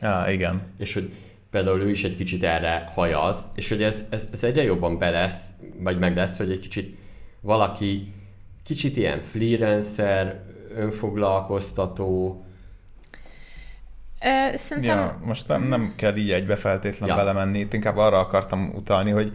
Ah, 0.00 0.32
igen. 0.32 0.62
És 0.78 0.94
hogy 0.94 1.12
például 1.54 1.80
ő 1.80 1.90
is 1.90 2.04
egy 2.04 2.16
kicsit 2.16 2.42
erre 2.42 2.90
hajaz, 2.94 3.50
és 3.54 3.68
hogy 3.68 3.82
ez, 3.82 4.04
ez, 4.10 4.28
ez 4.32 4.44
egyre 4.44 4.62
jobban 4.62 4.98
be 4.98 5.10
lesz, 5.10 5.48
vagy 5.78 5.98
meg 5.98 6.16
lesz, 6.16 6.38
hogy 6.38 6.50
egy 6.50 6.58
kicsit 6.58 6.98
valaki 7.40 8.12
kicsit 8.64 8.96
ilyen 8.96 9.20
freelancer, 9.20 10.42
önfoglalkoztató, 10.76 12.44
Ö, 14.20 14.56
szerintem... 14.56 14.98
Ja, 14.98 15.20
most 15.24 15.48
nem, 15.48 15.62
nem 15.62 15.92
kell 15.96 16.16
így 16.16 16.30
egybe 16.30 16.56
feltétlenül 16.56 17.16
ja. 17.16 17.24
belemenni, 17.24 17.58
itt 17.58 17.72
inkább 17.72 17.96
arra 17.96 18.18
akartam 18.18 18.72
utalni, 18.74 19.10
hogy 19.10 19.32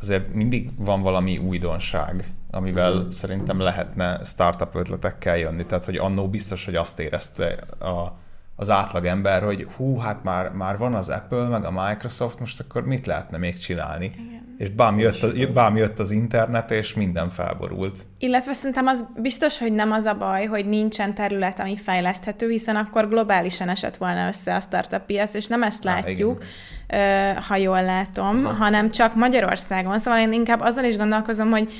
azért 0.00 0.34
mindig 0.34 0.70
van 0.76 1.02
valami 1.02 1.38
újdonság, 1.38 2.24
amivel 2.50 2.94
mm. 2.94 3.08
szerintem 3.08 3.60
lehetne 3.60 4.20
startup 4.24 4.74
ötletekkel 4.74 5.38
jönni. 5.38 5.66
Tehát, 5.66 5.84
hogy 5.84 5.96
annó 5.96 6.28
biztos, 6.28 6.64
hogy 6.64 6.74
azt 6.74 7.00
érezte 7.00 7.52
a 7.80 8.20
az 8.62 8.70
átlagember, 8.70 9.42
hogy 9.42 9.66
hú, 9.76 9.96
hát 9.98 10.22
már, 10.22 10.50
már 10.50 10.78
van 10.78 10.94
az 10.94 11.08
Apple, 11.08 11.48
meg 11.48 11.64
a 11.64 11.70
Microsoft, 11.70 12.38
most 12.38 12.60
akkor 12.60 12.86
mit 12.86 13.06
lehetne 13.06 13.38
még 13.38 13.58
csinálni? 13.58 14.04
Igen. 14.04 14.54
És 14.58 14.70
bám 14.70 14.98
jött, 14.98 15.22
a, 15.22 15.52
bám 15.52 15.76
jött 15.76 15.98
az 15.98 16.10
internet, 16.10 16.70
és 16.70 16.94
minden 16.94 17.28
felborult. 17.28 17.98
Illetve 18.18 18.52
szerintem 18.52 18.86
az 18.86 19.04
biztos, 19.16 19.58
hogy 19.58 19.72
nem 19.72 19.92
az 19.92 20.04
a 20.04 20.14
baj, 20.14 20.44
hogy 20.44 20.66
nincsen 20.66 21.14
terület, 21.14 21.58
ami 21.58 21.76
fejleszthető, 21.76 22.50
hiszen 22.50 22.76
akkor 22.76 23.08
globálisan 23.08 23.68
esett 23.68 23.96
volna 23.96 24.28
össze 24.28 24.54
a 24.54 24.60
startup 24.60 25.06
piac, 25.06 25.34
és 25.34 25.46
nem 25.46 25.62
ezt 25.62 25.84
látjuk, 25.84 26.42
Há, 26.88 27.34
ha 27.34 27.56
jól 27.56 27.82
látom, 27.82 28.44
ha. 28.44 28.52
hanem 28.52 28.90
csak 28.90 29.14
Magyarországon. 29.14 29.98
Szóval 29.98 30.20
én 30.20 30.32
inkább 30.32 30.60
azzal 30.60 30.84
is 30.84 30.96
gondolkozom, 30.96 31.50
hogy 31.50 31.72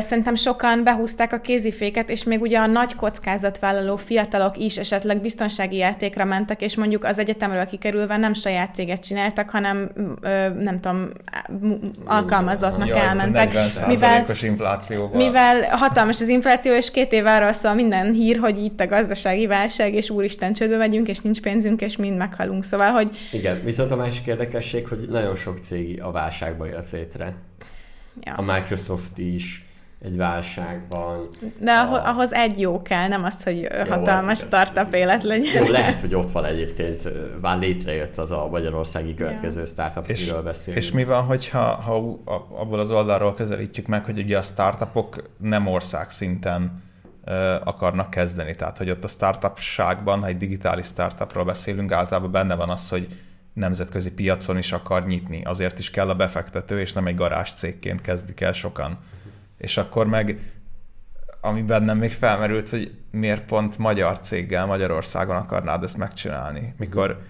Szerintem 0.00 0.34
sokan 0.34 0.84
behúzták 0.84 1.32
a 1.32 1.40
kéziféket, 1.40 2.10
és 2.10 2.24
még 2.24 2.40
ugye 2.40 2.58
a 2.58 2.66
nagy 2.66 2.94
kockázatvállaló 2.94 3.96
fiatalok 3.96 4.56
is 4.56 4.76
esetleg 4.76 5.20
biztonsági 5.20 5.76
játékra 5.76 6.24
mentek, 6.24 6.62
és 6.62 6.76
mondjuk 6.76 7.04
az 7.04 7.18
egyetemről 7.18 7.64
kikerülve 7.64 8.16
nem 8.16 8.34
saját 8.34 8.74
céget 8.74 9.04
csináltak, 9.04 9.50
hanem 9.50 9.90
nem 10.58 10.80
tudom, 10.80 11.08
alkalmazottnak 12.04 12.88
Jaj, 12.88 13.00
elmentek. 13.00 13.52
40 13.52 13.88
mivel, 13.88 14.26
inflációval. 14.42 15.16
Mivel 15.16 15.62
hatalmas 15.84 16.20
az 16.20 16.28
infláció, 16.28 16.74
és 16.74 16.90
két 16.90 17.12
év 17.12 17.26
arról 17.26 17.52
szól 17.52 17.74
minden 17.74 18.12
hír, 18.12 18.38
hogy 18.38 18.58
itt 18.58 18.80
a 18.80 18.86
gazdasági 18.86 19.46
válság, 19.46 19.94
és 19.94 20.10
úristen 20.10 20.52
csődbe 20.52 20.76
megyünk, 20.76 21.08
és 21.08 21.18
nincs 21.18 21.40
pénzünk, 21.40 21.80
és 21.80 21.96
mind 21.96 22.16
meghalunk. 22.16 22.64
Szóval, 22.64 22.90
hogy... 22.90 23.16
Igen, 23.32 23.60
viszont 23.64 23.90
a 23.90 23.96
másik 23.96 24.26
érdekesség, 24.26 24.88
hogy 24.88 25.06
nagyon 25.10 25.34
sok 25.34 25.58
cég 25.58 26.02
a 26.02 26.10
válságba 26.10 26.66
jött 26.66 26.90
létre. 26.90 27.34
Ja. 28.20 28.34
A 28.34 28.42
Microsoft 28.42 29.18
is, 29.18 29.64
egy 30.04 30.16
válságban. 30.16 31.28
De 31.58 31.72
a... 31.72 32.08
ahhoz 32.08 32.32
egy 32.32 32.60
jó 32.60 32.82
kell, 32.82 33.08
nem 33.08 33.24
az, 33.24 33.42
hogy 33.42 33.60
jó, 33.60 33.68
hatalmas 33.88 34.40
az 34.40 34.46
startup 34.46 34.94
élet 34.94 35.22
legyen. 35.22 35.64
Jó, 35.64 35.70
lehet, 35.70 36.00
hogy 36.00 36.14
ott 36.14 36.30
van 36.30 36.44
egyébként, 36.44 37.08
már 37.40 37.58
létrejött 37.58 38.18
az 38.18 38.30
a 38.30 38.48
magyarországi 38.50 39.14
következő 39.14 39.60
ja. 39.60 39.66
startup, 39.66 40.08
és, 40.08 40.22
amiről 40.22 40.42
beszélünk. 40.42 40.84
És 40.84 40.90
mi 40.92 41.04
van, 41.04 41.22
hogyha 41.22 41.60
ha 41.60 42.18
abból 42.54 42.80
az 42.80 42.90
oldalról 42.90 43.34
közelítjük 43.34 43.86
meg, 43.86 44.04
hogy 44.04 44.18
ugye 44.18 44.38
a 44.38 44.42
startupok 44.42 45.30
nem 45.38 45.66
ország 45.66 46.10
szinten 46.10 46.82
akarnak 47.64 48.10
kezdeni. 48.10 48.56
Tehát, 48.56 48.78
hogy 48.78 48.90
ott 48.90 49.04
a 49.04 49.08
startupságban, 49.08 50.20
ha 50.20 50.26
egy 50.26 50.36
digitális 50.36 50.86
startupról 50.86 51.44
beszélünk, 51.44 51.92
általában 51.92 52.30
benne 52.30 52.54
van 52.54 52.70
az, 52.70 52.88
hogy 52.88 53.08
nemzetközi 53.52 54.14
piacon 54.14 54.58
is 54.58 54.72
akar 54.72 55.04
nyitni. 55.04 55.42
Azért 55.44 55.78
is 55.78 55.90
kell 55.90 56.08
a 56.08 56.14
befektető, 56.14 56.80
és 56.80 56.92
nem 56.92 57.06
egy 57.06 57.14
garázs 57.14 57.50
cégként 57.50 58.00
kezdik 58.00 58.40
el 58.40 58.52
sokan 58.52 58.98
és 59.62 59.76
akkor 59.76 60.06
meg 60.06 60.38
ami 61.40 61.62
bennem 61.62 61.98
még 61.98 62.12
felmerült, 62.12 62.68
hogy 62.68 62.94
miért 63.10 63.44
pont 63.44 63.78
magyar 63.78 64.18
céggel 64.18 64.66
Magyarországon 64.66 65.36
akarnád 65.36 65.82
ezt 65.82 65.96
megcsinálni, 65.96 66.74
mikor 66.78 67.20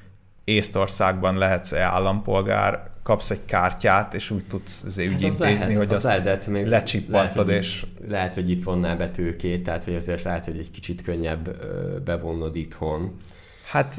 Észtországban 0.45 1.39
lehetsz 1.39 1.72
-e 1.72 1.80
állampolgár, 1.80 2.91
kapsz 3.03 3.30
egy 3.30 3.45
kártyát, 3.45 4.14
és 4.14 4.30
úgy 4.30 4.45
tudsz 4.45 4.83
azért 4.83 5.11
hát 5.11 5.16
ügyintézni, 5.16 5.55
lehet, 5.55 5.76
hogy 5.76 5.93
az 5.93 6.05
azt 6.05 6.24
lehet, 6.24 6.47
még 6.47 6.66
lecsippantod, 6.66 7.47
lehet, 7.47 7.62
és... 7.62 7.87
Lehet, 8.09 8.35
hogy 8.35 8.51
itt 8.51 8.62
vonnál 8.62 8.97
be 8.97 9.11
tőkét, 9.11 9.62
tehát 9.62 9.85
hogy 9.85 9.95
azért 9.95 10.22
lehet, 10.22 10.45
hogy 10.45 10.59
egy 10.59 10.70
kicsit 10.70 11.03
könnyebb 11.03 11.57
bevonnod 12.05 12.57
itthon. 12.57 13.16
Hát 13.70 13.95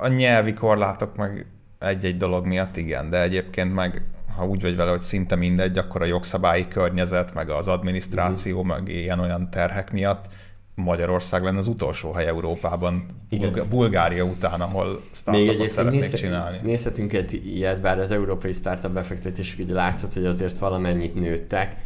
a 0.00 0.08
nyelvi 0.08 0.52
korlátok 0.52 1.16
meg 1.16 1.46
egy-egy 1.78 2.16
dolog 2.16 2.46
miatt 2.46 2.76
igen, 2.76 3.10
de 3.10 3.22
egyébként 3.22 3.74
meg 3.74 4.02
ha 4.36 4.46
úgy 4.46 4.62
vagy 4.62 4.76
vele, 4.76 4.90
hogy 4.90 5.00
szinte 5.00 5.36
mindegy, 5.36 5.78
akkor 5.78 6.02
a 6.02 6.04
jogszabályi 6.04 6.68
környezet, 6.68 7.34
meg 7.34 7.50
az 7.50 7.68
adminisztráció, 7.68 8.62
mm. 8.62 8.66
meg 8.66 8.88
ilyen-olyan 8.88 9.50
terhek 9.50 9.92
miatt 9.92 10.28
Magyarország 10.74 11.42
lenne 11.42 11.58
az 11.58 11.66
utolsó 11.66 12.12
hely 12.12 12.26
Európában, 12.26 13.06
Igen. 13.28 13.66
Bulgária 13.68 14.24
után, 14.24 14.60
ahol 14.60 15.02
startupot 15.12 15.68
szeretnék 15.68 16.00
nézhet, 16.00 16.20
csinálni. 16.20 16.58
Nézhetünk 16.62 17.12
egy 17.12 17.46
ilyet, 17.46 17.80
bár 17.80 17.98
az 17.98 18.10
európai 18.10 18.52
startup 18.52 18.92
befektetések 18.92 19.58
ugye 19.58 19.74
látszott, 19.74 20.12
hogy 20.12 20.24
azért 20.26 20.58
valamennyit 20.58 21.14
nőttek, 21.14 21.76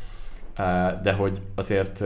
de 1.02 1.12
hogy 1.16 1.40
azért 1.54 2.00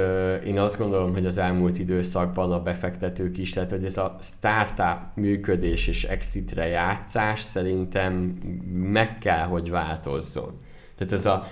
én 0.44 0.58
azt 0.58 0.78
gondolom, 0.78 1.12
hogy 1.12 1.26
az 1.26 1.38
elmúlt 1.38 1.78
időszakban 1.78 2.52
a 2.52 2.62
befektetők 2.62 3.38
is, 3.38 3.50
tehát 3.50 3.70
hogy 3.70 3.84
ez 3.84 3.96
a 3.96 4.16
startup 4.20 4.98
működés 5.14 5.86
és 5.86 6.04
exitre 6.04 6.66
játszás 6.66 7.40
szerintem 7.40 8.38
meg 8.72 9.18
kell, 9.18 9.46
hogy 9.46 9.70
változzon. 9.70 10.60
Tehát 10.96 11.12
ez 11.12 11.26
a 11.26 11.46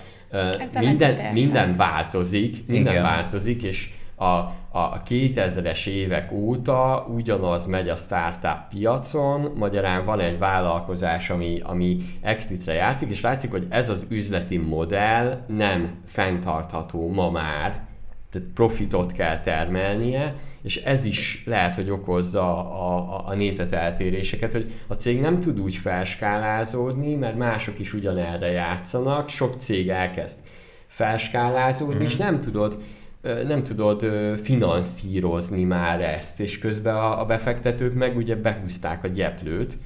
minden, 0.78 1.32
minden 1.32 1.76
változik, 1.76 2.66
minden 2.66 2.92
Igen. 2.92 3.02
változik, 3.02 3.62
és 3.62 3.92
a, 4.18 4.52
a 4.70 5.02
2000-es 5.02 5.86
évek 5.86 6.32
óta 6.32 7.06
ugyanaz 7.14 7.66
megy 7.66 7.88
a 7.88 7.94
startup 7.94 8.68
piacon, 8.68 9.52
magyarán 9.56 10.04
van 10.04 10.20
egy 10.20 10.38
vállalkozás, 10.38 11.30
ami, 11.30 11.60
ami 11.64 12.00
exitre 12.20 12.72
játszik, 12.72 13.10
és 13.10 13.20
látszik, 13.20 13.50
hogy 13.50 13.66
ez 13.68 13.88
az 13.88 14.06
üzleti 14.08 14.56
modell 14.56 15.44
nem 15.46 16.00
fenntartható 16.06 17.12
ma 17.12 17.30
már, 17.30 17.86
tehát 18.32 18.48
profitot 18.54 19.12
kell 19.12 19.40
termelnie, 19.40 20.34
és 20.62 20.76
ez 20.76 21.04
is 21.04 21.42
lehet, 21.46 21.74
hogy 21.74 21.90
okozza 21.90 22.70
a, 22.70 23.16
a, 23.16 23.28
a 23.28 23.34
nézeteltéréseket, 23.34 24.52
hogy 24.52 24.72
a 24.86 24.94
cég 24.94 25.20
nem 25.20 25.40
tud 25.40 25.60
úgy 25.60 25.74
felskálázódni, 25.74 27.14
mert 27.14 27.36
mások 27.36 27.78
is 27.78 27.92
ugyanerre 27.92 28.50
játszanak, 28.50 29.28
sok 29.28 29.54
cég 29.58 29.88
elkezd 29.88 30.40
felskálázódni, 30.86 31.94
mm-hmm. 31.94 32.04
és 32.04 32.16
nem 32.16 32.40
tudod 32.40 32.82
nem 33.20 33.62
tudod 33.62 34.04
finanszírozni 34.42 35.64
már 35.64 36.00
ezt, 36.00 36.40
és 36.40 36.58
közben 36.58 36.94
a, 36.94 37.20
a 37.20 37.24
befektetők 37.24 37.94
meg 37.94 38.16
ugye 38.16 38.36
behúzták 38.36 39.04
a 39.04 39.08
gyeplőt, 39.08 39.76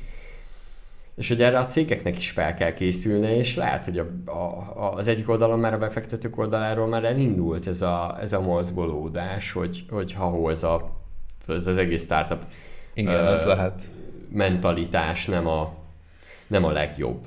és 1.15 1.29
hogy 1.29 1.43
erre 1.43 1.59
a 1.59 1.67
cégeknek 1.67 2.17
is 2.17 2.31
fel 2.31 2.55
kell 2.55 2.73
készülni, 2.73 3.35
és 3.35 3.55
lehet, 3.55 3.85
hogy 3.85 3.99
a, 3.99 4.07
a, 4.25 4.95
az 4.95 5.07
egyik 5.07 5.29
oldalon 5.29 5.59
már 5.59 5.75
a 5.75 5.79
befektetők 5.79 6.39
oldaláról 6.39 6.87
már 6.87 7.05
elindult 7.05 7.67
ez 7.67 7.83
a, 7.83 8.19
ez 8.21 8.33
a 8.33 8.41
mozgolódás, 8.41 9.53
hogy, 9.53 9.85
hogy 9.91 10.13
ha 10.13 10.51
ez, 10.51 10.63
a, 10.63 10.91
ez 11.49 11.67
az 11.67 11.77
egész 11.77 12.03
startup 12.03 12.43
Igen, 12.95 13.25
uh, 13.25 13.31
ez 13.31 13.45
lehet. 13.45 13.83
mentalitás 14.29 15.27
nem 15.27 15.47
a, 15.47 15.75
nem 16.47 16.65
a 16.65 16.71
legjobb. 16.71 17.27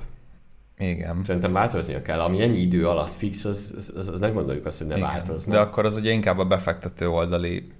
Igen. 0.78 1.24
Szerintem 1.24 1.52
változnia 1.52 2.02
kell. 2.02 2.20
Ami 2.20 2.42
ennyi 2.42 2.58
idő 2.58 2.88
alatt 2.88 3.12
fix, 3.12 3.44
az, 3.44 3.72
az, 3.76 3.92
az, 3.96 4.08
az 4.08 4.20
nem 4.20 4.32
gondoljuk 4.32 4.66
azt, 4.66 4.78
hogy 4.78 4.86
ne 4.86 4.96
Igen. 4.96 5.08
változna. 5.08 5.52
De 5.52 5.58
akkor 5.58 5.84
az 5.84 5.96
ugye 5.96 6.10
inkább 6.10 6.38
a 6.38 6.44
befektető 6.44 7.08
oldali 7.08 7.72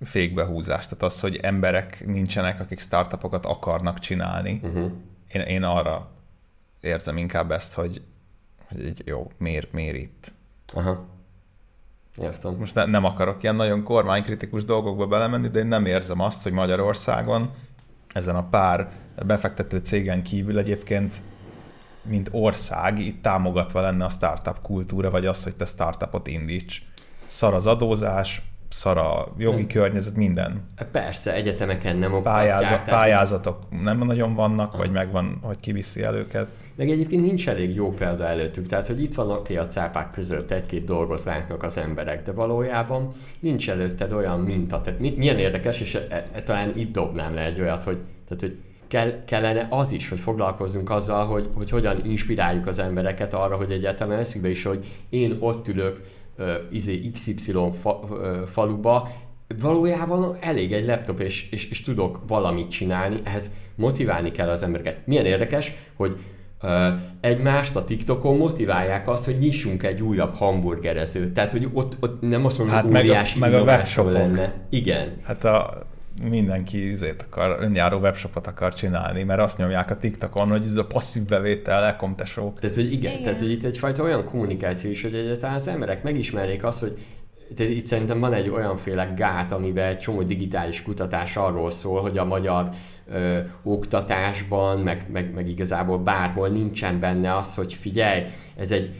fékbehúzás. 0.00 0.84
Tehát 0.84 1.02
az, 1.02 1.20
hogy 1.20 1.36
emberek 1.36 2.06
nincsenek, 2.06 2.60
akik 2.60 2.80
startupokat 2.80 3.46
akarnak 3.46 3.98
csinálni. 3.98 4.60
Uh-huh. 4.62 4.90
Én, 5.32 5.40
én 5.40 5.62
arra 5.62 6.10
érzem 6.80 7.16
inkább 7.16 7.50
ezt, 7.50 7.74
hogy, 7.74 8.02
hogy 8.68 9.02
jó, 9.04 9.30
miért, 9.38 9.72
miért 9.72 9.96
itt? 9.96 10.32
Aha. 10.74 11.04
Értem. 12.20 12.54
Most 12.54 12.74
ne, 12.74 12.84
nem 12.84 13.04
akarok 13.04 13.42
ilyen 13.42 13.56
nagyon 13.56 13.82
kormánykritikus 13.82 14.64
dolgokba 14.64 15.06
belemenni, 15.06 15.48
de 15.48 15.58
én 15.58 15.66
nem 15.66 15.86
érzem 15.86 16.20
azt, 16.20 16.42
hogy 16.42 16.52
Magyarországon 16.52 17.50
ezen 18.12 18.36
a 18.36 18.48
pár 18.48 18.90
befektető 19.26 19.78
cégen 19.78 20.22
kívül 20.22 20.58
egyébként 20.58 21.14
mint 22.02 22.28
ország 22.32 22.98
itt 22.98 23.22
támogatva 23.22 23.80
lenne 23.80 24.04
a 24.04 24.08
startup 24.08 24.60
kultúra, 24.62 25.10
vagy 25.10 25.26
az, 25.26 25.44
hogy 25.44 25.56
te 25.56 25.64
startupot 25.64 26.26
indíts. 26.26 26.82
Szar 27.26 27.54
az 27.54 27.66
adózás, 27.66 28.42
szar 28.72 28.96
a 28.96 29.26
jogi 29.38 29.66
környezet, 29.66 30.16
minden. 30.16 30.62
Persze, 30.92 31.34
egyetemeken 31.34 31.96
nem 31.96 32.14
oktatják. 32.14 32.34
Pályázat. 32.34 32.82
Pályázatok 32.82 33.58
nem 33.82 33.98
nagyon 33.98 34.34
vannak, 34.34 34.70
ha. 34.70 34.78
vagy 34.78 34.90
megvan, 34.90 35.38
hogy 35.42 35.60
kiviszi 35.60 36.02
el 36.02 36.14
őket. 36.14 36.48
Meg 36.76 36.90
egyébként 36.90 37.22
nincs 37.22 37.48
elég 37.48 37.74
jó 37.74 37.92
példa 37.92 38.24
előttük, 38.24 38.66
tehát 38.66 38.86
hogy 38.86 39.02
itt 39.02 39.14
van 39.14 39.30
oké 39.30 39.56
a 39.56 39.66
cápák 39.66 40.10
között 40.10 40.50
egy-két 40.50 40.84
dolgot 40.84 41.24
látnak 41.24 41.62
az 41.62 41.76
emberek, 41.76 42.22
de 42.22 42.32
valójában 42.32 43.12
nincs 43.40 43.70
előtted 43.70 44.12
olyan 44.12 44.40
minta. 44.40 44.80
Tehát 44.80 45.00
milyen 45.00 45.38
érdekes, 45.38 45.80
és 45.80 45.94
e, 45.94 46.24
e, 46.32 46.42
talán 46.42 46.72
itt 46.76 46.92
dobnám 46.92 47.34
le 47.34 47.44
egy 47.44 47.60
olyat, 47.60 47.82
hogy, 47.82 47.98
tehát, 48.28 48.40
hogy 48.40 48.58
kell, 48.92 49.24
kellene 49.24 49.66
az 49.70 49.92
is, 49.92 50.08
hogy 50.08 50.20
foglalkozzunk 50.20 50.90
azzal, 50.90 51.26
hogy, 51.26 51.48
hogy 51.56 51.70
hogyan 51.70 51.96
inspiráljuk 52.04 52.66
az 52.66 52.78
embereket 52.78 53.34
arra, 53.34 53.56
hogy 53.56 53.70
egyáltalán 53.70 54.18
eszükbe 54.18 54.48
is, 54.48 54.62
hogy 54.62 54.84
én 55.08 55.36
ott 55.40 55.68
ülök 55.68 56.00
uh, 56.38 56.46
izé 56.70 57.10
XY 57.12 57.52
fa, 57.80 58.00
uh, 58.10 58.42
faluba, 58.42 59.12
valójában 59.60 60.36
elég 60.40 60.72
egy 60.72 60.86
laptop, 60.86 61.20
és, 61.20 61.50
és, 61.50 61.70
és 61.70 61.82
tudok 61.82 62.20
valamit 62.26 62.70
csinálni, 62.70 63.20
ehhez 63.24 63.50
motiválni 63.74 64.30
kell 64.30 64.48
az 64.48 64.62
embereket. 64.62 65.06
Milyen 65.06 65.26
érdekes, 65.26 65.72
hogy 65.96 66.16
uh, 66.62 66.70
egymást 67.20 67.76
a 67.76 67.84
TikTokon 67.84 68.36
motiválják 68.36 69.08
azt, 69.08 69.24
hogy 69.24 69.38
nyissunk 69.38 69.82
egy 69.82 70.02
újabb 70.02 70.34
hamburgerezőt. 70.34 71.32
Tehát, 71.32 71.52
hogy 71.52 71.68
ott, 71.72 71.96
ott 72.00 72.20
nem 72.20 72.44
azt 72.44 72.58
mondom, 72.58 72.76
hát 72.76 72.84
hogy 72.84 72.96
óriási 72.96 73.38
meg 73.38 73.54
a, 73.54 73.64
meg 73.64 73.86
a 73.96 74.02
lenne. 74.02 74.54
Igen. 74.70 75.16
Hát 75.22 75.44
a 75.44 75.86
mindenki 76.28 76.88
üzét 76.88 77.26
akar, 77.30 77.56
önjáró 77.60 77.98
webshopot 77.98 78.46
akar 78.46 78.74
csinálni, 78.74 79.22
mert 79.22 79.40
azt 79.40 79.58
nyomják 79.58 79.90
a 79.90 79.96
TikTokon, 79.96 80.48
hogy 80.48 80.64
ez 80.66 80.76
a 80.76 80.86
passzív 80.86 81.22
bevétel, 81.22 81.84
elkomtesó. 81.84 82.52
Tehát, 82.60 82.74
hogy 82.74 82.92
igen, 82.92 83.12
igen, 83.12 83.22
tehát 83.22 83.38
hogy 83.38 83.50
itt 83.50 83.64
egyfajta 83.64 84.02
olyan 84.02 84.24
kommunikáció 84.24 84.90
is, 84.90 85.02
hogy 85.02 85.14
egyáltalán 85.14 85.54
az 85.54 85.68
emberek 85.68 86.02
megismerjék 86.02 86.64
azt, 86.64 86.80
hogy 86.80 86.98
itt 87.58 87.86
szerintem 87.86 88.20
van 88.20 88.32
egy 88.32 88.48
olyanféle 88.48 89.12
gát, 89.16 89.52
amiben 89.52 89.86
egy 89.86 89.98
csomó 89.98 90.22
digitális 90.22 90.82
kutatás 90.82 91.36
arról 91.36 91.70
szól, 91.70 92.00
hogy 92.00 92.18
a 92.18 92.24
magyar 92.24 92.68
ö, 93.12 93.38
oktatásban, 93.62 94.78
meg, 94.78 95.06
meg, 95.12 95.34
meg 95.34 95.48
igazából 95.48 95.98
bárhol 95.98 96.48
nincsen 96.48 97.00
benne 97.00 97.36
az, 97.36 97.54
hogy 97.54 97.72
figyelj, 97.72 98.22
ez 98.56 98.70
egy 98.70 98.90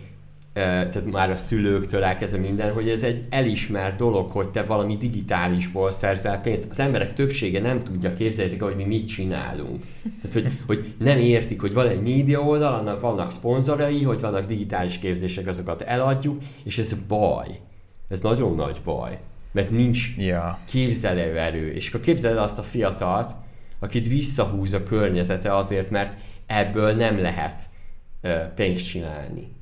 tehát 0.53 1.11
már 1.11 1.30
a 1.30 1.36
szülőktől 1.36 2.03
elkezdve 2.03 2.38
minden, 2.38 2.72
hogy 2.72 2.88
ez 2.88 3.03
egy 3.03 3.24
elismert 3.30 3.96
dolog, 3.96 4.30
hogy 4.30 4.48
te 4.48 4.62
valami 4.62 4.96
digitálisból 4.96 5.90
szerzel 5.90 6.40
pénzt. 6.40 6.70
Az 6.70 6.78
emberek 6.78 7.12
többsége 7.12 7.61
nem 7.61 7.84
tudja, 7.84 8.12
képzeljétek, 8.12 8.62
hogy 8.62 8.76
mi 8.76 8.84
mit 8.84 9.09
csinálunk. 9.09 9.82
Tehát, 10.03 10.32
hogy, 10.32 10.59
hogy 10.66 10.94
nem 10.98 11.18
értik, 11.18 11.61
hogy 11.61 11.72
van 11.72 11.88
egy 11.88 12.00
média 12.00 12.40
oldal, 12.40 12.74
annak 12.74 13.00
vannak 13.00 13.30
szponzorai, 13.30 14.03
hogy 14.03 14.20
vannak 14.20 14.46
digitális 14.46 14.98
képzések, 14.98 15.46
azokat 15.46 15.82
eladjuk, 15.82 16.42
és 16.64 16.78
ez 16.78 16.94
baj. 17.09 17.61
Ez 18.09 18.20
nagyon 18.20 18.55
nagy 18.55 18.80
baj. 18.84 19.18
Mert 19.53 19.70
nincs 19.70 20.14
yeah. 20.16 20.57
képzelő 20.64 21.38
erő. 21.38 21.72
És 21.72 21.88
akkor 21.88 22.00
képzeled 22.00 22.38
azt 22.38 22.59
a 22.59 22.62
fiatalt, 22.62 23.30
akit 23.78 24.09
visszahúz 24.09 24.72
a 24.72 24.82
környezete 24.82 25.57
azért, 25.57 25.90
mert 25.90 26.12
ebből 26.46 26.92
nem 26.92 27.20
lehet 27.20 27.62
pénzt 28.55 28.88
csinálni. 28.88 29.61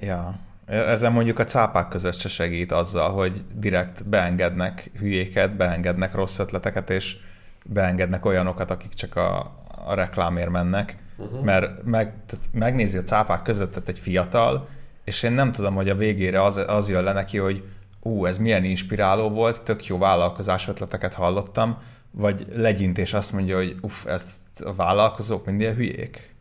Ja. 0.00 0.34
Ezen 0.66 1.12
mondjuk 1.12 1.38
a 1.38 1.44
cápák 1.44 1.88
között 1.88 2.18
se 2.18 2.28
segít 2.28 2.72
azzal, 2.72 3.10
hogy 3.10 3.44
direkt 3.54 4.08
beengednek 4.08 4.90
hülyéket, 4.98 5.56
beengednek 5.56 6.14
rossz 6.14 6.38
ötleteket, 6.38 6.90
és 6.90 7.16
beengednek 7.64 8.24
olyanokat, 8.24 8.70
akik 8.70 8.94
csak 8.94 9.16
a, 9.16 9.38
a 9.84 9.94
reklámért 9.94 10.50
mennek, 10.50 10.96
uh-huh. 11.16 11.44
mert 11.44 11.84
meg, 11.84 12.12
tehát 12.26 12.44
megnézi 12.52 12.96
a 12.96 13.02
cápák 13.02 13.42
között 13.42 13.88
egy 13.88 13.98
fiatal, 13.98 14.68
és 15.04 15.22
én 15.22 15.32
nem 15.32 15.52
tudom, 15.52 15.74
hogy 15.74 15.88
a 15.88 15.94
végére 15.94 16.44
az, 16.44 16.56
az 16.66 16.90
jön 16.90 17.02
le 17.02 17.12
neki, 17.12 17.38
hogy 17.38 17.64
ú, 18.02 18.26
ez 18.26 18.38
milyen 18.38 18.64
inspiráló 18.64 19.30
volt, 19.30 19.62
tök 19.62 19.86
jó 19.86 19.98
vállalkozás 19.98 20.68
ötleteket 20.68 21.14
hallottam, 21.14 21.78
vagy 22.10 22.46
legyint 22.54 22.98
és 22.98 23.12
azt 23.12 23.32
mondja, 23.32 23.56
hogy 23.56 23.76
uff, 23.80 24.06
ezt 24.06 24.60
a 24.64 24.74
vállalkozók 24.74 25.46
mindig 25.46 25.68
hülyék. 25.68 26.31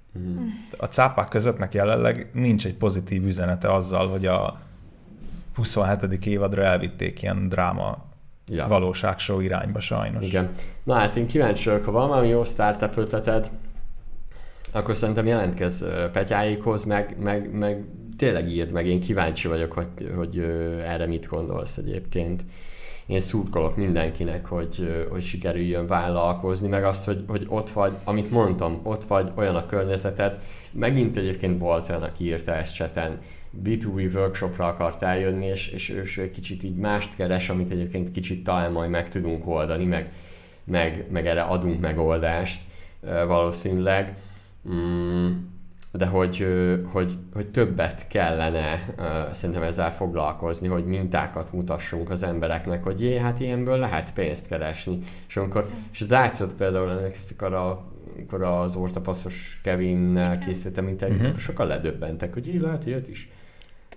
A 0.78 0.86
cápák 0.86 1.28
közöttnek 1.28 1.74
jelenleg 1.74 2.30
nincs 2.34 2.66
egy 2.66 2.76
pozitív 2.76 3.26
üzenete 3.26 3.74
azzal, 3.74 4.08
hogy 4.08 4.26
a 4.26 4.60
27. 5.56 6.26
évadra 6.26 6.64
elvitték 6.64 7.22
ilyen 7.22 7.50
dráma 7.50 8.06
ja. 8.48 8.68
valóságshow 8.68 9.40
irányba 9.40 9.80
sajnos. 9.80 10.26
Igen. 10.26 10.50
Na 10.84 10.94
hát 10.94 11.16
én 11.16 11.28
kíváncsi 11.28 11.70
vagyok, 11.70 11.86
ha 11.86 11.92
van 11.92 12.08
valami 12.08 12.28
jó 12.28 12.44
startup 12.44 12.98
ötleted, 12.98 13.50
akkor 14.72 14.96
szerintem 14.96 15.26
jelentkezz 15.26 15.84
Petyáikhoz, 16.12 16.84
meg, 16.84 17.16
meg, 17.20 17.52
meg 17.54 17.86
tényleg 18.18 18.50
írd 18.50 18.72
meg, 18.72 18.88
én 18.88 19.00
kíváncsi 19.00 19.48
vagyok, 19.48 19.72
hogy, 19.72 20.12
hogy 20.16 20.40
erre 20.86 21.06
mit 21.06 21.28
gondolsz 21.28 21.78
egyébként 21.78 22.44
én 23.12 23.20
szurkolok 23.20 23.76
mindenkinek, 23.76 24.46
hogy, 24.46 25.06
hogy 25.10 25.22
sikerüljön 25.22 25.88
vállalkozni, 25.88 26.68
meg 26.68 26.84
azt, 26.84 27.06
hogy, 27.06 27.24
hogy 27.28 27.46
ott 27.48 27.70
vagy, 27.70 27.94
amit 28.04 28.32
mondtam, 28.32 28.80
ott 28.84 29.04
vagy, 29.04 29.32
olyan 29.36 29.56
a 29.56 29.66
környezeted. 29.66 30.40
Megint 30.72 31.18
egyébként 31.18 31.60
volt 31.60 31.90
olyan, 31.90 32.04
aki 32.04 32.24
írta 32.24 32.56
ezt 32.56 32.74
cseten, 32.74 33.20
B2B 33.64 34.16
workshopra 34.16 34.68
akart 34.68 35.02
eljönni, 35.02 35.46
és, 35.46 35.68
és 35.68 36.18
ő 36.18 36.22
egy 36.22 36.32
kicsit 36.32 36.64
így 36.64 36.76
mást 36.76 37.16
keres, 37.16 37.50
amit 37.50 37.70
egyébként 37.70 38.12
kicsit 38.12 38.44
talán 38.44 38.72
majd 38.72 38.90
meg 38.90 39.10
tudunk 39.10 39.48
oldani, 39.48 39.86
meg, 39.86 40.12
meg, 40.64 41.06
meg 41.10 41.28
erre 41.28 41.42
adunk 41.42 41.80
megoldást 41.80 42.62
valószínűleg. 43.28 44.18
Mm 44.70 45.28
de 45.92 46.06
hogy, 46.06 46.48
hogy, 46.92 47.18
hogy 47.34 47.48
többet 47.48 48.08
kellene 48.08 48.80
szerintem 49.34 49.64
ezzel 49.64 49.94
foglalkozni, 49.94 50.68
hogy 50.68 50.86
mintákat 50.86 51.54
mutassunk 51.54 52.10
az 52.10 52.24
embereknek, 52.24 52.84
hogy 52.84 53.02
jé, 53.02 53.18
hát 53.18 53.40
ilyenből 53.40 53.78
lehet 53.78 54.14
pénzt 54.14 54.48
keresni. 54.48 54.98
És 55.28 55.38
amikor, 55.38 55.70
és 55.92 56.02
ez 56.02 56.10
látszott 56.10 56.54
például, 56.54 56.90
emlékeztek 56.90 57.42
arra, 57.42 57.86
amikor 58.16 58.44
az 58.44 58.76
ortapaszos 58.76 59.60
Kevinnel 59.64 60.38
készítettem 60.38 60.88
interjút, 60.88 61.18
uh-huh. 61.18 61.32
akkor 61.32 61.42
sokan 61.44 61.68
ledöbbentek, 61.68 62.34
hogy 62.34 62.48
így 62.48 62.62
lehet 62.62 62.86
ilyet 62.86 63.08
is. 63.08 63.30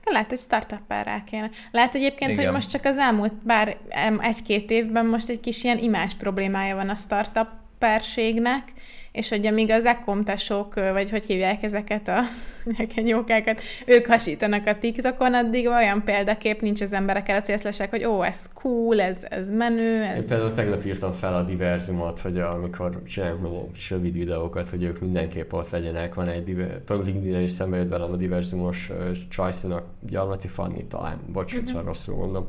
Lehet, 0.04 0.28
hogy 0.28 0.38
startup 0.38 0.88
rá 0.88 1.24
kéne. 1.24 1.50
Lehet 1.70 1.94
egyébként, 1.94 2.30
Igen. 2.30 2.44
hogy 2.44 2.54
most 2.54 2.70
csak 2.70 2.84
az 2.84 2.96
elmúlt 2.96 3.34
bár 3.44 3.76
egy-két 4.20 4.70
évben 4.70 5.06
most 5.06 5.28
egy 5.28 5.40
kis 5.40 5.64
ilyen 5.64 5.78
imás 5.78 6.14
problémája 6.14 6.74
van 6.74 6.88
a 6.88 6.94
startup 6.94 7.48
perségnek, 7.78 8.72
és 9.14 9.28
hogy 9.28 9.46
amíg 9.46 9.70
az 9.70 9.84
ekomtesok, 9.84 10.74
vagy 10.74 11.10
hogy 11.10 11.26
hívják 11.26 11.62
ezeket 11.62 12.08
a 12.08 12.20
nyekenyókákat, 12.78 13.60
ők 13.86 14.06
hasítanak 14.06 14.66
a 14.66 14.78
TikTokon, 14.78 15.34
addig 15.34 15.66
olyan 15.66 16.02
példakép 16.04 16.60
nincs 16.60 16.80
az 16.80 16.92
emberek 16.92 17.28
előtt, 17.28 17.44
hogy 17.44 17.54
ezt 17.54 17.64
lesek, 17.64 17.90
hogy 17.90 18.04
ó, 18.04 18.22
ez 18.22 18.48
cool, 18.54 19.00
ez, 19.00 19.26
ez 19.28 19.48
menő. 19.48 20.02
Ez... 20.02 20.16
Én 20.16 20.28
például 20.28 20.52
tegnap 20.52 20.84
írtam 20.84 21.12
fel 21.12 21.34
a 21.34 21.42
diverzumot, 21.42 22.20
hogy 22.20 22.38
amikor 22.38 23.02
csinálunk 23.06 23.72
kis 23.72 23.90
rövid 23.90 24.12
videókat, 24.12 24.68
hogy 24.68 24.82
ők 24.82 25.00
mindenképp 25.00 25.52
ott 25.52 25.70
legyenek. 25.70 26.14
Van 26.14 26.28
egy, 26.28 26.44
például 26.44 27.04
LinkedIn 27.04 27.40
is 27.40 27.50
szembe 27.50 27.76
jött 27.76 27.88
velem 27.88 28.12
a 28.12 28.16
diverzumos 28.16 28.90
Csajszínak, 29.28 29.84
Gyarmati 30.00 30.48
Fanni 30.48 30.84
talán, 30.84 31.18
bocs, 31.32 31.54
uh-huh. 31.54 31.84
rosszul 31.84 32.16
mondom. 32.16 32.48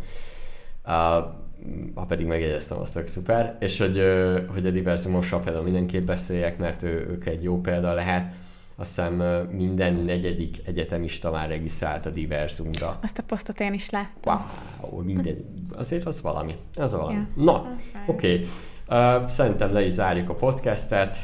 Uh, 0.86 1.44
ha 1.94 2.06
pedig 2.06 2.26
megjegyeztem, 2.26 2.78
az 2.78 2.90
tök 2.90 3.08
szuper, 3.08 3.56
és 3.60 3.78
hogy, 3.78 4.02
hogy 4.54 4.66
a 4.66 4.70
diverzumossal 4.70 5.40
például 5.40 5.64
mindenképp 5.64 6.06
beszéljek, 6.06 6.58
mert 6.58 6.84
ő, 6.84 7.08
ők 7.10 7.26
egy 7.26 7.44
jó 7.44 7.62
példa 7.62 7.94
lehet. 7.94 8.28
Azt 8.76 8.90
hiszem 8.90 9.14
minden 9.52 9.94
negyedik 9.94 10.58
egyetemista 10.66 11.32
már 11.32 11.50
regisztrált 11.50 12.06
a 12.06 12.10
diverzumra. 12.10 13.00
Azt 13.02 13.18
a 13.18 13.24
posztot 13.24 13.60
én 13.60 13.74
is 13.74 13.90
láttam. 13.90 14.46
Wow, 14.82 15.02
minden, 15.02 15.36
azért 15.76 16.06
az 16.06 16.22
valami. 16.22 16.56
Az 16.76 16.92
valami. 16.92 17.14
Yeah, 17.14 17.28
Na, 17.36 17.70
oké. 18.06 18.34
Okay. 18.34 18.48
Szerintem 19.28 19.74
le 19.74 19.86
is 19.86 19.94
zárjuk 19.94 20.30
a 20.30 20.34
podcastet. 20.34 21.16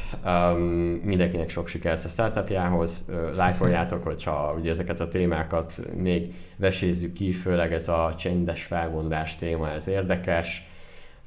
Mindenkinek 1.02 1.50
sok 1.50 1.68
sikert 1.68 2.04
a 2.04 2.08
startupjához. 2.08 3.04
Uh, 3.08 3.36
lájkoljátok, 3.36 4.04
hogyha 4.04 4.54
ugye 4.58 4.70
ezeket 4.70 5.00
a 5.00 5.08
témákat 5.08 5.80
még 5.96 6.34
vesézzük 6.56 7.12
ki, 7.12 7.32
főleg 7.32 7.72
ez 7.72 7.88
a 7.88 8.14
csendes 8.18 8.62
felmondás 8.62 9.36
téma, 9.36 9.70
ez 9.70 9.88
érdekes. 9.88 10.66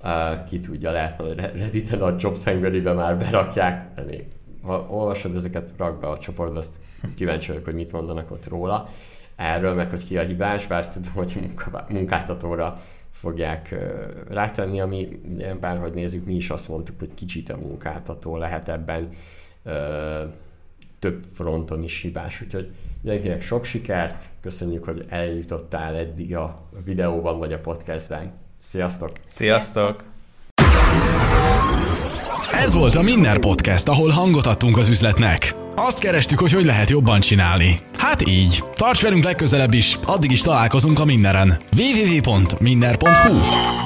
Uh, 0.03 0.43
ki 0.49 0.59
tudja, 0.59 0.91
lehet, 0.91 1.21
hogy 1.21 1.35
Redditen 1.35 2.01
a 2.01 2.15
Jobs 2.19 2.43
már 2.83 3.17
berakják, 3.17 3.93
de 3.95 4.03
még 4.03 4.23
ha 4.61 4.87
olvasod 4.89 5.35
ezeket, 5.35 5.69
rak 5.77 5.99
be 5.99 6.07
a 6.07 6.17
csoportba, 6.17 6.57
azt 6.57 6.75
kíváncsi 7.15 7.47
vagyok, 7.47 7.65
hogy 7.65 7.73
mit 7.73 7.91
mondanak 7.91 8.31
ott 8.31 8.47
róla. 8.47 8.89
Erről 9.35 9.73
meg, 9.73 9.89
hogy 9.89 10.05
ki 10.07 10.17
a 10.17 10.21
hibás, 10.21 10.67
bár 10.67 10.87
tudom, 10.87 11.11
hogy 11.13 11.49
munkáltatóra 11.89 12.79
fogják 13.15 13.75
rátenni, 14.29 14.81
ami 14.81 15.19
bárhogy 15.59 15.93
nézzük, 15.93 16.25
mi 16.25 16.35
is 16.35 16.49
azt 16.49 16.69
mondtuk, 16.69 16.99
hogy 16.99 17.13
kicsit 17.13 17.49
a 17.49 17.57
munkáltató 17.57 18.37
lehet 18.37 18.69
ebben 18.69 19.09
ö, 19.63 20.23
több 20.99 21.23
fronton 21.33 21.83
is 21.83 22.01
hibás, 22.01 22.41
úgyhogy 22.41 22.71
mindenkinek 23.01 23.41
sok 23.41 23.65
sikert, 23.65 24.23
köszönjük, 24.41 24.83
hogy 24.83 25.05
eljutottál 25.09 25.95
eddig 25.95 26.35
a 26.35 26.61
videóban 26.83 27.37
vagy 27.37 27.53
a 27.53 27.59
podcastben. 27.59 28.33
Sziasztok! 28.59 29.11
Sziasztok! 29.25 30.03
Ez 32.53 32.75
volt 32.75 32.95
a 32.95 33.01
Minner 33.01 33.39
Podcast, 33.39 33.87
ahol 33.87 34.09
hangot 34.09 34.45
adtunk 34.45 34.77
az 34.77 34.89
üzletnek. 34.89 35.64
Azt 35.75 35.99
kerestük, 35.99 36.39
hogy 36.39 36.51
hogy 36.51 36.65
lehet 36.65 36.89
jobban 36.89 37.19
csinálni. 37.19 37.79
Hát 37.97 38.27
így. 38.27 38.63
Tarts 38.75 39.01
velünk 39.01 39.23
legközelebb 39.23 39.73
is, 39.73 39.99
addig 40.05 40.31
is 40.31 40.41
találkozunk 40.41 40.99
a 40.99 41.05
Minneren. 41.05 41.57
www.minner.hu 41.77 43.84